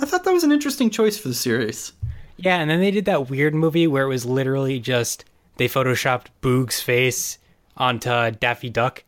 I 0.00 0.06
thought 0.06 0.24
that 0.24 0.32
was 0.32 0.44
an 0.44 0.52
interesting 0.52 0.88
choice 0.90 1.18
for 1.18 1.28
the 1.28 1.34
series. 1.34 1.92
Yeah, 2.36 2.58
and 2.58 2.70
then 2.70 2.80
they 2.80 2.90
did 2.90 3.04
that 3.06 3.28
weird 3.30 3.54
movie 3.54 3.86
where 3.86 4.04
it 4.04 4.08
was 4.08 4.24
literally 4.24 4.78
just 4.78 5.24
they 5.56 5.68
photoshopped 5.68 6.26
Boog's 6.40 6.80
face 6.80 7.38
onto 7.76 8.30
Daffy 8.32 8.70
Duck 8.70 9.02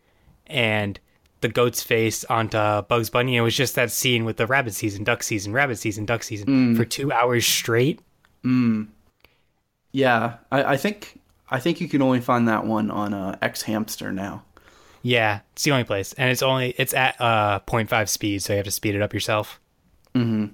and 0.47 0.99
the 1.41 1.49
goat's 1.49 1.83
face 1.83 2.25
onto 2.25 2.83
Bugs 2.83 3.11
Bunny. 3.11 3.37
It 3.37 3.43
was 3.43 3.57
just 3.57 3.75
that 3.77 3.91
scene 3.93 4.25
with 4.25 4.39
the 4.39 4.47
rabbit 4.47 4.75
season, 4.75 5.05
duck 5.05 5.23
season, 5.23 5.53
rabbit 5.53 5.79
season, 5.79 6.05
duck 6.05 6.23
season 6.25 6.75
for 6.75 6.85
two 6.85 7.13
hours 7.13 7.47
straight. 7.47 8.01
Yeah, 9.93 10.35
I, 10.51 10.65
I 10.65 10.77
think 10.77 11.21
I 11.49 11.61
think 11.61 11.81
you 11.81 11.89
can 11.89 12.03
only 12.03 12.21
find 12.21 12.49
that 12.49 12.65
one 12.67 12.91
on 12.91 13.15
uh, 13.15 13.39
xHamster 13.43 14.13
now. 14.13 14.43
Yeah, 15.03 15.41
it's 15.53 15.63
the 15.63 15.71
only 15.71 15.85
place, 15.85 16.13
and 16.15 16.31
it's 16.31 16.43
only 16.43 16.75
it's 16.79 16.93
at 16.93 17.21
uh 17.21 17.61
0.5 17.61 18.09
speed, 18.09 18.43
so 18.43 18.53
you 18.53 18.57
have 18.57 18.65
to 18.65 18.73
speed 18.73 18.95
it 18.95 19.03
up 19.03 19.15
yourself. 19.15 19.61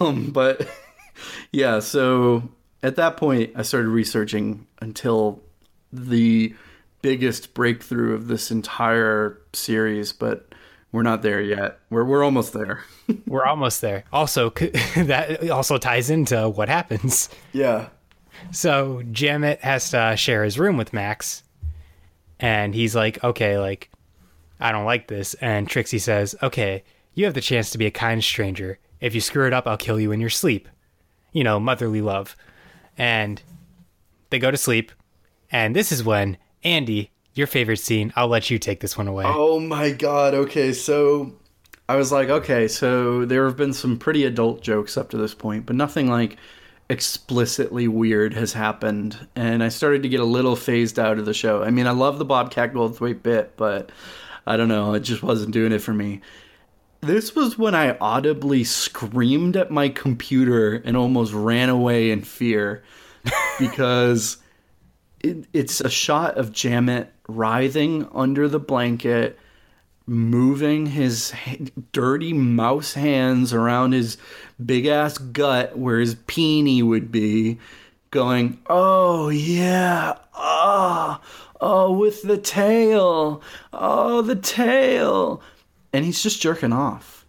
Um, 0.00 0.30
but 0.32 0.68
yeah, 1.52 1.78
so 1.78 2.48
at 2.82 2.96
that 2.96 3.16
point, 3.16 3.52
I 3.54 3.62
started 3.62 3.88
researching 3.88 4.66
until 4.80 5.40
the 5.92 6.54
biggest 7.02 7.54
breakthrough 7.54 8.14
of 8.14 8.28
this 8.28 8.50
entire 8.50 9.40
series, 9.52 10.12
but 10.12 10.52
we're 10.90 11.02
not 11.02 11.22
there 11.22 11.40
yet. 11.40 11.78
We're 11.90 12.04
we're 12.04 12.24
almost 12.24 12.52
there. 12.52 12.82
We're 13.26 13.44
almost 13.44 13.80
there. 13.80 14.04
Also, 14.12 14.50
that 14.50 15.48
also 15.50 15.78
ties 15.78 16.10
into 16.10 16.48
what 16.48 16.68
happens. 16.68 17.28
yeah. 17.52 17.88
So 18.50 19.02
Jammet 19.12 19.60
has 19.60 19.90
to 19.90 20.14
share 20.16 20.44
his 20.44 20.58
room 20.58 20.76
with 20.76 20.92
Max, 20.92 21.42
and 22.40 22.74
he's 22.74 22.94
like, 22.94 23.22
"Okay, 23.22 23.58
like, 23.58 23.90
I 24.60 24.72
don't 24.72 24.84
like 24.84 25.08
this." 25.08 25.34
And 25.34 25.68
Trixie 25.68 25.98
says, 25.98 26.34
"Okay, 26.42 26.84
you 27.14 27.24
have 27.24 27.34
the 27.34 27.40
chance 27.40 27.70
to 27.70 27.78
be 27.78 27.86
a 27.86 27.90
kind 27.90 28.22
stranger. 28.22 28.78
If 29.00 29.14
you 29.14 29.20
screw 29.20 29.46
it 29.46 29.52
up, 29.52 29.66
I'll 29.66 29.76
kill 29.76 30.00
you 30.00 30.12
in 30.12 30.20
your 30.20 30.30
sleep." 30.30 30.68
You 31.32 31.44
know, 31.44 31.60
motherly 31.60 32.00
love. 32.00 32.36
And 32.96 33.42
they 34.30 34.38
go 34.38 34.50
to 34.50 34.56
sleep, 34.56 34.92
and 35.50 35.74
this 35.74 35.92
is 35.92 36.02
when 36.02 36.36
Andy, 36.64 37.10
your 37.34 37.46
favorite 37.46 37.78
scene. 37.78 38.12
I'll 38.16 38.28
let 38.28 38.50
you 38.50 38.58
take 38.58 38.80
this 38.80 38.98
one 38.98 39.08
away. 39.08 39.24
Oh 39.26 39.60
my 39.60 39.90
god. 39.90 40.34
Okay, 40.34 40.72
so 40.72 41.32
I 41.88 41.96
was 41.96 42.12
like, 42.12 42.28
okay, 42.28 42.68
so 42.68 43.24
there 43.24 43.46
have 43.46 43.56
been 43.56 43.72
some 43.72 43.98
pretty 43.98 44.24
adult 44.24 44.60
jokes 44.60 44.96
up 44.96 45.08
to 45.10 45.16
this 45.16 45.34
point, 45.34 45.64
but 45.64 45.76
nothing 45.76 46.08
like 46.08 46.36
explicitly 46.88 47.86
weird 47.86 48.34
has 48.34 48.52
happened. 48.52 49.28
And 49.36 49.62
I 49.62 49.68
started 49.68 50.02
to 50.02 50.08
get 50.08 50.20
a 50.20 50.24
little 50.24 50.56
phased 50.56 50.98
out 50.98 51.18
of 51.18 51.26
the 51.26 51.34
show. 51.34 51.62
I 51.62 51.70
mean, 51.70 51.86
I 51.86 51.90
love 51.90 52.18
the 52.18 52.24
Bobcat 52.24 52.72
Goldthwait 52.72 53.22
bit, 53.22 53.56
but 53.56 53.90
I 54.46 54.56
don't 54.56 54.68
know, 54.68 54.94
it 54.94 55.00
just 55.00 55.22
wasn't 55.22 55.52
doing 55.52 55.72
it 55.72 55.80
for 55.80 55.92
me. 55.92 56.20
This 57.00 57.34
was 57.34 57.56
when 57.56 57.74
I 57.74 57.96
audibly 57.98 58.64
screamed 58.64 59.56
at 59.56 59.70
my 59.70 59.88
computer 59.88 60.76
and 60.76 60.96
almost 60.96 61.32
ran 61.32 61.68
away 61.68 62.10
in 62.10 62.22
fear 62.22 62.82
because 63.58 64.38
it, 65.20 65.46
it's 65.52 65.80
a 65.80 65.90
shot 65.90 66.36
of 66.36 66.52
Jammet 66.52 67.12
writhing 67.28 68.08
under 68.12 68.48
the 68.48 68.58
blanket, 68.58 69.38
moving 70.06 70.86
his 70.86 71.32
dirty 71.92 72.32
mouse 72.32 72.94
hands 72.94 73.52
around 73.52 73.92
his 73.92 74.16
big 74.64 74.86
ass 74.86 75.18
gut 75.18 75.78
where 75.78 76.00
his 76.00 76.14
peenie 76.14 76.82
would 76.82 77.10
be, 77.12 77.58
going, 78.10 78.58
Oh, 78.68 79.28
yeah, 79.28 80.16
oh, 80.34 81.20
oh, 81.60 81.92
with 81.92 82.22
the 82.22 82.38
tail, 82.38 83.42
oh, 83.72 84.22
the 84.22 84.36
tail. 84.36 85.42
And 85.92 86.04
he's 86.04 86.22
just 86.22 86.40
jerking 86.40 86.72
off. 86.72 87.24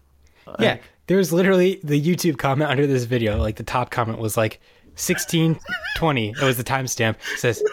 Yeah, 0.59 0.77
there 1.07 1.17
was 1.17 1.31
literally 1.31 1.79
the 1.83 2.01
YouTube 2.01 2.37
comment 2.37 2.69
under 2.69 2.87
this 2.87 3.03
video. 3.03 3.37
Like 3.37 3.55
the 3.55 3.63
top 3.63 3.91
comment 3.91 4.19
was 4.19 4.35
like 4.35 4.59
sixteen 4.95 5.59
twenty. 5.95 6.31
It 6.31 6.41
was 6.41 6.57
the 6.57 6.63
timestamp. 6.63 7.15
Says, 7.37 7.63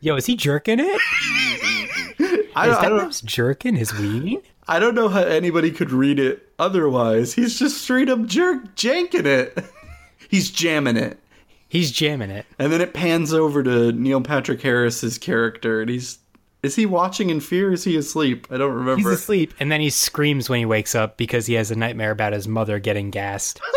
"Yo, 0.00 0.16
is 0.16 0.26
he 0.26 0.36
jerking 0.36 0.78
it? 0.80 1.00
I, 2.54 2.68
Is 2.68 2.76
I 2.76 2.82
that 2.82 2.88
don't, 2.88 2.98
mouse 2.98 3.20
jerking 3.22 3.74
his 3.76 3.92
weenie?" 3.92 4.42
I 4.68 4.78
don't 4.78 4.94
know 4.94 5.08
how 5.08 5.22
anybody 5.22 5.70
could 5.70 5.92
read 5.92 6.18
it 6.18 6.52
otherwise. 6.58 7.34
He's 7.34 7.58
just 7.58 7.82
straight 7.82 8.08
up 8.08 8.24
jerk 8.26 8.74
janking 8.76 9.26
it. 9.26 9.64
He's 10.28 10.50
jamming 10.50 10.96
it. 10.96 11.20
He's 11.68 11.92
jamming 11.92 12.30
it. 12.30 12.46
And 12.58 12.72
then 12.72 12.80
it 12.80 12.94
pans 12.94 13.32
over 13.32 13.62
to 13.62 13.92
Neil 13.92 14.20
Patrick 14.20 14.60
Harris's 14.62 15.18
character 15.18 15.80
and 15.80 15.90
he's 15.90 16.18
is 16.62 16.74
he 16.74 16.84
watching 16.84 17.30
in 17.30 17.40
fear? 17.40 17.72
Is 17.72 17.84
he 17.84 17.96
asleep? 17.96 18.48
I 18.50 18.56
don't 18.56 18.74
remember. 18.74 19.10
He's 19.10 19.20
asleep, 19.20 19.54
and 19.60 19.70
then 19.70 19.80
he 19.80 19.88
screams 19.88 20.48
when 20.48 20.58
he 20.58 20.64
wakes 20.64 20.96
up 20.96 21.16
because 21.16 21.46
he 21.46 21.54
has 21.54 21.70
a 21.70 21.76
nightmare 21.76 22.10
about 22.10 22.32
his 22.32 22.48
mother 22.48 22.80
getting 22.80 23.10
gassed. 23.10 23.60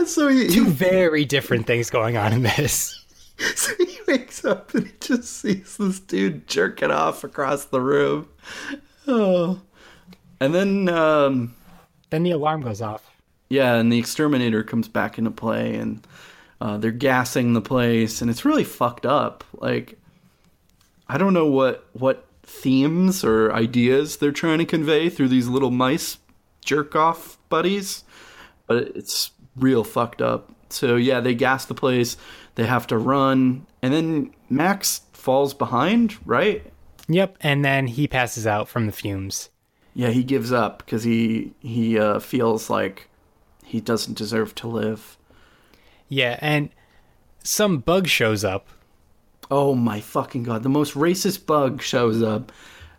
And 0.00 0.08
so 0.08 0.28
he, 0.28 0.48
Two 0.48 0.64
he, 0.64 0.70
very 0.70 1.26
different 1.26 1.66
things 1.66 1.90
going 1.90 2.16
on 2.16 2.32
in 2.32 2.42
this. 2.42 3.04
so 3.54 3.74
he 3.76 3.98
wakes 4.08 4.46
up 4.46 4.74
and 4.74 4.86
he 4.86 4.92
just 4.98 5.24
sees 5.24 5.76
this 5.76 6.00
dude 6.00 6.48
jerking 6.48 6.90
off 6.90 7.22
across 7.22 7.66
the 7.66 7.82
room. 7.82 8.26
Oh. 9.10 9.60
And 10.40 10.54
then 10.54 10.88
um 10.88 11.54
Then 12.10 12.22
the 12.22 12.30
alarm 12.30 12.62
goes 12.62 12.80
off. 12.80 13.10
Yeah, 13.48 13.74
and 13.74 13.92
the 13.92 13.98
exterminator 13.98 14.62
comes 14.62 14.86
back 14.86 15.18
into 15.18 15.32
play, 15.32 15.74
and 15.74 16.06
uh, 16.60 16.76
they're 16.78 16.92
gassing 16.92 17.52
the 17.52 17.60
place, 17.60 18.22
and 18.22 18.30
it's 18.30 18.44
really 18.44 18.62
fucked 18.62 19.04
up. 19.04 19.42
Like, 19.54 19.98
I 21.08 21.18
don't 21.18 21.34
know 21.34 21.46
what 21.46 21.84
what 21.92 22.26
themes 22.44 23.24
or 23.24 23.52
ideas 23.52 24.16
they're 24.16 24.32
trying 24.32 24.58
to 24.58 24.64
convey 24.64 25.08
through 25.08 25.28
these 25.28 25.48
little 25.48 25.70
mice 25.72 26.18
jerk 26.64 26.94
off 26.94 27.38
buddies, 27.48 28.04
but 28.66 28.76
it's 28.94 29.32
real 29.56 29.82
fucked 29.82 30.22
up. 30.22 30.52
So 30.68 30.94
yeah, 30.94 31.18
they 31.18 31.34
gas 31.34 31.64
the 31.64 31.74
place. 31.74 32.16
They 32.54 32.66
have 32.66 32.86
to 32.88 32.98
run, 32.98 33.66
and 33.82 33.92
then 33.92 34.32
Max 34.48 35.02
falls 35.12 35.54
behind. 35.54 36.16
Right? 36.24 36.72
Yep, 37.10 37.38
and 37.40 37.64
then 37.64 37.88
he 37.88 38.06
passes 38.06 38.46
out 38.46 38.68
from 38.68 38.86
the 38.86 38.92
fumes. 38.92 39.50
Yeah, 39.94 40.10
he 40.10 40.22
gives 40.22 40.52
up 40.52 40.78
because 40.78 41.02
he 41.02 41.52
he 41.58 41.98
uh, 41.98 42.20
feels 42.20 42.70
like 42.70 43.08
he 43.64 43.80
doesn't 43.80 44.16
deserve 44.16 44.54
to 44.56 44.68
live. 44.68 45.18
Yeah, 46.08 46.38
and 46.40 46.70
some 47.42 47.78
bug 47.78 48.06
shows 48.06 48.44
up. 48.44 48.68
Oh 49.50 49.74
my 49.74 50.00
fucking 50.00 50.44
god! 50.44 50.62
The 50.62 50.68
most 50.68 50.94
racist 50.94 51.46
bug 51.46 51.82
shows 51.82 52.22
up, 52.22 52.52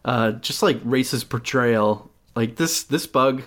uh, 0.04 0.34
just 0.34 0.62
like 0.62 0.84
racist 0.84 1.30
portrayal. 1.30 2.12
Like 2.36 2.58
this, 2.58 2.84
this 2.84 3.08
bug 3.08 3.44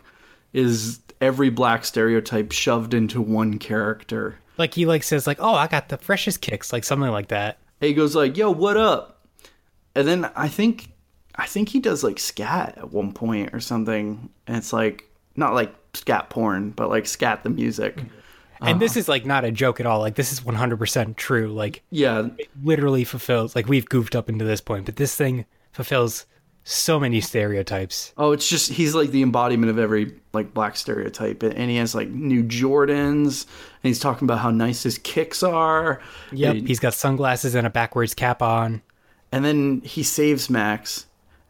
is 0.55 1.01
every 1.21 1.51
black 1.51 1.85
stereotype 1.85 2.53
shoved 2.53 2.95
into 2.95 3.21
one 3.21 3.59
character. 3.59 4.39
Like 4.57 4.73
he 4.73 4.87
like 4.87 5.03
says 5.03 5.27
like, 5.27 5.39
"Oh, 5.41 5.55
I 5.55 5.67
got 5.67 5.91
the 5.91 5.99
freshest 5.99 6.41
kicks," 6.41 6.73
like 6.73 6.85
something 6.85 7.11
like 7.11 7.29
that. 7.29 7.59
He 7.83 7.93
goes 7.93 8.17
like, 8.17 8.39
"Yo, 8.39 8.51
what 8.51 8.79
up?" 8.79 9.14
And 9.95 10.07
then 10.07 10.31
I 10.37 10.49
think, 10.49 10.93
I 11.37 11.47
think 11.47 11.69
he 11.69 11.81
does 11.81 12.03
like 12.03 12.19
scat 12.19 12.75
at 12.79 12.93
one 12.93 13.13
point 13.13 13.55
or 13.55 13.61
something, 13.61 14.29
and 14.47 14.57
it's 14.57 14.73
like 14.73 15.05
not 15.37 15.55
like 15.55 15.75
scat 15.95 16.31
porn, 16.31 16.71
but 16.71 16.89
like 16.89 17.07
scat 17.07 17.43
the 17.43 17.51
music. 17.51 17.99
And 18.61 18.77
uh-huh. 18.77 18.79
this 18.79 18.97
is 18.97 19.09
like 19.09 19.27
not 19.27 19.45
a 19.45 19.51
joke 19.51 19.81
at 19.81 19.87
all. 19.87 20.01
Like 20.01 20.15
this 20.15 20.33
is 20.33 20.41
100% 20.41 21.17
true. 21.17 21.53
Like 21.53 21.83
Yeah, 21.91 22.29
it 22.39 22.49
literally 22.63 23.05
fulfills 23.05 23.55
like 23.55 23.69
we've 23.69 23.89
goofed 23.89 24.17
up 24.17 24.29
into 24.29 24.45
this 24.45 24.61
point, 24.61 24.87
but 24.87 24.97
this 24.97 25.15
thing 25.17 25.45
fulfills 25.73 26.27
so 26.65 26.99
many 26.99 27.21
stereotypes. 27.21 28.13
Oh, 28.17 28.33
it's 28.33 28.49
just 28.49 28.73
he's 28.73 28.95
like 28.95 29.11
the 29.11 29.23
embodiment 29.23 29.71
of 29.71 29.79
every 29.79 30.19
like 30.33 30.55
black 30.55 30.77
stereotype, 30.77 31.43
and 31.43 31.71
he 31.71 31.77
has 31.77 31.95
like 31.95 32.09
new 32.09 32.43
Jordans, 32.43 33.45
and 33.45 33.89
he's 33.89 33.99
talking 33.99 34.27
about 34.27 34.39
how 34.39 34.51
nice 34.51 34.83
his 34.83 34.99
kicks 34.99 35.43
are. 35.43 36.01
Yep, 36.33 36.55
and, 36.57 36.69
he's 36.69 36.81
got 36.81 36.95
sunglasses 36.95 37.55
and 37.55 37.67
a 37.67 37.71
backwards 37.71 38.15
cap 38.15 38.41
on. 38.41 38.83
And 39.35 39.45
then 39.45 39.81
he 39.85 40.05
saves 40.05 40.49
Max, 40.49 41.07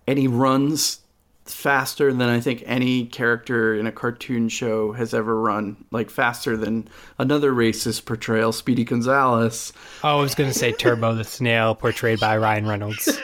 and 0.06 0.18
he 0.18 0.26
runs 0.26 1.00
faster 1.44 2.10
than 2.14 2.30
I 2.30 2.40
think 2.40 2.62
any 2.64 3.04
character 3.04 3.74
in 3.74 3.86
a 3.86 3.92
cartoon 3.92 4.48
show 4.48 4.92
has 4.92 5.12
ever 5.12 5.38
run. 5.38 5.84
Like 5.90 6.08
faster 6.08 6.56
than 6.56 6.88
another 7.18 7.52
racist 7.52 8.06
portrayal, 8.06 8.52
Speedy 8.52 8.84
Gonzales. 8.84 9.74
Oh, 10.02 10.18
I 10.18 10.22
was 10.22 10.34
going 10.34 10.50
to 10.50 10.58
say 10.58 10.72
Turbo 10.72 11.14
the 11.14 11.24
Snail 11.24 11.74
portrayed 11.74 12.20
by 12.20 12.38
Ryan 12.38 12.66
Reynolds 12.66 13.20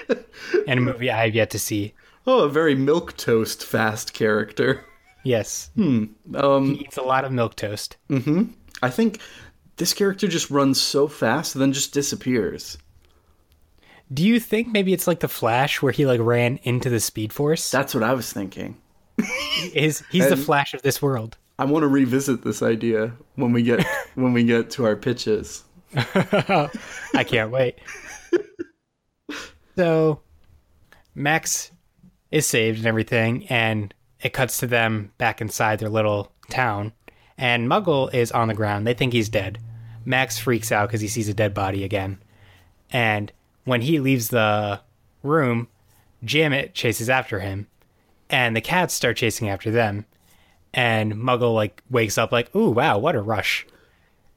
in 0.67 0.77
a 0.77 0.83
movie 0.83 1.11
I 1.11 1.25
have 1.25 1.35
yet 1.35 1.49
to 1.53 1.59
see. 1.59 1.95
Oh, 2.27 2.41
a 2.41 2.51
very 2.51 2.75
milk 2.75 3.17
toast 3.17 3.65
fast 3.65 4.13
character. 4.13 4.85
Yes. 5.25 5.71
Um, 5.79 6.15
He 6.75 6.83
eats 6.85 6.99
a 6.99 7.03
lot 7.03 7.25
of 7.25 7.33
milk 7.33 7.57
toast. 7.57 7.97
Mm-hmm. 8.11 8.53
I 8.83 8.91
think 8.91 9.21
this 9.77 9.95
character 9.95 10.29
just 10.29 10.51
runs 10.51 10.79
so 10.79 11.09
fast, 11.09 11.55
then 11.55 11.73
just 11.73 11.95
disappears. 11.95 12.77
Do 14.13 14.27
you 14.27 14.41
think 14.41 14.69
maybe 14.69 14.93
it's 14.93 15.07
like 15.07 15.21
the 15.21 15.29
Flash 15.29 15.81
where 15.81 15.93
he 15.93 16.07
like 16.07 16.21
ran 16.21 16.59
into 16.63 16.91
the 16.91 17.01
Speed 17.01 17.33
Force? 17.33 17.71
That's 17.71 17.95
what 17.95 18.03
I 18.03 18.13
was 18.13 18.33
thinking. 18.33 18.77
Is 19.75 20.03
he's 20.11 20.29
the 20.29 20.37
Flash 20.37 20.75
of 20.75 20.83
this 20.83 21.01
world? 21.01 21.37
I 21.59 21.65
want 21.65 21.83
to 21.83 21.89
revisit 21.89 22.43
this 22.43 22.63
idea 22.63 23.13
when 23.37 23.53
we 23.53 23.63
get 23.63 23.87
when 24.15 24.33
we 24.33 24.45
get 24.45 24.71
to 24.71 24.87
our 24.87 24.97
pitches. 24.97 25.65
I 25.95 27.25
can't 27.27 27.51
wait. 27.51 27.77
so 29.77 30.21
Max 31.15 31.71
is 32.31 32.47
saved 32.47 32.79
and 32.79 32.87
everything, 32.87 33.47
and 33.49 33.93
it 34.21 34.33
cuts 34.33 34.59
to 34.59 34.67
them 34.67 35.13
back 35.19 35.41
inside 35.41 35.79
their 35.79 35.89
little 35.89 36.33
town. 36.49 36.93
And 37.37 37.69
Muggle 37.69 38.13
is 38.13 38.33
on 38.33 38.49
the 38.49 38.55
ground. 38.55 38.87
They 38.87 38.95
think 38.95 39.13
he's 39.13 39.29
dead. 39.29 39.59
Max 40.05 40.39
freaks 40.39 40.73
out 40.73 40.89
because 40.89 41.01
he 41.01 41.09
sees 41.09 41.29
a 41.29 41.35
dead 41.35 41.55
body 41.55 41.85
again. 41.85 42.23
And 42.91 43.33
when 43.65 43.83
he 43.83 43.99
leaves 44.01 44.29
the 44.29 44.81
room, 45.23 45.69
Jammet 46.25 46.75
chases 46.75 47.09
after 47.09 47.41
him, 47.41 47.67
and 48.29 48.55
the 48.55 48.61
cats 48.61 48.95
start 48.95 49.17
chasing 49.17 49.49
after 49.49 49.71
them. 49.71 50.07
And 50.73 51.15
Muggle 51.15 51.55
like 51.55 51.83
wakes 51.91 52.17
up 52.17 52.31
like, 52.31 52.55
"Ooh, 52.55 52.71
wow, 52.71 52.99
what 52.99 53.17
a 53.17 53.23
rush!" 53.23 53.67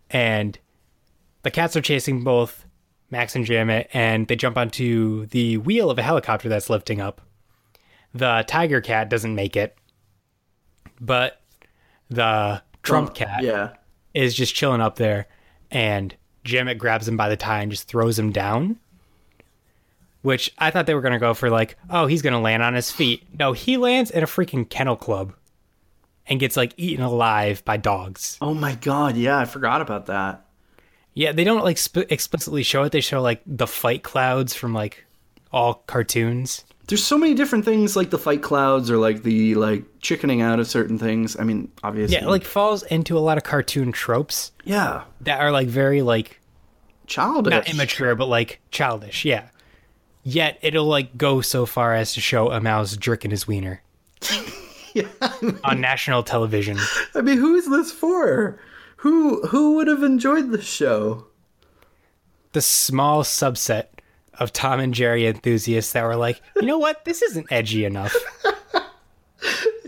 And 0.10 0.58
the 1.44 1.52
cats 1.52 1.76
are 1.76 1.82
chasing 1.82 2.24
both 2.24 2.66
Max 3.12 3.36
and 3.36 3.46
Jammet, 3.46 3.88
and 3.94 4.28
they 4.28 4.36
jump 4.36 4.58
onto 4.58 5.28
the 5.28 5.58
wheel 5.58 5.92
of 5.92 6.00
a 6.00 6.04
helicopter 6.04 6.50
that's 6.50 6.70
lifting 6.70 7.00
up. 7.00 7.22
The 8.14 8.44
tiger 8.48 8.82
cat 8.82 9.10
doesn't 9.10 9.36
make 9.36 9.56
it, 9.56 9.78
but 11.00 11.42
the 12.10 12.62
Trump 12.82 13.10
oh, 13.12 13.14
cat 13.14 13.44
Yeah. 13.44 13.70
is 14.14 14.34
just 14.34 14.56
chilling 14.56 14.82
up 14.82 14.96
there, 14.96 15.28
and 15.70 16.16
Jammet 16.44 16.78
grabs 16.78 17.08
him 17.08 17.18
by 17.18 17.30
the 17.30 17.38
tie 17.38 17.62
and 17.62 17.72
just 17.72 17.88
throws 17.88 18.18
him 18.18 18.32
down. 18.32 18.80
Which 20.24 20.52
I 20.58 20.72
thought 20.72 20.88
they 20.88 20.96
were 20.96 21.02
gonna 21.02 21.20
go 21.20 21.34
for 21.34 21.50
like, 21.50 21.78
oh, 21.90 22.08
he's 22.08 22.22
gonna 22.22 22.42
land 22.42 22.64
on 22.64 22.74
his 22.74 22.92
feet. 22.92 23.24
No, 23.38 23.54
he 23.54 23.78
lands 23.78 24.10
in 24.10 24.24
a 24.24 24.26
freaking 24.26 24.68
kennel 24.68 24.96
club, 24.96 25.34
and 26.28 26.40
gets 26.40 26.58
like 26.58 26.74
eaten 26.78 27.04
alive 27.04 27.64
by 27.66 27.78
dogs. 27.78 28.38
Oh 28.42 28.54
my 28.54 28.76
god, 28.76 29.18
yeah, 29.18 29.38
I 29.38 29.46
forgot 29.46 29.82
about 29.82 30.08
that. 30.08 30.46
Yeah, 31.14 31.32
they 31.32 31.44
don't 31.44 31.64
like 31.64 31.78
sp- 31.78 32.10
explicitly 32.10 32.64
show 32.64 32.84
it. 32.84 32.92
They 32.92 33.02
show 33.02 33.22
like 33.22 33.42
the 33.46 33.68
fight 33.68 34.02
clouds 34.04 34.56
from 34.56 34.74
like 34.74 35.06
all 35.52 35.76
cartoons. 35.88 36.66
There's 36.88 37.04
so 37.04 37.18
many 37.18 37.34
different 37.34 37.64
things 37.66 37.96
like 37.96 38.10
the 38.10 38.18
fight 38.18 38.42
clouds 38.42 38.92
or 38.92 38.98
like 38.98 39.24
the 39.24 39.56
like 39.56 39.84
chickening 40.02 40.42
out 40.42 40.60
of 40.60 40.68
certain 40.68 40.98
things. 40.98 41.38
I 41.40 41.44
mean, 41.44 41.72
obviously. 41.84 42.18
Yeah, 42.18 42.28
like 42.28 42.44
falls 42.44 42.84
into 42.84 43.18
a 43.18 43.20
lot 43.20 43.38
of 43.38 43.44
cartoon 43.44 43.92
tropes 43.92 44.52
yeah, 44.64 45.04
that 45.22 45.40
are 45.40 45.52
like 45.52 45.68
very 45.68 46.02
like 46.02 46.40
childish. 47.08 47.52
not 47.52 47.70
immature 47.70 48.16
but 48.16 48.28
like 48.28 48.60
childish. 48.72 49.24
Yeah. 49.26 49.50
Yet 50.24 50.58
it'll 50.62 50.86
like 50.86 51.18
go 51.18 51.42
so 51.42 51.66
far 51.66 51.94
as 51.96 52.14
to 52.14 52.22
show 52.22 52.50
a 52.52 52.62
mouse 52.62 52.96
jerking 52.96 53.32
his 53.32 53.46
wiener 53.48 53.82
Yeah. 54.94 55.08
on 55.64 55.82
national 55.82 56.24
television. 56.24 56.78
I 57.16 57.22
mean, 57.22 57.38
who 57.38 57.56
is 57.56 57.70
this 57.70 57.92
for? 57.92 58.58
Who 58.98 59.46
who 59.48 59.76
would 59.76 59.88
have 59.88 60.02
enjoyed 60.04 60.52
this 60.52 60.64
show? 60.66 61.26
The 62.54 62.62
small 62.62 63.24
subset 63.24 63.88
of 64.40 64.54
Tom 64.54 64.80
and 64.80 64.94
Jerry 64.94 65.28
enthusiasts 65.28 65.92
that 65.94 66.04
were 66.04 66.16
like, 66.16 66.42
you 66.56 66.62
know 66.68 66.78
what, 66.78 67.04
this 67.06 67.22
isn't 67.22 67.52
edgy 67.52 67.84
enough. 67.86 68.16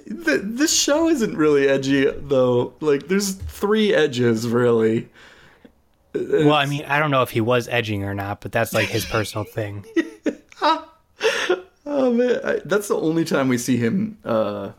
Th- 0.08 0.42
this 0.44 0.74
show 0.78 1.08
isn't 1.10 1.38
really 1.38 1.68
edgy 1.68 2.10
though. 2.10 2.74
Like, 2.82 3.08
there's 3.08 3.32
three 3.34 3.94
edges 3.94 4.48
really. 4.48 5.08
Well, 6.14 6.54
I 6.54 6.66
mean, 6.66 6.84
I 6.86 7.00
don't 7.00 7.12
know 7.12 7.22
if 7.24 7.30
he 7.32 7.42
was 7.42 7.68
edging 7.68 8.04
or 8.04 8.14
not, 8.14 8.42
but 8.42 8.52
that's 8.52 8.74
like 8.74 8.88
his 8.88 9.06
personal 9.06 9.44
thing. 9.46 9.86
Oh 11.86 12.12
man, 12.14 12.40
I, 12.44 12.60
that's 12.66 12.88
the 12.88 12.96
only 12.98 13.26
time 13.26 13.48
we 13.48 13.58
see 13.58 13.78
him 13.78 14.18
uh, 14.26 14.72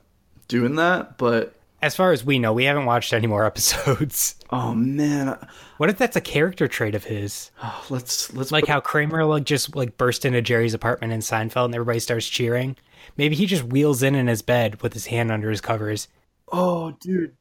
doing 0.48 0.74
that. 0.76 1.18
But 1.18 1.54
As 1.82 1.94
far 1.94 2.12
as 2.12 2.24
we 2.24 2.38
know, 2.38 2.52
we 2.52 2.64
haven't 2.64 2.84
watched 2.86 3.12
any 3.12 3.26
more 3.26 3.44
episodes. 3.52 4.34
oh 4.50 4.74
man, 4.74 5.38
What 5.76 5.88
if 5.90 5.98
that's 5.98 6.16
a 6.16 6.20
character 6.20 6.66
trait 6.68 6.94
of 6.94 7.04
his? 7.04 7.50
let's 7.90 8.32
let's 8.34 8.50
Like 8.52 8.64
put- 8.64 8.70
how 8.70 8.80
Kramer 8.80 9.24
like 9.24 9.44
just 9.44 9.76
like 9.76 9.96
burst 9.96 10.24
into 10.24 10.42
Jerry's 10.42 10.74
apartment 10.74 11.12
in 11.12 11.20
Seinfeld 11.20 11.66
and 11.66 11.74
everybody 11.74 12.00
starts 12.00 12.28
cheering. 12.28 12.76
Maybe 13.16 13.36
he 13.36 13.46
just 13.46 13.62
wheels 13.64 14.02
in 14.02 14.14
in 14.16 14.26
his 14.26 14.42
bed 14.42 14.82
with 14.82 14.92
his 14.92 15.06
hand 15.06 15.30
under 15.30 15.48
his 15.50 15.60
covers. 15.60 16.08
oh 16.50 16.90
dude, 17.00 17.36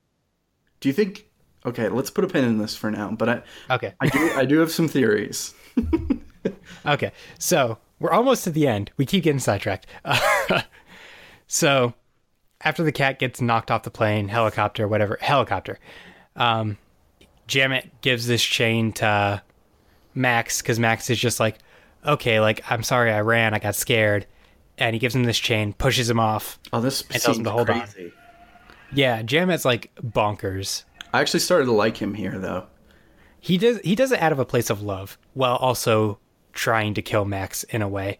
do 0.79 0.89
you 0.89 0.93
think? 0.93 1.25
Okay, 1.65 1.89
let's 1.89 2.11
put 2.11 2.23
a 2.23 2.27
pin 2.27 2.43
in 2.43 2.59
this 2.59 2.75
for 2.75 2.91
now. 2.91 3.09
But 3.09 3.29
I 3.29 3.41
Okay. 3.71 3.93
I 3.99 4.07
do 4.09 4.31
I 4.35 4.45
do 4.45 4.59
have 4.59 4.71
some 4.71 4.87
theories. 4.87 5.53
Okay. 6.85 7.11
So 7.39 7.79
we're 7.99 8.11
almost 8.11 8.43
to 8.45 8.49
the 8.49 8.67
end. 8.67 8.91
We 8.97 9.05
keep 9.05 9.23
getting 9.23 9.39
sidetracked. 9.39 9.87
so 11.47 11.93
after 12.61 12.83
the 12.83 12.91
cat 12.91 13.19
gets 13.19 13.41
knocked 13.41 13.71
off 13.71 13.83
the 13.83 13.91
plane, 13.91 14.27
helicopter, 14.27 14.87
whatever, 14.87 15.17
helicopter, 15.21 15.79
um, 16.35 16.77
Jammet 17.47 17.89
gives 18.01 18.27
this 18.27 18.43
chain 18.43 18.91
to 18.93 19.41
Max 20.13 20.61
because 20.61 20.79
Max 20.79 21.09
is 21.09 21.19
just 21.19 21.39
like, 21.39 21.57
okay, 22.05 22.39
like, 22.39 22.63
I'm 22.69 22.83
sorry 22.83 23.11
I 23.11 23.21
ran. 23.21 23.53
I 23.53 23.59
got 23.59 23.75
scared. 23.75 24.25
And 24.77 24.93
he 24.93 24.99
gives 24.99 25.15
him 25.15 25.23
this 25.23 25.39
chain, 25.39 25.71
pushes 25.73 26.09
him 26.09 26.19
off. 26.19 26.59
Oh, 26.73 26.81
this 26.81 27.03
tells 27.03 27.37
him 27.37 27.45
to 27.45 27.51
hold 27.51 27.69
on. 27.69 27.79
crazy. 27.81 28.11
Yeah, 28.93 29.21
Jammet's 29.21 29.63
like 29.63 29.93
bonkers. 30.01 30.83
I 31.13 31.21
actually 31.21 31.39
started 31.39 31.65
to 31.65 31.71
like 31.71 31.95
him 31.97 32.13
here 32.13 32.37
though. 32.37 32.67
he 33.39 33.57
does 33.57 33.79
he 33.85 33.95
does 33.95 34.11
it 34.11 34.19
out 34.19 34.33
of 34.33 34.39
a 34.39 34.45
place 34.45 34.69
of 34.69 34.81
love 34.81 35.17
while 35.33 35.55
also 35.55 36.19
trying 36.55 36.95
to 36.95 37.03
kill 37.03 37.25
Max 37.25 37.63
in 37.65 37.83
a 37.83 37.87
way. 37.87 38.17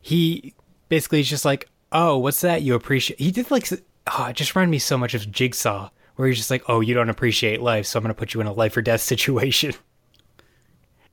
He 0.00 0.54
basically 0.88 1.20
is 1.20 1.28
just 1.30 1.44
like, 1.44 1.68
"Oh, 1.92 2.18
what's 2.18 2.40
that? 2.40 2.62
You 2.62 2.74
appreciate?" 2.74 3.20
He 3.20 3.30
did 3.30 3.50
like, 3.50 3.68
oh, 3.72 4.26
it 4.26 4.34
just 4.36 4.54
reminded 4.56 4.72
me 4.72 4.78
so 4.80 4.98
much 4.98 5.14
of 5.14 5.30
Jigsaw, 5.30 5.90
where 6.16 6.26
he's 6.26 6.38
just 6.38 6.50
like, 6.50 6.64
"Oh, 6.68 6.80
you 6.80 6.94
don't 6.94 7.10
appreciate 7.10 7.62
life, 7.62 7.86
so 7.86 7.98
I'm 7.98 8.02
gonna 8.02 8.14
put 8.14 8.34
you 8.34 8.40
in 8.40 8.46
a 8.48 8.52
life 8.52 8.76
or 8.76 8.82
death 8.82 9.00
situation." 9.12 9.74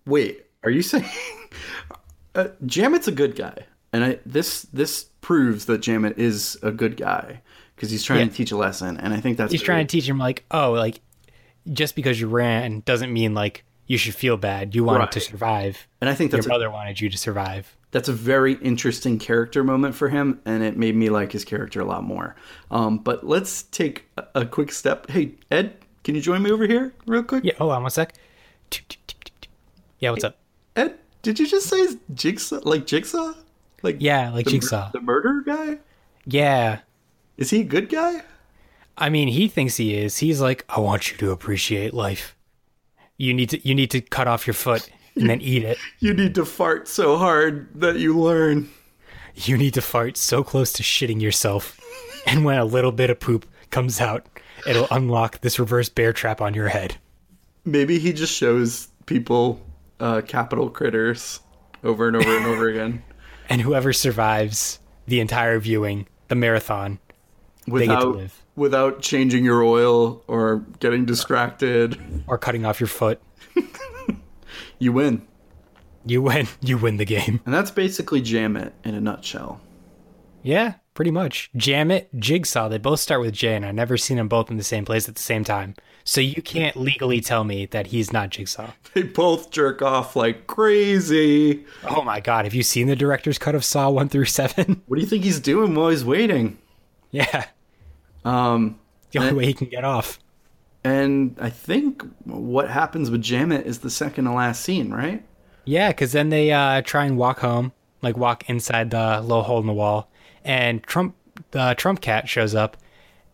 Wait, 0.06 0.46
are 0.64 0.70
you 0.70 0.82
saying 0.82 1.06
uh, 2.36 2.48
Jammet's 2.66 3.08
a 3.08 3.12
good 3.12 3.36
guy? 3.36 3.66
And 3.94 4.04
I, 4.04 4.20
this 4.26 4.64
this 4.74 5.06
proves 5.22 5.66
that 5.66 5.82
Jammet 5.82 6.18
is 6.18 6.58
a 6.64 6.72
good 6.72 6.98
guy 6.98 7.42
because 7.76 7.92
he's 7.92 8.04
trying 8.04 8.20
Yeah. 8.20 8.26
to 8.28 8.32
teach 8.34 8.52
a 8.52 8.58
lesson, 8.58 8.98
and 8.98 9.14
I 9.14 9.20
think 9.20 9.38
that's 9.38 9.52
He's 9.52 9.62
trying 9.62 9.86
to 9.86 9.92
teach 9.92 10.08
him 10.08 10.18
like, 10.18 10.46
"Oh, 10.52 10.72
like 10.72 11.02
just 11.72 11.96
because 11.96 12.20
you 12.20 12.28
ran 12.28 12.82
doesn't 12.86 13.12
mean 13.12 13.34
like 13.34 13.66
you 13.88 13.98
should 13.98 14.16
feel 14.16 14.38
bad. 14.38 14.76
You 14.76 14.84
wanted 14.84 15.12
to 15.14 15.20
survive. 15.20 15.88
and 16.02 16.10
I 16.10 16.14
think 16.14 16.32
Your 16.32 16.38
that's 16.40 16.46
a, 16.46 16.50
mother 16.50 16.70
wanted 16.70 17.02
you 17.02 17.10
to 17.10 17.18
survive." 17.18 17.74
that's 17.92 18.10
a 18.10 18.14
very 18.14 18.54
interesting 18.56 19.18
character 19.18 19.64
moment 19.64 19.96
for 19.96 20.10
him, 20.10 20.40
and 20.46 20.62
it 20.62 20.76
made 20.78 20.94
me 20.96 21.10
like 21.10 21.32
his 21.32 21.46
character 21.46 21.80
a 21.80 21.86
lot 21.86 22.04
more. 22.04 22.36
Um, 22.70 22.98
but 23.00 23.26
let's 23.26 23.64
take 23.64 24.06
a, 24.18 24.26
a 24.36 24.46
quick 24.46 24.72
step. 24.74 25.10
Hey, 25.10 25.32
Ed, 25.50 25.78
can 26.04 26.14
you 26.14 26.22
join 26.22 26.44
me 26.44 26.52
over 26.52 26.68
here 26.68 26.94
real 27.06 27.24
quick? 27.24 27.44
Yeah. 27.46 27.54
Hold 27.58 27.72
on 27.72 27.82
one 27.84 27.92
sec. 27.92 28.14
Yeah. 30.00 30.12
What's 30.12 30.24
up? 30.24 30.38
Ed, 30.76 30.98
did 31.22 31.40
you 31.40 31.48
just 31.48 31.68
say 31.68 31.88
Jigsaw? 32.14 32.60
Like 32.64 32.86
Jigsaw? 32.86 33.34
Like 33.84 33.98
Yeah, 34.00 34.32
like 34.32 34.46
the, 34.46 34.52
mur- 34.52 34.60
Jigsaw. 34.60 34.92
the 34.92 35.02
murder 35.02 35.42
guy? 35.46 35.78
Yeah. 36.26 36.80
Is 37.38 37.50
he 37.52 37.62
a 37.62 37.66
good 37.66 37.90
guy? 37.90 38.22
I 38.98 39.10
mean, 39.10 39.28
he 39.28 39.48
thinks 39.48 39.78
he 39.78 39.96
is. 39.96 40.18
He's 40.18 40.42
like, 40.42 40.66
I 40.70 40.80
want 40.80 41.12
you 41.12 41.18
to 41.18 41.32
appreciate 41.32 41.94
life. 41.94 42.36
You 43.18 43.34
need 43.34 43.50
to 43.50 43.68
you 43.68 43.76
need 43.76 43.92
to 43.92 44.02
cut 44.02 44.28
off 44.28 44.48
your 44.48 44.54
foot 44.54 44.90
and 45.16 45.30
then 45.30 45.42
eat 45.42 45.64
it. 45.64 45.78
You 46.00 46.14
need 46.14 46.36
to 46.36 46.46
fart 46.46 46.88
so 46.88 47.18
hard 47.18 47.70
that 47.82 47.98
you 47.98 48.18
learn. 48.18 48.70
You 49.36 49.58
need 49.58 49.74
to 49.74 49.82
fart 49.82 50.18
so 50.18 50.44
close 50.44 50.72
to 50.74 50.84
shitting 50.84 51.22
yourself. 51.22 51.80
And 52.26 52.46
when 52.46 52.58
a 52.58 52.66
little 52.66 52.92
bit 52.92 53.10
of 53.10 53.20
poop 53.20 53.46
comes 53.72 54.00
out, 54.00 54.26
it'll 54.68 54.88
unlock 54.92 55.42
this 55.42 55.60
reverse 55.60 55.90
bear 55.90 56.14
trap 56.14 56.42
on 56.42 56.54
your 56.54 56.68
head. 56.68 56.98
Maybe 57.66 58.00
he 58.00 58.14
just 58.14 58.34
shows 58.34 58.88
people 59.06 59.60
uh, 60.00 60.22
Capitol 60.22 60.70
Critters 60.70 61.40
over 61.84 62.08
and 62.08 62.16
over 62.16 62.38
and 62.38 62.46
over 62.46 62.68
again 62.70 63.02
And 63.50 63.62
whoever 63.62 63.94
survives 63.94 64.80
the 65.08 65.20
entire 65.20 65.60
viewing, 65.60 66.08
the 66.28 66.36
marathon, 66.36 66.60
they 66.82 66.94
get 66.94 66.98
to 66.98 67.07
without 67.68 68.20
without 68.56 69.02
changing 69.02 69.44
your 69.46 69.64
oil 69.64 70.24
or 70.28 70.66
getting 70.80 71.06
distracted. 71.06 71.98
Or 72.28 72.38
cutting 72.38 72.66
off 72.66 72.80
your 72.80 72.88
foot. 72.88 73.22
You 74.80 74.94
win, 74.94 75.28
You 76.06 76.22
win 76.22 76.48
you 76.62 76.78
win 76.78 76.98
the 76.98 77.06
game. 77.06 77.42
and 77.46 77.54
that's 77.54 77.72
basically 77.72 78.22
Jammet 78.22 78.74
in 78.84 78.94
a 78.94 79.02
nutshell. 79.02 79.60
Yeah, 80.44 80.76
pretty 80.94 81.10
much. 81.10 81.50
Jammet, 81.58 82.08
Jigsaw, 82.18 82.70
they 82.70 82.78
both 82.78 83.00
start 83.00 83.22
with 83.22 83.34
J, 83.34 83.56
and 83.56 83.66
I've 83.66 83.74
never 83.76 83.98
seen 83.98 84.18
them 84.18 84.28
both 84.28 84.52
in 84.52 84.58
the 84.58 84.64
same 84.64 84.86
place 84.86 85.10
at 85.10 85.16
the 85.16 85.22
same 85.22 85.44
time. 85.44 85.74
So 86.04 86.22
you 86.22 86.42
can't 86.44 86.76
legally 86.78 87.22
tell 87.22 87.44
me 87.44 87.66
that 87.68 87.88
he's 87.88 88.14
not 88.14 88.30
Jigsaw. 88.30 88.72
They 88.94 89.02
both 89.04 89.50
jerk 89.52 89.82
off 89.82 90.16
like 90.16 90.46
crazy. 90.48 91.66
Oh 91.90 92.04
my 92.04 92.20
god, 92.20 92.46
have 92.46 92.54
you 92.54 92.64
seen 92.64 92.88
the 92.88 92.96
director's 92.96 93.38
cut 93.40 93.56
of 93.56 93.66
Saw 93.66 93.90
1 93.90 94.10
through 94.10 94.26
7? 94.26 94.84
What 94.88 94.96
do 94.98 95.02
you 95.02 95.08
think 95.08 95.24
he's 95.24 95.40
doing 95.40 95.74
while 95.76 95.90
he's 95.90 96.06
waiting? 96.06 96.58
yeah, 97.12 97.46
Um, 98.28 98.80
the 99.12 99.20
only 99.20 99.32
Eh. 99.32 99.34
way 99.36 99.46
he 99.46 99.54
can 99.54 99.70
get 99.70 99.84
off. 99.84 100.20
and 100.84 101.36
I 101.42 101.50
think 101.50 102.04
what 102.24 102.70
happens 102.70 103.10
with 103.12 103.22
Jammet 103.22 103.66
is 103.66 103.80
the 103.80 103.90
second 103.90 104.26
to 104.26 104.32
last 104.34 104.62
scene, 104.64 104.92
right? 104.92 105.24
Yeah, 105.66 105.90
because 105.90 106.12
then 106.14 106.30
they 106.30 106.52
uh, 106.52 106.82
try 106.82 107.06
and 107.06 107.18
walk 107.18 107.40
home, 107.40 107.74
like 108.02 108.16
walk 108.18 108.50
inside 108.50 108.92
the 108.92 109.20
little 109.22 109.44
hole 109.44 109.60
in 109.60 109.68
the 109.68 109.74
wall, 109.74 110.10
and 110.46 110.82
Trump, 110.84 111.16
the 111.52 111.74
Trump 111.78 112.00
cat 112.02 112.30
shows 112.30 112.56
up, 112.56 112.78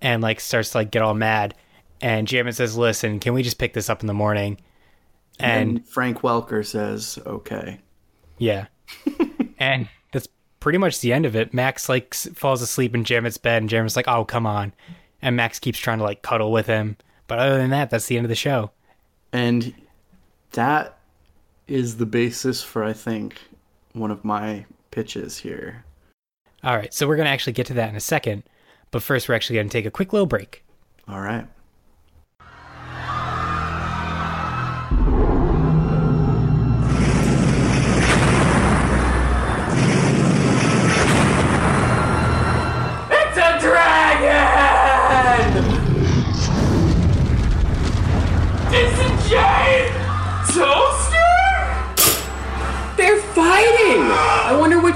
and 0.01 0.21
like 0.23 0.39
starts 0.39 0.71
to 0.71 0.79
like 0.79 0.89
get 0.91 1.01
all 1.03 1.13
mad, 1.13 1.53
and 2.01 2.27
Jammet 2.27 2.55
says, 2.55 2.75
"Listen, 2.77 3.19
can 3.19 3.33
we 3.33 3.43
just 3.43 3.57
pick 3.59 3.73
this 3.73 3.89
up 3.89 4.01
in 4.01 4.07
the 4.07 4.13
morning?" 4.13 4.57
And, 5.39 5.77
And 5.77 5.87
Frank 5.87 6.21
Welker 6.21 6.65
says, 6.65 7.19
"Okay." 7.25 7.79
yeah, 8.39 8.65
and 9.59 9.87
pretty 10.63 10.77
much 10.77 11.01
the 11.01 11.11
end 11.11 11.25
of 11.25 11.35
it. 11.35 11.53
Max 11.53 11.89
like 11.89 12.13
falls 12.13 12.61
asleep 12.61 12.95
in 12.95 13.03
Jammet's 13.03 13.37
bed, 13.37 13.61
and 13.61 13.69
Jammet's 13.69 13.97
like, 13.97 14.07
"Oh, 14.07 14.23
come 14.23 14.47
on," 14.47 14.71
and 15.21 15.35
Max 15.35 15.59
keeps 15.59 15.77
trying 15.77 15.97
to 15.97 16.05
like 16.05 16.21
cuddle 16.21 16.53
with 16.53 16.67
him, 16.67 16.95
but 17.27 17.37
other 17.37 17.57
than 17.57 17.69
that, 17.71 17.89
that's 17.89 18.07
the 18.07 18.15
end 18.15 18.25
of 18.25 18.29
the 18.29 18.35
show. 18.35 18.71
And 19.33 19.73
that 20.51 20.97
is 21.67 21.97
the 21.97 22.05
basis 22.05 22.63
for 22.63 22.81
I 22.81 22.93
think 22.93 23.41
one 23.91 24.09
of 24.09 24.23
my 24.23 24.65
pitches 24.89 25.39
here. 25.39 25.83
All 26.63 26.77
right, 26.77 26.93
so 26.93 27.09
we're 27.09 27.17
gonna 27.17 27.29
actually 27.29 27.53
get 27.53 27.67
to 27.67 27.73
that 27.73 27.89
in 27.89 27.97
a 27.97 27.99
second, 27.99 28.43
but 28.89 29.03
first 29.03 29.27
we're 29.27 29.35
actually 29.35 29.57
gonna 29.57 29.67
take 29.67 29.85
a 29.85 29.91
quick 29.91 30.13
little 30.13 30.25
break. 30.25 30.63
All 31.09 31.19
right. 31.19 31.45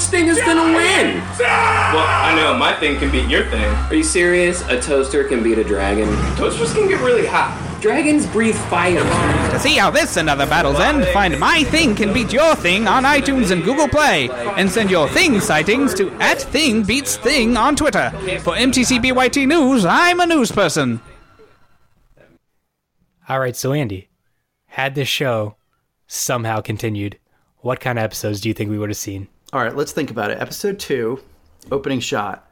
Thing 0.10 0.28
is 0.28 0.40
gonna 0.40 0.76
win. 0.76 1.22
Well, 1.40 2.06
I 2.08 2.34
know 2.36 2.58
my 2.58 2.74
thing 2.74 2.98
can 3.00 3.12
beat 3.12 3.30
your 3.30 3.46
thing. 3.50 3.66
Are 3.66 3.94
you 3.94 4.04
serious? 4.04 4.62
A 4.70 4.82
toaster 4.82 5.24
can 5.24 5.44
beat 5.44 5.58
a 5.58 5.64
dragon? 5.64 6.08
Toasters 6.36 6.74
can 6.74 6.88
get 6.88 7.00
really 7.02 7.26
hot. 7.26 7.64
Dragons 7.82 8.26
breathe 8.26 8.56
fire. 8.56 9.04
To 9.52 9.60
see 9.60 9.76
how 9.76 9.92
this 9.92 10.18
and 10.18 10.30
other 10.30 10.48
battles 10.48 10.80
end, 10.80 11.06
find 11.08 11.40
My 11.40 11.64
Thing 11.66 11.96
Can 11.96 12.12
Beat 12.12 12.34
Your 12.34 12.56
Thing 12.56 12.88
on 12.88 13.04
iTunes 13.04 13.52
and 13.52 13.64
Google 13.64 13.88
Play, 13.88 14.30
and 14.30 14.70
send 14.70 14.90
your 14.90 15.08
Thing 15.10 15.40
sightings 15.40 15.94
to 15.94 16.12
at 16.20 16.42
Thing 16.42 16.84
Beats 16.84 17.18
Thing 17.18 17.56
on 17.56 17.76
Twitter. 17.76 18.10
For 18.40 18.56
MTCBYT 18.56 19.48
News, 19.48 19.86
I'm 19.86 20.20
a 20.20 20.26
news 20.26 20.52
person. 20.52 21.02
All 23.30 23.40
right, 23.40 23.56
so 23.56 23.74
Andy, 23.74 24.10
had 24.68 24.96
this 24.96 25.08
show 25.08 25.58
somehow 26.08 26.62
continued, 26.62 27.20
what 27.60 27.80
kind 27.80 28.00
of 28.00 28.04
episodes 28.04 28.42
do 28.42 28.50
you 28.50 28.54
think 28.54 28.70
we 28.72 28.80
would 28.80 28.90
have 28.90 28.98
seen? 28.98 29.28
All 29.54 29.62
right, 29.62 29.74
let's 29.74 29.94
think 29.94 30.12
about 30.12 30.30
it. 30.30 30.42
Episode 30.42 30.78
2, 30.78 31.22
opening 31.72 32.02
shot. 32.02 32.52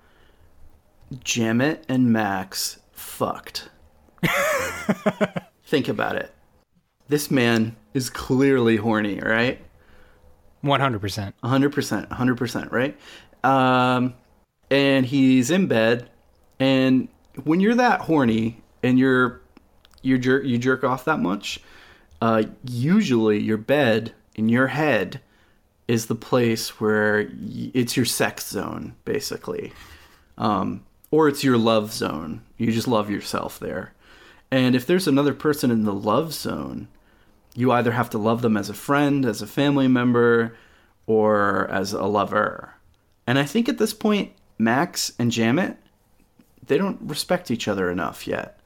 Jammet 1.26 1.84
and 1.89 2.14
Max 2.14 2.80
fucked. 2.93 3.68
think 5.66 5.89
about 5.89 6.16
it. 6.16 6.34
This 7.10 7.30
man 7.30 7.76
is 7.93 8.10
clearly 8.10 8.78
horny, 8.78 9.20
right? 9.20 9.60
100%. 10.64 11.34
100%, 11.43 12.08
100%, 12.08 12.72
right? 12.72 12.98
Um, 13.43 14.14
and 14.72 15.06
he's 15.06 15.52
in 15.52 15.68
bed, 15.68 16.10
and 16.62 17.10
when 17.43 17.60
you're 17.60 17.76
that 17.76 18.02
horny 18.02 18.64
and 18.82 18.98
you're 18.98 19.41
you 20.02 20.18
jerk 20.18 20.46
you 20.46 20.58
jerk 20.58 20.84
off 20.84 21.06
that 21.06 21.20
much, 21.20 21.60
uh, 22.22 22.43
usually 22.64 23.39
your 23.39 23.58
bed 23.58 24.14
in 24.36 24.50
your 24.50 24.68
head 24.68 25.20
is 25.88 26.08
the 26.08 26.16
place 26.16 26.80
where 26.80 27.28
y- 27.32 27.72
it's 27.74 27.96
your 27.96 28.06
sex 28.06 28.48
zone, 28.48 28.96
basically, 29.06 29.72
um, 30.38 30.84
or 31.12 31.28
it's 31.28 31.44
your 31.44 31.58
love 31.58 31.92
zone. 31.94 32.42
You 32.58 32.72
just 32.72 32.88
love 32.88 33.10
yourself 33.10 33.60
there, 33.60 33.94
and 34.52 34.76
if 34.76 34.86
there's 34.86 35.08
another 35.08 35.34
person 35.34 35.72
in 35.72 35.84
the 35.84 35.94
love 35.94 36.34
zone, 36.34 36.88
you 37.56 37.72
either 37.72 37.92
have 37.92 38.10
to 38.12 38.18
love 38.18 38.42
them 38.42 38.58
as 38.58 38.70
a 38.70 38.74
friend, 38.74 39.26
as 39.26 39.42
a 39.42 39.48
family 39.48 39.88
member, 39.88 40.56
or 41.08 41.68
as 41.70 41.94
a 41.94 42.04
lover. 42.04 42.74
And 43.28 43.40
I 43.40 43.44
think 43.44 43.70
at 43.70 43.78
this 43.78 43.94
point, 43.94 44.32
Max 44.58 45.14
and 45.18 45.32
Jammet, 45.32 45.78
they 46.66 46.78
don't 46.78 47.00
respect 47.02 47.52
each 47.52 47.68
other 47.68 47.90
enough 47.90 48.28
yet. 48.28 48.60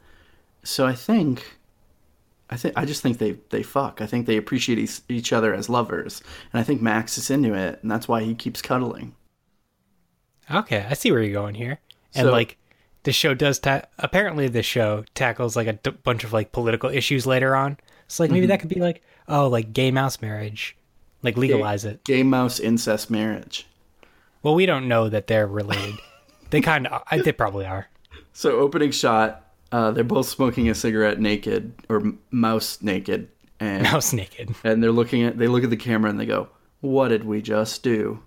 So 0.64 0.86
I 0.86 0.94
think, 0.94 1.59
I 2.50 2.58
think, 2.58 2.74
I 2.78 2.86
just 2.86 3.02
think 3.04 3.20
they 3.20 3.38
they 3.50 3.64
fuck. 3.64 4.02
I 4.02 4.08
think 4.08 4.26
they 4.26 4.38
appreciate 4.38 4.80
each, 4.80 5.02
each 5.08 5.32
other 5.32 5.54
as 5.54 5.70
lovers, 5.70 6.22
and 6.52 6.60
I 6.60 6.64
think 6.64 6.82
Max 6.82 7.18
is 7.18 7.30
into 7.30 7.54
it, 7.54 7.80
and 7.82 7.92
that's 7.92 8.08
why 8.08 8.24
he 8.24 8.34
keeps 8.34 8.62
cuddling. 8.62 9.16
Okay, 10.50 10.86
I 10.90 10.94
see 10.94 11.12
where 11.12 11.22
you're 11.22 11.34
going 11.34 11.56
here. 11.56 11.80
And 12.16 12.26
So- 12.26 12.32
like 12.32 12.58
the 13.04 13.12
show 13.12 13.34
does 13.34 13.60
ta- 13.60 13.84
apparently 13.98 14.48
the 14.48 14.64
show 14.64 15.06
tackles 15.14 15.56
like 15.56 15.68
a 15.68 15.74
d- 15.74 15.92
bunch 16.04 16.24
of 16.24 16.34
like 16.34 16.52
political 16.52 16.90
issues 16.90 17.26
later 17.26 17.56
on. 17.56 17.78
So 18.08 18.24
like 18.24 18.32
maybe 18.32 18.46
mm-hmm. 18.46 18.50
that 18.50 18.60
could 18.60 18.70
be 18.70 18.80
like 18.80 19.04
oh 19.28 19.48
like 19.48 19.74
gay 19.74 19.92
mouse 19.92 20.22
marriage. 20.22 20.76
Like 21.22 21.38
legalize 21.38 21.86
it. 21.86 22.04
Gay 22.06 22.24
mouse 22.24 22.60
incest 22.60 23.12
marriage. 23.12 23.68
Well, 24.42 24.56
we 24.56 24.66
don't 24.66 24.88
know 24.88 25.10
that 25.10 25.28
they're 25.28 25.48
related. 25.48 25.96
they 26.50 26.62
kind 26.62 26.88
of 26.88 27.04
they 27.24 27.32
probably 27.32 27.66
are. 27.66 27.88
So 28.32 28.60
opening 28.60 28.92
shot, 28.92 29.49
uh, 29.72 29.92
they're 29.92 30.04
both 30.04 30.28
smoking 30.28 30.70
a 30.70 30.76
cigarette 30.76 31.20
naked 31.20 31.74
or 31.90 31.98
m- 31.98 32.20
mouse 32.32 32.82
naked, 32.82 33.30
and 33.60 33.84
Mouse 33.84 34.14
naked. 34.14 34.56
and 34.64 34.82
they're 34.82 34.92
looking 34.92 35.24
at 35.24 35.38
they 35.38 35.48
look 35.48 35.64
at 35.64 35.70
the 35.70 35.78
camera 35.78 36.10
and 36.10 36.20
they 36.20 36.26
go, 36.26 36.50
"What 36.82 37.10
did 37.10 37.24
we 37.24 37.42
just 37.42 37.84
do?" 37.84 38.24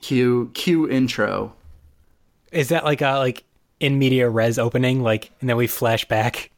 Cue 0.00 0.50
cue 0.54 0.88
intro. 0.88 1.54
Is 2.52 2.68
that 2.68 2.84
like 2.84 3.00
a 3.00 3.18
like 3.18 3.44
in 3.80 3.98
media 3.98 4.28
res 4.28 4.58
opening 4.58 5.02
like 5.02 5.30
and 5.40 5.48
then 5.48 5.56
we 5.56 5.66
flash 5.66 6.04
back? 6.06 6.50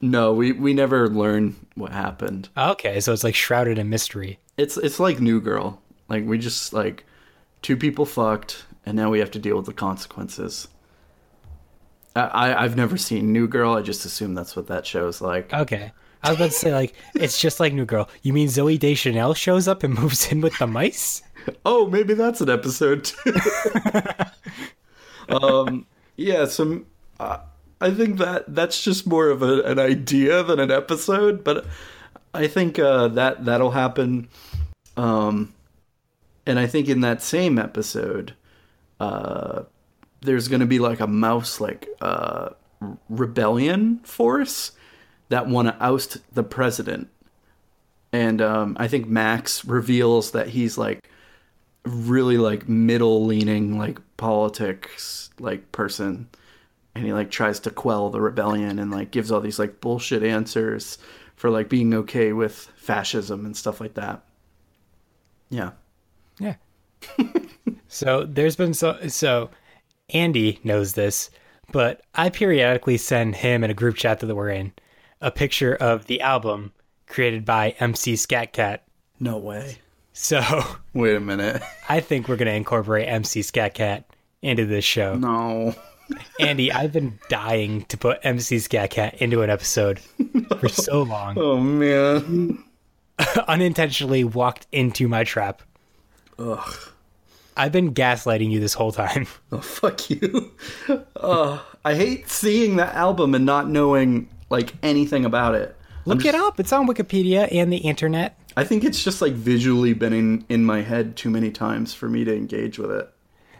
No, 0.00 0.32
we 0.32 0.52
we 0.52 0.72
never 0.72 1.08
learn 1.08 1.56
what 1.74 1.92
happened. 1.92 2.48
Okay, 2.56 3.00
so 3.00 3.12
it's 3.12 3.24
like 3.24 3.34
shrouded 3.34 3.78
in 3.78 3.88
mystery. 3.88 4.38
It's 4.56 4.76
it's 4.76 5.00
like 5.00 5.20
New 5.20 5.40
Girl. 5.40 5.80
Like 6.08 6.24
we 6.24 6.38
just 6.38 6.72
like 6.72 7.04
two 7.62 7.76
people 7.76 8.06
fucked, 8.06 8.64
and 8.86 8.96
now 8.96 9.10
we 9.10 9.18
have 9.18 9.30
to 9.32 9.38
deal 9.38 9.56
with 9.56 9.66
the 9.66 9.72
consequences. 9.72 10.68
I, 12.16 12.54
I've 12.54 12.76
never 12.76 12.96
seen 12.96 13.32
New 13.32 13.46
Girl. 13.46 13.74
I 13.74 13.82
just 13.82 14.04
assume 14.04 14.34
that's 14.34 14.56
what 14.56 14.66
that 14.66 14.86
show's 14.86 15.20
like. 15.20 15.52
Okay. 15.52 15.92
I 16.22 16.30
was 16.30 16.36
about 16.36 16.50
to 16.50 16.56
say 16.56 16.74
like 16.74 16.94
it's 17.14 17.40
just 17.40 17.60
like 17.60 17.72
New 17.72 17.84
Girl. 17.84 18.08
You 18.22 18.32
mean 18.32 18.48
Zooey 18.48 18.78
Deschanel 18.78 19.34
shows 19.34 19.68
up 19.68 19.82
and 19.82 19.94
moves 19.98 20.30
in 20.30 20.40
with 20.40 20.56
the 20.58 20.66
mice? 20.66 21.22
Oh, 21.64 21.88
maybe 21.88 22.14
that's 22.14 22.40
an 22.40 22.50
episode 22.50 23.04
too. 23.04 23.34
um, 25.28 25.86
yeah. 26.16 26.44
So 26.44 26.82
uh, 27.18 27.38
I 27.80 27.90
think 27.90 28.18
that 28.18 28.54
that's 28.54 28.82
just 28.82 29.06
more 29.06 29.30
of 29.30 29.42
a, 29.42 29.62
an 29.62 29.78
idea 29.78 30.42
than 30.42 30.60
an 30.60 30.70
episode, 30.70 31.42
but 31.42 31.66
I 32.34 32.46
think 32.46 32.78
uh, 32.78 33.08
that 33.08 33.44
that'll 33.44 33.70
happen. 33.70 34.28
Um, 34.96 35.54
and 36.44 36.58
I 36.58 36.66
think 36.66 36.88
in 36.88 37.00
that 37.00 37.22
same 37.22 37.58
episode, 37.58 38.34
uh, 38.98 39.62
there's 40.22 40.48
going 40.48 40.60
to 40.60 40.66
be 40.66 40.78
like 40.78 41.00
a 41.00 41.06
mouse 41.06 41.60
like 41.60 41.88
uh, 42.00 42.50
rebellion 43.08 44.00
force 44.04 44.72
that 45.28 45.46
want 45.46 45.68
to 45.68 45.76
oust 45.84 46.18
the 46.34 46.42
president. 46.42 47.08
And 48.12 48.42
um, 48.42 48.76
I 48.78 48.88
think 48.88 49.06
Max 49.08 49.64
reveals 49.64 50.32
that 50.32 50.48
he's 50.48 50.76
like 50.76 51.08
really 51.84 52.36
like 52.36 52.68
middle 52.68 53.24
leaning 53.24 53.78
like 53.78 53.98
politics 54.16 55.30
like 55.38 55.72
person 55.72 56.28
and 56.94 57.06
he 57.06 57.12
like 57.12 57.30
tries 57.30 57.60
to 57.60 57.70
quell 57.70 58.10
the 58.10 58.20
rebellion 58.20 58.78
and 58.78 58.90
like 58.90 59.10
gives 59.10 59.32
all 59.32 59.40
these 59.40 59.58
like 59.58 59.80
bullshit 59.80 60.22
answers 60.22 60.98
for 61.36 61.48
like 61.48 61.70
being 61.70 61.94
okay 61.94 62.34
with 62.34 62.54
fascism 62.76 63.46
and 63.46 63.56
stuff 63.56 63.80
like 63.80 63.94
that 63.94 64.22
yeah 65.48 65.70
Yeah. 66.38 66.56
so 67.88 68.26
there's 68.26 68.56
been 68.56 68.74
so 68.74 68.98
so 69.08 69.48
Andy 70.14 70.58
knows 70.64 70.94
this, 70.94 71.30
but 71.72 72.02
I 72.14 72.30
periodically 72.30 72.96
send 72.96 73.36
him 73.36 73.64
in 73.64 73.70
a 73.70 73.74
group 73.74 73.96
chat 73.96 74.20
that 74.20 74.34
we're 74.34 74.50
in 74.50 74.72
a 75.20 75.30
picture 75.30 75.74
of 75.74 76.06
the 76.06 76.20
album 76.20 76.72
created 77.06 77.44
by 77.44 77.74
MC 77.80 78.16
Scat 78.16 78.52
Cat. 78.52 78.84
no 79.18 79.36
way 79.36 79.78
So 80.12 80.40
wait 80.94 81.14
a 81.16 81.20
minute 81.20 81.62
I 81.88 82.00
think 82.00 82.28
we're 82.28 82.36
gonna 82.36 82.52
incorporate 82.52 83.08
MC 83.08 83.42
Scat 83.42 83.74
Cat 83.74 84.04
into 84.42 84.64
this 84.64 84.84
show. 84.84 85.14
No. 85.16 85.74
Andy, 86.40 86.72
I've 86.72 86.92
been 86.92 87.18
dying 87.28 87.82
to 87.84 87.96
put 87.96 88.18
MC 88.24 88.58
Scat 88.58 88.90
Cat 88.90 89.14
into 89.20 89.42
an 89.42 89.50
episode 89.50 90.00
for 90.58 90.68
so 90.68 91.02
long. 91.02 91.36
Oh 91.38 91.58
man. 91.60 92.64
Unintentionally 93.48 94.24
walked 94.24 94.66
into 94.72 95.06
my 95.08 95.24
trap. 95.24 95.62
Ugh. 96.38 96.78
I've 97.56 97.72
been 97.72 97.92
gaslighting 97.94 98.50
you 98.50 98.60
this 98.60 98.74
whole 98.74 98.92
time. 98.92 99.26
Oh 99.52 99.58
fuck 99.60 100.08
you. 100.08 100.52
Uh, 101.16 101.58
I 101.84 101.94
hate 101.94 102.28
seeing 102.30 102.76
that 102.76 102.94
album 102.94 103.34
and 103.34 103.44
not 103.44 103.68
knowing 103.68 104.28
like 104.48 104.74
anything 104.82 105.24
about 105.24 105.56
it. 105.56 105.76
Look 106.04 106.24
it 106.24 106.34
up. 106.34 106.60
It's 106.60 106.72
on 106.72 106.86
Wikipedia 106.86 107.52
and 107.52 107.72
the 107.72 107.78
internet. 107.78 108.38
I 108.56 108.64
think 108.64 108.84
it's 108.84 109.02
just 109.02 109.20
like 109.22 109.32
visually 109.32 109.92
been 109.92 110.12
in, 110.12 110.44
in 110.48 110.64
my 110.64 110.82
head 110.82 111.16
too 111.16 111.30
many 111.30 111.50
times 111.50 111.94
for 111.94 112.08
me 112.08 112.24
to 112.24 112.34
engage 112.34 112.78
with 112.78 112.90
it. 112.90 113.12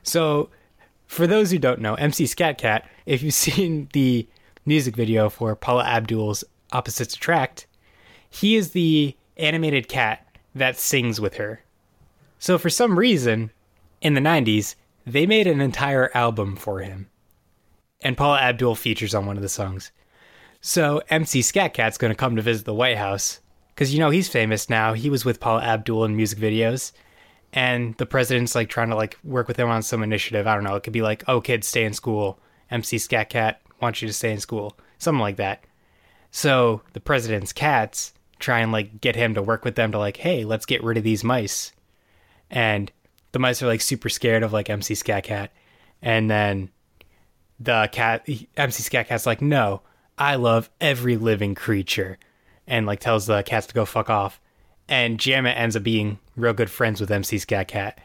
So, 0.03 0.49
for 1.07 1.27
those 1.27 1.51
who 1.51 1.59
don't 1.59 1.81
know, 1.81 1.95
MC 1.95 2.27
Scat 2.27 2.59
Cat, 2.59 2.89
if 3.07 3.23
you've 3.23 3.35
seen 3.49 3.89
the 3.93 4.29
music 4.65 4.97
video 4.97 5.29
for 5.29 5.55
Paula 5.55 5.85
Abdul's 5.85 6.45
Opposites 6.73 7.15
Attract, 7.15 7.67
he 8.29 8.57
is 8.57 8.71
the 8.71 9.17
animated 9.37 9.89
cat 9.89 10.27
that 10.55 10.77
sings 10.77 11.21
with 11.21 11.35
her. 11.35 11.63
So, 12.39 12.59
for 12.59 12.71
some 12.71 12.99
reason, 12.99 13.51
in 14.01 14.15
the 14.15 14.21
90s, 14.21 14.75
they 15.07 15.27
made 15.27 15.47
an 15.47 15.61
entire 15.61 16.11
album 16.15 16.57
for 16.57 16.81
him. 16.81 17.09
And 18.03 18.17
Paula 18.17 18.41
Abdul 18.41 18.75
features 18.77 19.15
on 19.15 19.27
one 19.27 19.37
of 19.37 19.43
the 19.43 19.49
songs. 19.49 19.93
So, 20.61 21.03
MC 21.09 21.43
Scat 21.43 21.75
Cat's 21.75 21.99
going 21.99 22.11
to 22.11 22.17
come 22.17 22.37
to 22.37 22.43
visit 22.43 22.65
the 22.65 22.75
White 22.75 22.99
House. 22.99 23.41
Because, 23.75 23.93
you 23.95 24.01
know, 24.01 24.11
he's 24.11 24.29
famous 24.29 24.69
now. 24.69 24.93
He 24.93 25.09
was 25.09 25.25
with 25.25 25.41
Paula 25.41 25.63
Abdul 25.63 26.05
in 26.05 26.17
music 26.17 26.39
videos 26.39 26.93
and 27.53 27.97
the 27.97 28.07
president's 28.07 28.55
like 28.55 28.69
trying 28.69 28.91
to 28.91 28.97
like 28.97 29.19
work 29.25 29.49
with 29.49 29.59
him 29.59 29.69
on 29.69 29.83
some 29.83 30.03
initiative. 30.03 30.47
I 30.47 30.55
don't 30.55 30.65
know. 30.65 30.77
It 30.77 30.83
could 30.83 30.93
be 30.93 31.03
like, 31.03 31.25
"Oh, 31.29 31.41
kids, 31.41 31.67
stay 31.67 31.85
in 31.85 31.93
school." 31.93 32.39
MC 32.71 32.99
Scat 32.99 33.31
Cat 33.31 33.61
wants 33.81 34.01
you 34.01 34.09
to 34.09 34.15
stay 34.15 34.33
in 34.33 34.39
school, 34.41 34.77
something 34.99 35.21
like 35.21 35.37
that. 35.37 35.65
So 36.31 36.83
the 36.93 37.01
president's 37.01 37.53
cats 37.53 38.13
try 38.39 38.61
and 38.61 38.71
like 38.71 39.01
get 39.01 39.17
him 39.17 39.35
to 39.35 39.43
work 39.43 39.65
with 39.65 39.75
them 39.75 39.91
to 39.93 39.99
like, 39.99 40.19
"Hey, 40.19 40.45
let's 40.45 40.67
get 40.67 40.85
rid 40.85 40.97
of 40.97 41.05
these 41.05 41.25
mice," 41.25 41.73
and 42.51 42.93
the 43.33 43.39
mice 43.39 43.63
are 43.63 43.67
like 43.67 43.81
super 43.81 44.09
scared 44.09 44.43
of 44.43 44.53
like 44.53 44.71
MC 44.71 44.95
Scat 44.95 45.25
Cat, 45.25 45.53
and 46.03 46.31
then 46.31 46.71
the 47.59 47.89
cat 47.93 48.29
MC 48.57 48.83
Scat 48.83 49.09
Cat's 49.09 49.27
like, 49.27 49.43
"No, 49.43 49.83
I 50.19 50.37
love 50.37 50.71
every 50.81 51.17
living 51.17 51.55
creature," 51.55 52.19
and 52.67 52.87
like 52.87 53.01
tells 53.01 53.27
the 53.27 53.43
cats 53.43 53.67
to 53.69 53.75
go 53.75 53.85
fuck 53.85 54.11
off 54.11 54.41
and 54.91 55.19
Jammet 55.19 55.57
ends 55.57 55.77
up 55.77 55.85
being 55.85 56.19
real 56.37 56.53
good 56.53 56.69
friends 56.69 57.01
with 57.01 57.11
MC 57.11 57.39
Scat 57.39 57.69
Cat. 57.69 57.99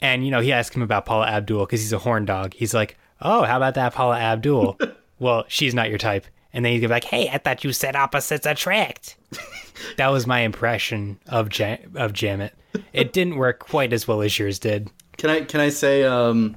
And 0.00 0.24
you 0.24 0.30
know, 0.30 0.40
he 0.40 0.52
asks 0.52 0.76
him 0.76 0.82
about 0.82 1.06
Paula 1.06 1.26
Abdul 1.26 1.64
because 1.64 1.80
he's 1.80 1.94
a 1.94 1.98
horn 1.98 2.26
dog. 2.26 2.52
He's 2.52 2.74
like, 2.74 2.98
"Oh, 3.20 3.42
how 3.44 3.56
about 3.56 3.74
that 3.74 3.94
Paula 3.94 4.18
Abdul?" 4.18 4.78
well, 5.18 5.44
she's 5.48 5.74
not 5.74 5.88
your 5.88 5.98
type. 5.98 6.26
And 6.52 6.64
then 6.64 6.72
he'd 6.72 6.80
be 6.80 6.86
like, 6.86 7.04
"Hey, 7.04 7.28
I 7.28 7.38
thought 7.38 7.64
you 7.64 7.72
said 7.72 7.96
opposites 7.96 8.46
attract." 8.46 9.16
that 9.98 10.08
was 10.08 10.26
my 10.26 10.40
impression 10.40 11.18
of 11.28 11.56
ja- 11.58 11.76
of 11.94 12.12
Jammet. 12.12 12.52
It 12.92 13.12
didn't 13.12 13.36
work 13.36 13.58
quite 13.58 13.92
as 13.92 14.06
well 14.08 14.22
as 14.22 14.38
yours 14.38 14.58
did. 14.58 14.90
Can 15.18 15.30
I 15.30 15.40
can 15.42 15.60
I 15.60 15.68
say 15.70 16.04
um 16.04 16.56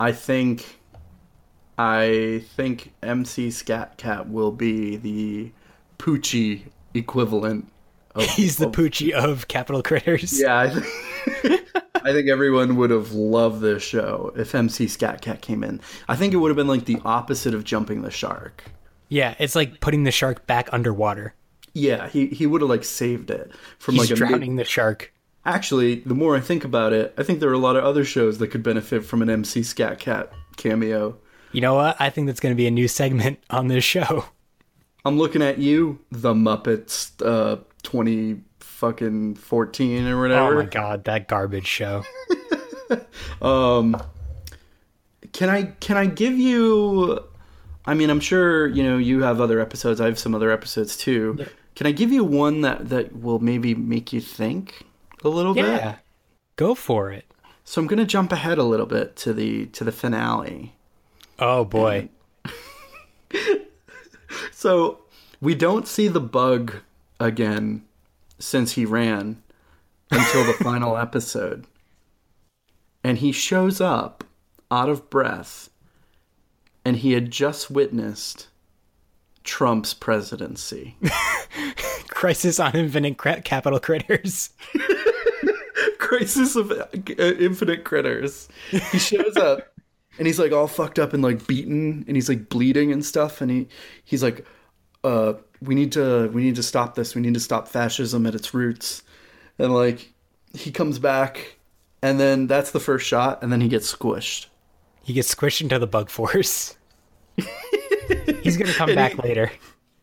I 0.00 0.12
think 0.12 0.78
I 1.78 2.42
think 2.56 2.92
MC 3.02 3.50
Scat 3.50 3.96
Cat 3.98 4.28
will 4.28 4.50
be 4.52 4.96
the 4.96 5.50
Poochie 5.98 6.62
equivalent 6.94 7.70
of 8.14 8.22
He's 8.30 8.56
the 8.56 8.66
of- 8.66 8.72
Poochie 8.72 9.12
of 9.12 9.46
Capitol 9.48 9.82
Critters. 9.82 10.40
Yeah, 10.40 10.58
I 10.58 10.68
think, 10.70 11.62
I 11.96 12.12
think 12.12 12.28
everyone 12.28 12.76
would 12.76 12.90
have 12.90 13.12
loved 13.12 13.60
this 13.60 13.82
show 13.82 14.32
if 14.36 14.54
MC 14.54 14.86
Scat 14.88 15.20
Cat 15.20 15.42
came 15.42 15.62
in. 15.62 15.80
I 16.08 16.16
think 16.16 16.32
it 16.32 16.36
would 16.38 16.48
have 16.48 16.56
been 16.56 16.68
like 16.68 16.86
the 16.86 16.98
opposite 17.04 17.54
of 17.54 17.64
jumping 17.64 18.02
the 18.02 18.10
shark. 18.10 18.64
Yeah, 19.08 19.34
it's 19.38 19.54
like 19.54 19.80
putting 19.80 20.04
the 20.04 20.10
shark 20.10 20.46
back 20.46 20.68
underwater. 20.72 21.34
Yeah, 21.72 22.08
he, 22.08 22.26
he 22.26 22.46
would 22.46 22.60
have 22.62 22.70
like 22.70 22.84
saved 22.84 23.30
it 23.30 23.52
from 23.78 23.96
He's 23.96 24.10
like 24.10 24.18
drowning 24.18 24.56
the 24.56 24.64
shark. 24.64 25.12
Actually, 25.44 25.96
the 26.00 26.14
more 26.14 26.36
I 26.36 26.40
think 26.40 26.64
about 26.64 26.92
it, 26.92 27.14
I 27.16 27.22
think 27.22 27.40
there 27.40 27.50
are 27.50 27.54
a 27.54 27.58
lot 27.58 27.76
of 27.76 27.84
other 27.84 28.04
shows 28.04 28.38
that 28.38 28.48
could 28.48 28.62
benefit 28.62 29.04
from 29.04 29.22
an 29.22 29.30
MC 29.30 29.62
Scat 29.62 29.98
Cat 29.98 30.32
cameo. 30.56 31.18
You 31.52 31.60
know 31.60 31.74
what? 31.74 31.96
I 32.00 32.10
think 32.10 32.26
that's 32.26 32.40
going 32.40 32.54
to 32.54 32.56
be 32.56 32.66
a 32.66 32.70
new 32.70 32.88
segment 32.88 33.38
on 33.50 33.68
this 33.68 33.84
show. 33.84 34.24
I'm 35.04 35.18
looking 35.18 35.42
at 35.42 35.58
you, 35.58 36.00
the 36.10 36.34
Muppets, 36.34 37.12
uh, 37.24 37.62
20 37.84 38.40
fucking 38.58 39.36
14 39.36 40.06
or 40.08 40.20
whatever. 40.20 40.54
Oh 40.54 40.62
my 40.64 40.68
god, 40.68 41.04
that 41.04 41.28
garbage 41.28 41.66
show. 41.66 42.02
Um, 43.42 44.00
can 45.32 45.48
I 45.48 45.64
can 45.80 45.96
I 45.96 46.06
give 46.06 46.38
you? 46.38 47.22
I 47.86 47.94
mean, 47.94 48.10
I'm 48.10 48.20
sure 48.20 48.66
you 48.66 48.82
know 48.82 48.98
you 48.98 49.22
have 49.22 49.40
other 49.40 49.60
episodes. 49.60 50.00
I 50.00 50.06
have 50.06 50.18
some 50.18 50.34
other 50.34 50.50
episodes 50.50 50.96
too. 50.96 51.46
Can 51.74 51.86
I 51.86 51.92
give 51.92 52.10
you 52.10 52.24
one 52.24 52.62
that 52.62 52.88
that 52.88 53.16
will 53.16 53.38
maybe 53.38 53.74
make 53.74 54.12
you 54.12 54.20
think 54.20 54.84
a 55.22 55.28
little 55.28 55.54
bit? 55.54 55.66
Yeah. 55.66 55.96
Go 56.56 56.74
for 56.74 57.10
it. 57.10 57.26
So 57.64 57.80
I'm 57.80 57.86
gonna 57.86 58.06
jump 58.06 58.32
ahead 58.32 58.58
a 58.58 58.64
little 58.64 58.86
bit 58.86 59.16
to 59.16 59.32
the 59.32 59.66
to 59.66 59.84
the 59.84 59.92
finale. 59.92 60.74
Oh 61.38 61.64
boy. 61.64 62.08
So 64.56 65.00
we 65.40 65.54
don't 65.54 65.86
see 65.86 66.08
the 66.08 66.20
bug 66.20 66.76
again 67.20 67.84
since 68.38 68.72
he 68.72 68.84
ran 68.84 69.42
until 70.10 70.44
the 70.44 70.54
final 70.54 70.96
episode. 71.06 71.66
And 73.04 73.18
he 73.18 73.32
shows 73.32 73.80
up 73.80 74.24
out 74.70 74.88
of 74.88 75.10
breath 75.10 75.68
and 76.86 76.98
he 76.98 77.14
had 77.14 77.32
just 77.32 77.68
witnessed 77.68 78.46
Trump's 79.42 79.92
presidency. 79.92 80.96
Crisis 82.08 82.60
on 82.60 82.76
Infinite 82.76 83.18
Cra- 83.18 83.42
Capitol 83.42 83.80
Critters. 83.80 84.50
Crisis 85.98 86.54
of 86.54 86.70
uh, 86.70 86.86
Infinite 87.18 87.82
Critters. 87.82 88.48
He 88.70 89.00
shows 89.00 89.36
up 89.36 89.74
and 90.16 90.28
he's 90.28 90.38
like 90.38 90.52
all 90.52 90.68
fucked 90.68 91.00
up 91.00 91.12
and 91.12 91.24
like 91.24 91.44
beaten 91.48 92.04
and 92.06 92.16
he's 92.16 92.28
like 92.28 92.48
bleeding 92.48 92.92
and 92.92 93.04
stuff 93.04 93.40
and 93.40 93.50
he 93.50 93.66
he's 94.04 94.22
like 94.22 94.46
uh 95.02 95.32
we 95.60 95.74
need 95.74 95.90
to 95.90 96.28
we 96.28 96.44
need 96.44 96.54
to 96.54 96.62
stop 96.62 96.94
this. 96.94 97.16
We 97.16 97.20
need 97.20 97.34
to 97.34 97.40
stop 97.40 97.66
fascism 97.66 98.26
at 98.26 98.36
its 98.36 98.54
roots. 98.54 99.02
And 99.58 99.74
like 99.74 100.12
he 100.54 100.70
comes 100.70 101.00
back 101.00 101.56
and 102.00 102.20
then 102.20 102.46
that's 102.46 102.70
the 102.70 102.78
first 102.78 103.08
shot 103.08 103.42
and 103.42 103.50
then 103.50 103.60
he 103.60 103.66
gets 103.66 103.92
squished. 103.92 104.46
He 105.06 105.12
gets 105.12 105.32
squished 105.32 105.60
into 105.60 105.78
the 105.78 105.86
bug 105.86 106.10
force. 106.10 106.76
He's 108.42 108.56
gonna 108.56 108.72
come 108.72 108.92
back 108.92 109.22
later. 109.22 109.52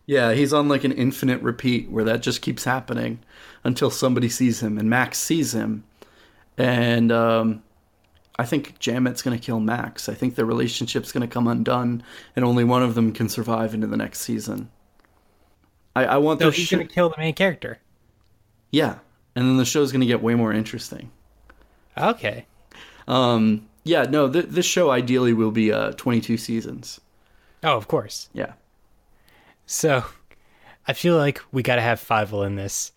Yeah, 0.06 0.32
he's 0.34 0.54
on 0.54 0.70
like 0.70 0.86
an 0.86 0.94
infinite 0.94 1.42
repeat 1.42 1.90
where 1.90 2.06
that 2.06 2.22
just 2.22 2.42
keeps 2.42 2.64
happening 2.64 3.20
until 3.66 3.90
somebody 3.90 4.30
sees 4.30 4.62
him 4.64 4.78
and 4.78 4.90
Max 4.90 5.18
sees 5.18 5.54
him. 5.54 5.84
And 6.58 7.12
um 7.12 7.64
I 8.40 8.46
think 8.46 8.80
Jammet's 8.80 9.22
going 9.22 9.38
to 9.38 9.44
kill 9.46 9.60
Max. 9.60 10.08
I 10.10 10.14
think 10.14 10.36
their 10.36 10.46
relationship's 10.46 11.12
going 11.12 11.22
to 11.22 11.32
come 11.32 11.48
undone, 11.48 12.02
and 12.36 12.44
only 12.44 12.64
one 12.64 12.82
of 12.82 12.96
them 12.96 13.12
can 13.12 13.30
survive 13.30 13.76
into 13.76 13.86
the 13.86 13.96
next 13.98 14.22
season. 14.22 14.72
I, 15.96 16.06
I 16.06 16.18
want 16.18 16.40
So 16.42 16.50
he's 16.50 16.66
show. 16.68 16.78
gonna 16.78 16.90
kill 16.90 17.10
the 17.10 17.18
main 17.20 17.36
character. 17.36 17.78
Yeah, 18.72 19.00
and 19.36 19.46
then 19.48 19.58
the 19.58 19.66
show's 19.66 19.92
going 19.92 20.02
to 20.02 20.08
get 20.08 20.24
way 20.24 20.34
more 20.34 20.52
interesting. 20.52 21.12
Okay. 21.96 22.48
Um, 23.08 23.68
yeah, 23.84 24.04
no, 24.04 24.32
th- 24.32 24.46
this 24.48 24.66
show 24.66 24.92
ideally 24.92 25.34
will 25.34 25.52
be 25.52 25.72
uh, 25.72 25.92
22 25.94 26.38
seasons. 26.38 27.00
Oh, 27.64 27.78
of 27.78 27.88
course. 27.88 28.30
Yeah. 28.34 28.54
So 29.66 30.04
I 30.88 30.94
feel 30.94 31.18
like 31.18 31.42
we 31.52 31.64
gotta 31.64 31.82
have 31.82 32.00
Fievel 32.02 32.46
in 32.46 32.56
this. 32.56 32.92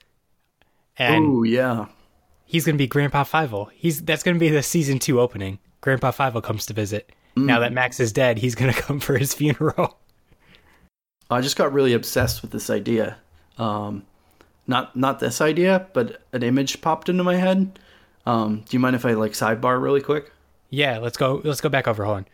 And 0.99 1.24
Ooh, 1.24 1.45
yeah. 1.45 1.87
he's 2.45 2.64
gonna 2.64 2.78
be 2.78 2.87
Grandpa 2.87 3.24
Fievel. 3.24 3.68
He's 3.74 4.03
that's 4.03 4.22
gonna 4.22 4.39
be 4.39 4.49
the 4.49 4.62
season 4.62 4.99
two 4.99 5.20
opening. 5.20 5.59
Grandpa 5.80 6.11
Fievel 6.11 6.43
comes 6.43 6.66
to 6.66 6.74
visit. 6.74 7.11
Now 7.39 7.59
that 7.61 7.72
Max 7.72 8.01
is 8.01 8.12
dead, 8.12 8.39
he's 8.39 8.55
gonna 8.55 8.72
come 8.87 8.99
for 8.99 9.18
his 9.18 9.34
funeral. 9.34 9.99
I 11.30 11.41
just 11.41 11.57
got 11.57 11.72
really 11.72 11.93
obsessed 11.93 12.41
with 12.41 12.51
this 12.51 12.70
idea. 12.70 13.18
Um, 13.59 14.05
not 14.66 14.97
not 14.97 15.20
this 15.20 15.41
idea, 15.41 15.87
but 15.93 16.22
an 16.32 16.43
image 16.43 16.80
popped 16.80 17.09
into 17.09 17.22
my 17.24 17.37
head. 17.37 17.78
Um, 18.24 18.64
do 18.68 18.76
you 18.76 18.80
mind 18.80 18.97
if 18.97 19.05
I 19.05 19.12
like 19.12 19.32
sidebar 19.32 19.80
really 19.80 20.01
quick? 20.01 20.32
Yeah, 20.71 20.99
let's 20.99 21.17
go. 21.17 21.41
Let's 21.45 21.61
go 21.61 21.69
back 21.69 21.87
over. 21.89 22.05
Hold 22.05 22.17
on. 22.19 22.27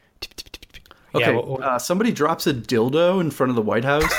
Okay. 1.14 1.26
Yeah, 1.26 1.30
well- 1.32 1.62
uh, 1.62 1.78
somebody 1.78 2.12
drops 2.12 2.46
a 2.46 2.54
dildo 2.54 3.20
in 3.20 3.30
front 3.30 3.50
of 3.50 3.56
the 3.56 3.62
White 3.62 3.84
House, 3.84 4.12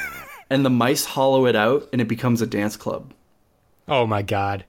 and 0.50 0.64
the 0.64 0.70
mice 0.70 1.04
hollow 1.04 1.46
it 1.46 1.54
out, 1.54 1.88
and 1.92 2.00
it 2.00 2.08
becomes 2.08 2.42
a 2.42 2.46
dance 2.46 2.76
club. 2.76 3.12
oh 3.88 4.06
my 4.06 4.22
god. 4.22 4.64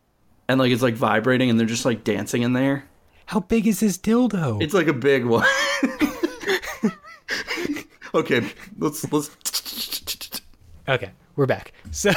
And 0.48 0.60
like 0.60 0.72
it's 0.72 0.82
like 0.84 0.96
vibrating, 0.96 1.50
and 1.50 1.60
they're 1.60 1.68
just 1.68 1.86
like 1.86 2.04
dancing 2.04 2.42
in 2.44 2.54
there. 2.54 2.86
How 3.28 3.40
big 3.40 3.66
is 3.68 3.80
this 3.80 3.98
dildo? 3.98 4.62
It's 4.62 4.74
like 4.74 4.88
a 4.88 4.94
big 4.94 5.26
one. 5.26 5.48
okay, 8.14 8.46
let's 8.78 9.12
let's. 9.12 9.32
Okay, 10.90 11.12
we're 11.38 11.46
back. 11.46 11.72
So, 11.92 12.12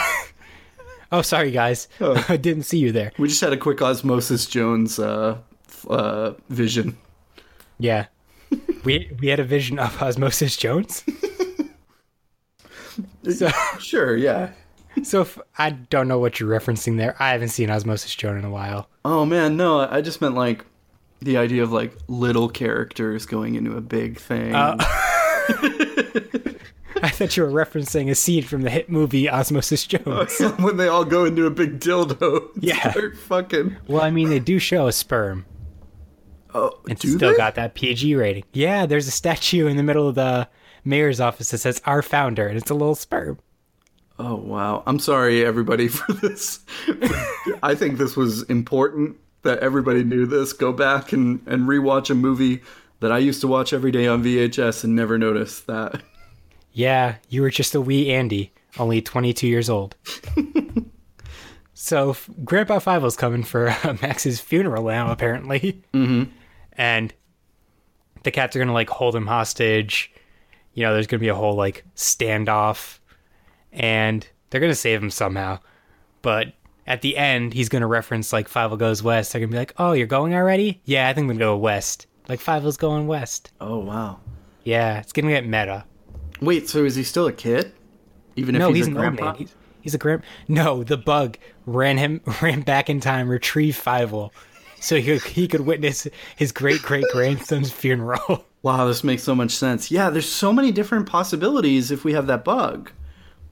oh, 1.12 1.20
sorry 1.22 1.50
guys, 1.52 1.86
I 2.00 2.36
didn't 2.38 2.64
see 2.64 2.78
you 2.78 2.90
there. 2.92 3.12
We 3.18 3.28
just 3.28 3.40
had 3.40 3.52
a 3.52 3.56
quick 3.58 3.80
Osmosis 3.82 4.46
Jones 4.46 4.98
uh, 4.98 5.38
uh, 5.90 6.34
vision. 6.48 6.96
Yeah. 7.78 8.06
we 8.84 9.10
we 9.20 9.28
had 9.28 9.40
a 9.40 9.44
vision 9.44 9.78
of 9.78 10.00
Osmosis 10.00 10.56
Jones. 10.56 11.04
so 13.30 13.50
Sure, 13.78 14.16
yeah. 14.16 14.50
so 15.02 15.22
if, 15.22 15.38
I 15.58 15.70
don't 15.70 16.08
know 16.08 16.18
what 16.18 16.38
you're 16.38 16.48
referencing 16.50 16.96
there. 16.98 17.16
I 17.18 17.30
haven't 17.30 17.48
seen 17.48 17.70
Osmosis 17.70 18.14
Jones 18.14 18.38
in 18.38 18.44
a 18.44 18.50
while. 18.50 18.88
Oh 19.04 19.24
man, 19.26 19.56
no, 19.56 19.80
I 19.80 20.00
just 20.00 20.20
meant 20.20 20.34
like 20.34 20.64
the 21.20 21.36
idea 21.36 21.62
of 21.62 21.72
like 21.72 21.96
little 22.06 22.48
characters 22.48 23.26
going 23.26 23.54
into 23.54 23.76
a 23.76 23.80
big 23.80 24.18
thing. 24.18 24.54
Uh, 24.54 24.76
I 27.02 27.10
thought 27.10 27.36
you 27.36 27.42
were 27.42 27.50
referencing 27.50 28.08
a 28.10 28.14
scene 28.14 28.44
from 28.44 28.62
the 28.62 28.70
hit 28.70 28.88
movie 28.88 29.28
Osmosis 29.28 29.86
Jones. 29.86 30.38
when 30.58 30.76
they 30.78 30.88
all 30.88 31.04
go 31.04 31.24
into 31.24 31.44
a 31.46 31.50
big 31.50 31.80
dildo. 31.80 32.48
Yeah. 32.58 32.94
fucking. 33.26 33.76
well, 33.88 34.02
I 34.02 34.10
mean, 34.10 34.30
they 34.30 34.38
do 34.38 34.58
show 34.58 34.86
a 34.86 34.92
sperm. 34.92 35.44
Oh, 36.54 36.78
It's 36.88 37.00
do 37.02 37.08
still 37.16 37.32
they? 37.32 37.36
got 37.36 37.56
that 37.56 37.74
PG 37.74 38.14
rating. 38.14 38.44
Yeah, 38.52 38.86
there's 38.86 39.08
a 39.08 39.10
statue 39.10 39.66
in 39.66 39.76
the 39.76 39.82
middle 39.82 40.06
of 40.08 40.14
the 40.14 40.48
mayor's 40.84 41.20
office 41.20 41.50
that 41.50 41.58
says 41.58 41.82
"Our 41.84 42.00
founder," 42.02 42.46
and 42.46 42.56
it's 42.56 42.70
a 42.70 42.74
little 42.74 42.94
sperm. 42.94 43.38
Oh 44.18 44.36
wow! 44.36 44.82
I'm 44.86 44.98
sorry, 45.00 45.44
everybody, 45.44 45.88
for 45.88 46.12
this. 46.12 46.60
I 47.62 47.74
think 47.74 47.98
this 47.98 48.16
was 48.16 48.42
important 48.44 49.16
that 49.42 49.58
everybody 49.58 50.04
knew 50.04 50.26
this. 50.26 50.52
Go 50.52 50.72
back 50.72 51.12
and 51.12 51.40
and 51.46 51.62
rewatch 51.68 52.08
a 52.10 52.14
movie 52.14 52.62
that 53.00 53.10
I 53.10 53.18
used 53.18 53.40
to 53.40 53.48
watch 53.48 53.72
every 53.72 53.90
day 53.90 54.06
on 54.06 54.22
VHS 54.22 54.84
and 54.84 54.94
never 54.94 55.18
noticed 55.18 55.66
that. 55.66 56.02
Yeah, 56.72 57.16
you 57.28 57.42
were 57.42 57.50
just 57.50 57.74
a 57.74 57.80
wee 57.80 58.10
Andy, 58.12 58.52
only 58.78 59.02
22 59.02 59.46
years 59.46 59.68
old. 59.68 59.96
so 61.74 62.12
Grandpa 62.14 62.42
Grandpa 62.44 62.78
Fievel's 62.78 63.16
coming 63.16 63.42
for 63.42 63.68
uh, 63.68 63.96
Max's 64.02 64.40
funeral 64.40 64.84
now, 64.84 65.10
apparently. 65.10 65.82
Mm-hmm. 65.92 66.30
And 66.76 67.12
the 68.24 68.30
cats 68.30 68.56
are 68.56 68.58
gonna 68.58 68.72
like 68.72 68.90
hold 68.90 69.14
him 69.14 69.26
hostage. 69.26 70.12
You 70.74 70.82
know, 70.82 70.92
there's 70.92 71.06
gonna 71.06 71.20
be 71.20 71.28
a 71.28 71.34
whole 71.34 71.54
like 71.54 71.84
standoff, 71.94 72.98
and 73.72 74.26
they're 74.50 74.60
gonna 74.60 74.74
save 74.74 75.02
him 75.02 75.10
somehow. 75.10 75.60
But 76.22 76.54
at 76.86 77.02
the 77.02 77.16
end, 77.16 77.54
he's 77.54 77.68
gonna 77.68 77.86
reference 77.86 78.32
like 78.32 78.48
Fievel 78.48 78.78
Goes 78.78 79.02
West. 79.02 79.32
They're 79.32 79.40
gonna 79.40 79.52
be 79.52 79.58
like, 79.58 79.74
"Oh, 79.78 79.92
you're 79.92 80.06
going 80.06 80.34
already? 80.34 80.80
Yeah, 80.84 81.08
I 81.08 81.12
think 81.12 81.24
I'm 81.24 81.28
gonna 81.28 81.38
go 81.38 81.56
west. 81.56 82.06
Like 82.28 82.40
Fievel's 82.40 82.76
going 82.76 83.06
west. 83.06 83.52
Oh 83.60 83.78
wow! 83.78 84.20
Yeah, 84.64 84.98
it's 84.98 85.12
gonna 85.12 85.28
get 85.28 85.46
meta." 85.46 85.84
Wait, 86.40 86.68
so 86.68 86.84
is 86.84 86.96
he 86.96 87.04
still 87.04 87.26
a 87.26 87.32
kid? 87.32 87.72
Even 88.36 88.56
if 88.56 88.58
no, 88.58 88.68
he's, 88.68 88.78
he's, 88.78 88.86
a 88.88 88.90
an 88.90 88.96
old 88.96 89.00
grandpa? 89.00 89.24
man. 89.24 89.34
He's, 89.36 89.54
he's 89.82 89.94
a 89.94 89.98
grand. 89.98 90.22
No, 90.48 90.82
the 90.82 90.96
bug 90.96 91.38
ran 91.66 91.98
him 91.98 92.20
ran 92.42 92.62
back 92.62 92.90
in 92.90 93.00
time, 93.00 93.28
retrieved 93.28 93.82
Fievel, 93.82 94.30
so 94.84 95.00
he 95.00 95.18
he 95.18 95.48
could 95.48 95.62
witness 95.62 96.06
his 96.36 96.52
great 96.52 96.82
great 96.82 97.04
grandson's 97.12 97.70
funeral. 97.70 98.44
Wow, 98.64 98.86
this 98.86 99.04
makes 99.04 99.22
so 99.22 99.34
much 99.34 99.50
sense. 99.50 99.90
Yeah, 99.90 100.08
there's 100.08 100.26
so 100.26 100.50
many 100.50 100.72
different 100.72 101.06
possibilities 101.06 101.90
if 101.90 102.02
we 102.02 102.14
have 102.14 102.26
that 102.28 102.44
bug 102.44 102.90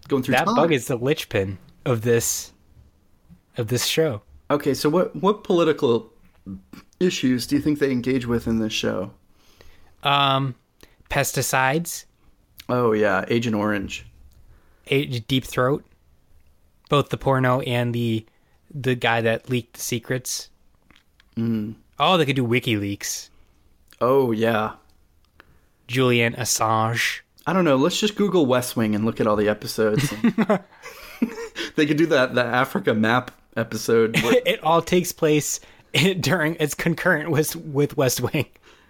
going 0.09 0.22
through 0.22 0.37
that 0.37 0.47
time. 0.47 0.57
bug 0.57 0.72
is 0.72 0.87
the 0.87 0.97
linchpin 0.97 1.59
of 1.85 2.01
this 2.01 2.51
of 3.59 3.66
this 3.68 3.85
show. 3.85 4.22
Okay, 4.51 4.72
so 4.72 4.89
what 4.89 5.14
what 5.14 5.45
political 5.45 6.11
issues 6.99 7.47
do 7.47 7.57
you 7.57 7.61
think 7.61 7.78
they 7.78 7.91
engage 7.91 8.24
with 8.24 8.47
in 8.47 8.59
this 8.59 8.72
show? 8.72 9.12
Um, 10.03 10.55
pesticides, 11.11 12.07
Oh 12.70 12.93
yeah, 12.93 13.26
Agent 13.28 13.55
Orange. 13.55 14.07
a, 14.87 15.05
deep 15.05 15.45
throat, 15.45 15.85
both 16.89 17.11
the 17.11 17.18
porno 17.18 17.61
and 17.61 17.95
the 17.95 18.24
the 18.74 18.95
guy 18.95 19.20
that 19.20 19.51
leaked 19.51 19.74
the 19.74 19.80
secrets. 19.80 20.49
Mm. 21.37 21.74
Oh, 21.99 22.16
they 22.16 22.24
could 22.26 22.37
do 22.37 22.47
WikiLeaks. 22.47 23.28
Oh 24.01 24.33
yeah. 24.33 24.72
Julian 25.87 26.35
Assange. 26.35 27.20
I 27.47 27.53
don't 27.53 27.64
know. 27.64 27.76
Let's 27.76 27.99
just 27.99 28.14
Google 28.16 28.47
West 28.47 28.76
Wing 28.76 28.95
and 28.95 29.05
look 29.05 29.20
at 29.20 29.26
all 29.26 29.37
the 29.37 29.49
episodes. 29.49 30.11
they 31.76 31.87
could 31.87 31.97
do 31.97 32.07
that 32.07 32.35
the 32.35 32.45
Africa 32.45 32.95
map 32.95 33.30
episode. 33.57 34.20
where- 34.22 34.41
it 34.47 34.62
all 34.62 34.83
takes 34.83 35.12
place 35.12 35.61
during 36.20 36.57
it's 36.61 36.74
concurrent 36.74 37.30
with 37.30 37.57
with 37.57 37.97
West 37.97 38.20
Wing. 38.20 38.47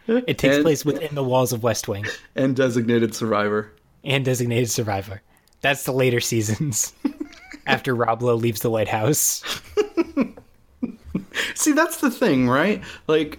It 0.06 0.38
takes 0.38 0.56
And- 0.56 0.64
place 0.64 0.84
within 0.84 1.14
the 1.14 1.22
walls 1.24 1.52
of 1.52 1.62
West 1.62 1.88
Wing 1.88 2.04
and 2.34 2.54
designated 2.56 3.14
survivor. 3.14 3.72
and 4.04 4.24
Designated 4.24 4.68
Survivor. 4.70 5.22
That's 5.60 5.84
the 5.84 5.92
later 5.92 6.18
seasons 6.20 6.92
after 7.68 7.94
Rob 7.94 8.20
Lowe 8.20 8.34
leaves 8.34 8.60
the 8.62 8.70
White 8.70 8.88
House. 8.88 9.44
See, 11.54 11.72
that's 11.72 11.98
the 11.98 12.10
thing, 12.10 12.48
right? 12.48 12.82
Like 13.06 13.38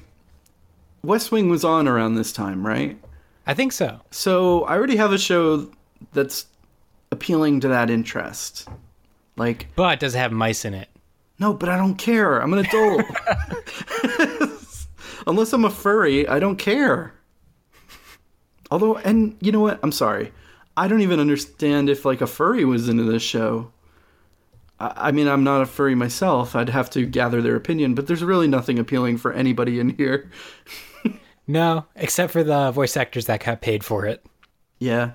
West 1.04 1.32
Wing 1.32 1.50
was 1.50 1.64
on 1.64 1.88
around 1.88 2.16
this 2.16 2.32
time, 2.34 2.66
right? 2.66 2.98
I 3.46 3.54
think 3.54 3.72
so. 3.74 4.00
So 4.12 4.64
I 4.64 4.74
already 4.78 4.96
have 4.96 5.12
a 5.12 5.18
show 5.18 5.70
that's 6.14 6.46
appealing 7.12 7.60
to 7.62 7.68
that 7.70 7.90
interest. 7.90 8.68
Like, 9.36 9.68
But 9.76 10.00
does 10.00 10.16
it 10.16 10.20
have 10.20 10.32
mice 10.32 10.66
in 10.66 10.74
it? 10.74 10.90
no, 11.40 11.54
but 11.54 11.68
I 11.68 11.76
don't 11.78 11.96
care. 11.96 12.40
I'm 12.40 12.54
an 12.54 12.60
adult. 12.66 13.04
Unless 15.28 15.52
I'm 15.54 15.66
a 15.66 15.70
furry, 15.70 16.28
I 16.28 16.40
don't 16.40 16.58
care. 16.58 17.14
Although, 18.72 18.98
and 18.98 19.36
you 19.42 19.52
know 19.52 19.60
what? 19.60 19.80
I'm 19.84 19.92
sorry. 19.92 20.32
I 20.78 20.88
don't 20.88 21.02
even 21.02 21.20
understand 21.20 21.90
if 21.90 22.06
like 22.06 22.22
a 22.22 22.28
furry 22.28 22.66
was 22.66 22.88
into 22.90 23.04
this 23.04 23.24
show. 23.24 23.72
I 24.80 25.10
I 25.10 25.12
mean, 25.12 25.28
I'm 25.28 25.44
not 25.44 25.62
a 25.62 25.66
furry 25.66 25.96
myself. 25.96 26.56
I'd 26.56 26.70
have 26.70 26.90
to 26.92 27.06
gather 27.06 27.42
their 27.42 27.56
opinion, 27.56 27.96
but 27.96 28.08
there's 28.08 28.24
really 28.24 28.48
nothing 28.48 28.80
appealing 28.80 29.18
for 29.18 29.34
anybody 29.34 29.80
in 29.80 29.90
here. 29.90 30.30
No, 31.48 31.86
except 31.96 32.32
for 32.32 32.44
the 32.44 32.72
voice 32.72 32.96
actors 32.96 33.26
that 33.26 33.44
got 33.44 33.62
paid 33.62 33.84
for 33.84 34.06
it. 34.06 34.26
Yeah. 34.80 35.12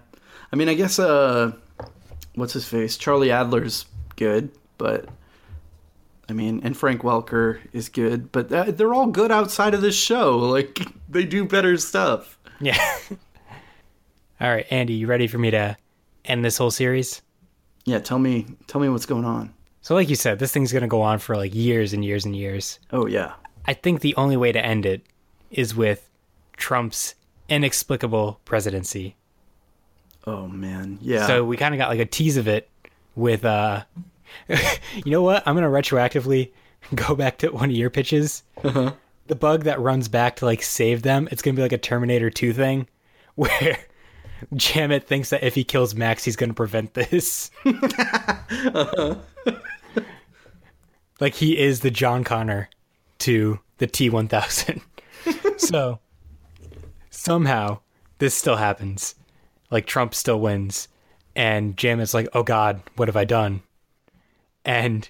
I 0.53 0.57
mean, 0.57 0.69
I 0.69 0.75
guess, 0.75 0.99
uh, 0.99 1.53
what's 2.35 2.53
his 2.53 2.69
face? 2.69 2.97
Charlie 2.97 3.29
Adler's 3.29 3.87
good, 4.17 4.51
but, 4.77 5.07
I 6.29 6.33
mean, 6.33 6.61
and 6.63 6.77
Frank 6.77 7.03
Welker 7.03 7.61
is 7.73 7.89
good, 7.89 8.31
but 8.31 8.53
uh, 8.53 8.65
they're 8.71 8.93
all 8.95 9.07
good 9.07 9.33
outside 9.33 9.75
of 9.75 9.81
this 9.81 9.97
show. 9.97 10.39
Like, 10.59 10.81
they 11.09 11.25
do 11.25 11.45
better 11.45 11.77
stuff. 11.79 12.39
Yeah. 12.61 12.79
all 14.41 14.51
right, 14.51 14.67
Andy, 14.71 14.95
you 14.95 15.07
ready 15.07 15.27
for 15.27 15.39
me 15.39 15.51
to 15.51 15.77
end 16.25 16.45
this 16.45 16.59
whole 16.59 16.71
series? 16.71 17.23
Yeah, 17.89 17.99
tell 18.01 18.19
me, 18.19 18.47
tell 18.67 18.81
me 18.81 18.89
what's 18.89 19.07
going 19.07 19.25
on. 19.25 19.55
So, 19.81 19.95
like 19.95 20.09
you 20.09 20.17
said, 20.17 20.39
this 20.39 20.53
thing's 20.53 20.73
gonna 20.73 20.89
go 20.89 21.01
on 21.03 21.19
for 21.19 21.37
like 21.37 21.55
years 21.55 21.93
and 21.93 22.05
years 22.05 22.25
and 22.25 22.37
years. 22.37 22.79
Oh, 22.93 23.07
yeah. 23.07 23.35
I 23.65 23.75
think 23.75 24.01
the 24.01 24.15
only 24.17 24.37
way 24.37 24.53
to 24.53 24.65
end 24.65 24.87
it 24.87 25.03
is 25.51 25.75
with 25.75 26.09
Trump's 26.57 27.15
inexplicable 27.49 28.41
presidency. 28.45 29.17
Oh, 30.27 30.47
man. 30.47 30.99
Yeah. 31.01 31.27
So 31.27 31.45
we 31.45 31.57
kind 31.57 31.75
of 31.75 31.79
got 31.79 31.89
like 31.89 32.01
a 32.01 32.07
tease 32.07 32.37
of 32.37 32.49
it 32.49 32.69
with 33.15 33.45
uh 33.45 33.85
you 34.49 35.11
know 35.11 35.23
what? 35.23 35.43
I'm 35.47 35.57
going 35.57 35.65
to 35.65 35.71
retroactively 35.71 36.53
go 36.95 37.15
back 37.15 37.39
to 37.39 37.49
one 37.51 37.71
of 37.71 37.77
your 37.77 37.91
pitches. 37.91 38.43
Uh-huh. 38.63 38.93
The 39.27 39.35
bug 39.35 39.65
that 39.65 39.81
runs 39.81 40.09
back 40.09 40.37
to 40.37 40.45
like 40.45 40.63
save 40.63 41.03
them, 41.03 41.29
it's 41.31 41.43
going 41.43 41.55
to 41.55 41.59
be 41.59 41.63
like 41.63 41.73
a 41.73 41.79
Terminator 41.79 42.31
2 42.31 42.53
thing 42.53 42.89
where 43.35 43.79
Jammet 44.55 45.05
thinks 45.05 45.31
that 45.31 45.43
if 45.45 45.55
he 45.55 45.65
kills 45.65 45.95
Max, 45.95 46.25
he's 46.25 46.37
going 46.37 46.51
to 46.51 46.55
prevent 46.55 46.95
this. 46.95 47.51
like 51.21 51.35
he 51.35 51.59
is 51.59 51.81
the 51.81 51.91
John 51.91 52.25
Connor 52.25 52.69
to 53.19 53.61
the 53.79 53.87
T1000. 53.87 54.81
so 55.57 56.01
somehow 57.11 57.81
this 58.19 58.35
still 58.35 58.57
happens. 58.57 59.15
Like 59.71 59.87
Trump 59.87 60.15
still 60.15 60.41
wins. 60.41 60.89
And 61.35 61.77
Jammet's 61.77 62.15
like, 62.15 62.29
oh 62.33 62.43
God, 62.43 62.83
what 62.97 63.09
have 63.09 63.17
I 63.17 63.25
done? 63.25 63.63
And 64.65 65.09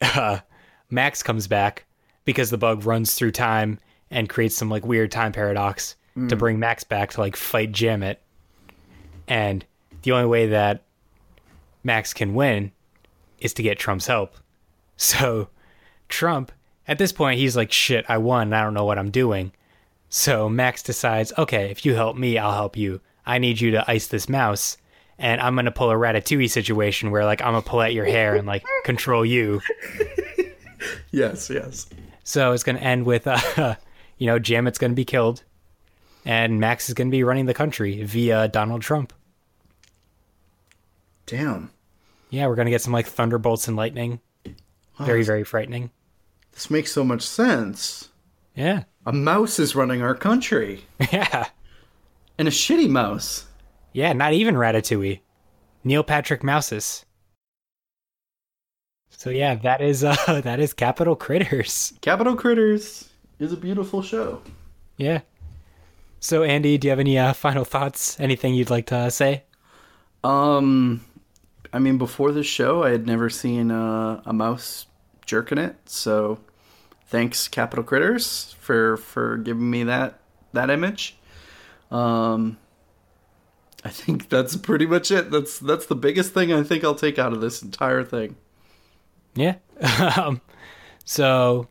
uh, 0.00 0.40
Max 0.90 1.22
comes 1.22 1.46
back 1.46 1.86
because 2.24 2.50
the 2.50 2.58
bug 2.58 2.84
runs 2.84 3.14
through 3.14 3.30
time 3.32 3.78
and 4.10 4.28
creates 4.28 4.54
some 4.54 4.68
like 4.68 4.84
weird 4.84 5.10
time 5.10 5.32
paradox 5.32 5.96
to 6.26 6.36
bring 6.36 6.58
Max 6.58 6.82
back 6.82 7.10
to 7.10 7.20
like 7.20 7.36
fight 7.36 7.70
Jammet. 7.70 8.16
And 9.28 9.64
the 10.02 10.12
only 10.12 10.26
way 10.26 10.46
that 10.48 10.82
Max 11.84 12.12
can 12.12 12.34
win 12.34 12.72
is 13.38 13.54
to 13.54 13.62
get 13.62 13.78
Trump's 13.78 14.06
help. 14.06 14.34
So 15.00 15.48
Trump, 16.08 16.50
at 16.88 16.98
this 16.98 17.12
point, 17.12 17.38
he's 17.38 17.56
like, 17.56 17.70
shit, 17.70 18.04
I 18.08 18.18
won. 18.18 18.52
I 18.52 18.64
don't 18.64 18.74
know 18.74 18.84
what 18.84 18.98
I'm 18.98 19.12
doing. 19.12 19.52
So 20.08 20.48
Max 20.48 20.82
decides, 20.82 21.32
okay, 21.38 21.70
if 21.70 21.86
you 21.86 21.94
help 21.94 22.16
me, 22.16 22.36
I'll 22.36 22.52
help 22.52 22.76
you. 22.76 23.00
I 23.24 23.38
need 23.38 23.60
you 23.60 23.70
to 23.70 23.88
ice 23.88 24.08
this 24.08 24.28
mouse. 24.28 24.76
And 25.18 25.40
I'm 25.40 25.54
going 25.54 25.66
to 25.66 25.70
pull 25.70 25.90
a 25.90 25.94
Ratatouille 25.94 26.50
situation 26.50 27.12
where, 27.12 27.24
like, 27.24 27.42
I'm 27.42 27.52
going 27.52 27.62
to 27.62 27.68
pull 27.68 27.82
at 27.82 27.92
your 27.92 28.06
hair 28.06 28.34
and, 28.34 28.46
like, 28.46 28.64
control 28.84 29.24
you. 29.24 29.60
yes, 31.10 31.50
yes. 31.50 31.88
So 32.24 32.52
it's 32.52 32.62
going 32.62 32.76
to 32.76 32.82
end 32.82 33.04
with, 33.04 33.26
uh, 33.26 33.76
you 34.18 34.26
know, 34.26 34.38
Jammet's 34.38 34.78
going 34.78 34.92
to 34.92 34.96
be 34.96 35.04
killed. 35.04 35.44
And 36.24 36.60
Max 36.60 36.88
is 36.88 36.94
going 36.94 37.08
to 37.08 37.12
be 37.12 37.24
running 37.24 37.46
the 37.46 37.54
country 37.54 38.02
via 38.02 38.48
Donald 38.48 38.82
Trump. 38.82 39.12
Damn. 41.28 41.70
Yeah, 42.30 42.46
we're 42.46 42.56
going 42.56 42.66
to 42.66 42.70
get 42.70 42.82
some, 42.82 42.92
like, 42.92 43.06
thunderbolts 43.06 43.68
and 43.68 43.76
lightning. 43.76 44.20
Very, 44.98 45.22
very 45.22 45.44
frightening. 45.44 45.90
This 46.52 46.70
makes 46.70 46.90
so 46.90 47.04
much 47.04 47.22
sense. 47.22 48.08
Yeah. 48.56 48.84
A 49.06 49.12
mouse 49.12 49.60
is 49.60 49.76
running 49.76 50.02
our 50.02 50.14
country. 50.14 50.84
yeah. 51.12 51.48
And 52.36 52.48
a 52.48 52.50
shitty 52.50 52.88
mouse. 52.88 53.46
Yeah, 53.92 54.12
not 54.12 54.32
even 54.32 54.56
Ratatouille. 54.56 55.20
Neil 55.84 56.02
Patrick 56.02 56.42
Mouses. 56.42 57.04
So 59.10 59.30
yeah, 59.30 59.56
that 59.56 59.80
is 59.80 60.04
uh 60.04 60.16
that 60.44 60.60
is 60.60 60.72
Capitol 60.72 61.16
Critters. 61.16 61.92
Capitol 62.00 62.36
Critters 62.36 63.08
is 63.38 63.52
a 63.52 63.56
beautiful 63.56 64.02
show. 64.02 64.42
Yeah. 64.96 65.22
So 66.20 66.42
Andy, 66.42 66.78
do 66.78 66.86
you 66.86 66.90
have 66.90 67.00
any 67.00 67.18
uh, 67.18 67.32
final 67.32 67.64
thoughts? 67.64 68.18
Anything 68.20 68.54
you'd 68.54 68.70
like 68.70 68.86
to 68.86 68.96
uh, 68.96 69.10
say? 69.10 69.44
Um, 70.24 71.04
I 71.72 71.78
mean, 71.78 71.98
before 71.98 72.32
this 72.32 72.46
show, 72.46 72.82
I 72.82 72.90
had 72.90 73.06
never 73.06 73.28
seen 73.28 73.70
uh, 73.70 74.22
a 74.24 74.32
mouse 74.32 74.86
jerking 75.26 75.58
it. 75.58 75.76
So, 75.86 76.38
thanks, 77.06 77.48
Capitol 77.48 77.84
Critters, 77.84 78.54
for 78.60 78.96
for 78.96 79.36
giving 79.36 79.70
me 79.70 79.84
that 79.84 80.20
that 80.52 80.70
image. 80.70 81.16
Um, 81.90 82.58
I 83.84 83.90
think 83.90 84.28
that's 84.28 84.56
pretty 84.56 84.86
much 84.86 85.10
it. 85.10 85.30
That's 85.30 85.58
that's 85.58 85.86
the 85.86 85.94
biggest 85.94 86.34
thing 86.34 86.52
I 86.52 86.62
think 86.62 86.84
I'll 86.84 86.94
take 86.94 87.18
out 87.18 87.32
of 87.32 87.40
this 87.40 87.62
entire 87.62 88.04
thing. 88.04 88.36
Yeah. 89.34 89.56
um, 90.16 90.40
so 91.04 91.68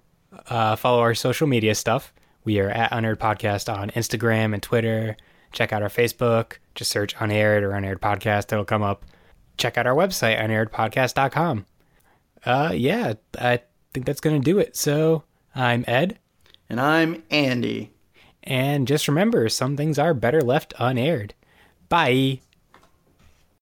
uh, 0.50 0.76
follow 0.76 1.00
our 1.00 1.16
social 1.16 1.48
media 1.48 1.76
stuff. 1.76 2.14
We 2.44 2.60
are 2.60 2.70
at 2.70 2.94
Unaired 2.94 3.20
Podcast 3.20 3.74
on 3.74 3.90
Instagram 3.92 4.54
and 4.54 4.64
Twitter. 4.64 5.18
Check 5.52 5.74
out 5.74 5.82
our 5.82 5.90
Facebook. 5.90 6.54
Just 6.76 6.92
search 6.92 7.16
Unaired 7.20 7.64
or 7.64 7.72
Unaired 7.72 8.02
Podcast. 8.02 8.54
It'll 8.54 8.64
come 8.64 8.84
up. 8.84 9.04
Check 9.58 9.78
out 9.78 9.88
our 9.88 9.96
website, 9.96 10.40
unairedpodcast.com. 10.40 11.66
Uh, 12.46 12.72
yeah, 12.76 13.14
I 13.40 13.62
think 13.94 14.06
that's 14.06 14.22
going 14.22 14.40
to 14.40 14.46
do 14.46 14.60
it. 14.60 14.76
So 14.76 15.24
I'm 15.56 15.84
Ed. 15.88 16.20
And 16.70 16.80
I'm 16.80 17.24
Andy. 17.32 17.92
And 18.44 18.88
just 18.88 19.08
remember, 19.08 19.50
some 19.50 19.76
things 19.76 20.00
are 20.00 20.14
better 20.14 20.42
left 20.42 20.74
unaired. 20.80 21.34
Bye. 21.90 22.42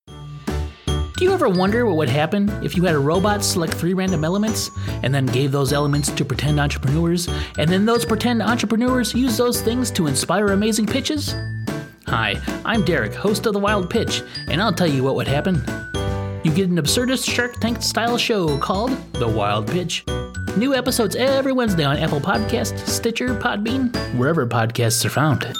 Do 0.06 1.24
you 1.24 1.32
ever 1.32 1.48
wonder 1.48 1.86
what 1.86 1.96
would 1.96 2.10
happen 2.10 2.50
if 2.62 2.76
you 2.76 2.84
had 2.84 2.94
a 2.94 2.98
robot 2.98 3.42
select 3.42 3.72
three 3.72 3.94
random 3.94 4.22
elements 4.22 4.70
and 5.02 5.14
then 5.14 5.24
gave 5.24 5.50
those 5.50 5.72
elements 5.72 6.10
to 6.10 6.24
pretend 6.26 6.60
entrepreneurs, 6.60 7.26
and 7.58 7.70
then 7.70 7.86
those 7.86 8.04
pretend 8.04 8.42
entrepreneurs 8.42 9.14
use 9.14 9.38
those 9.38 9.62
things 9.62 9.90
to 9.92 10.08
inspire 10.08 10.48
amazing 10.48 10.86
pitches? 10.86 11.34
Hi, 12.08 12.40
I'm 12.64 12.84
Derek, 12.84 13.12
host 13.12 13.46
of 13.46 13.52
The 13.52 13.58
Wild 13.58 13.90
Pitch, 13.90 14.22
and 14.46 14.62
I'll 14.62 14.72
tell 14.72 14.86
you 14.86 15.02
what 15.02 15.16
would 15.16 15.26
happen. 15.26 15.56
You 16.44 16.52
get 16.52 16.68
an 16.70 16.76
absurdist 16.76 17.28
Shark 17.28 17.58
Tank 17.58 17.82
style 17.82 18.16
show 18.16 18.56
called 18.58 18.92
The 19.14 19.26
Wild 19.26 19.66
Pitch. 19.66 20.04
New 20.56 20.72
episodes 20.72 21.16
every 21.16 21.52
Wednesday 21.52 21.82
on 21.82 21.96
Apple 21.96 22.20
Podcasts, 22.20 22.78
Stitcher, 22.86 23.34
Podbean, 23.40 23.92
wherever 24.16 24.46
podcasts 24.46 25.04
are 25.04 25.10
found. 25.10 25.52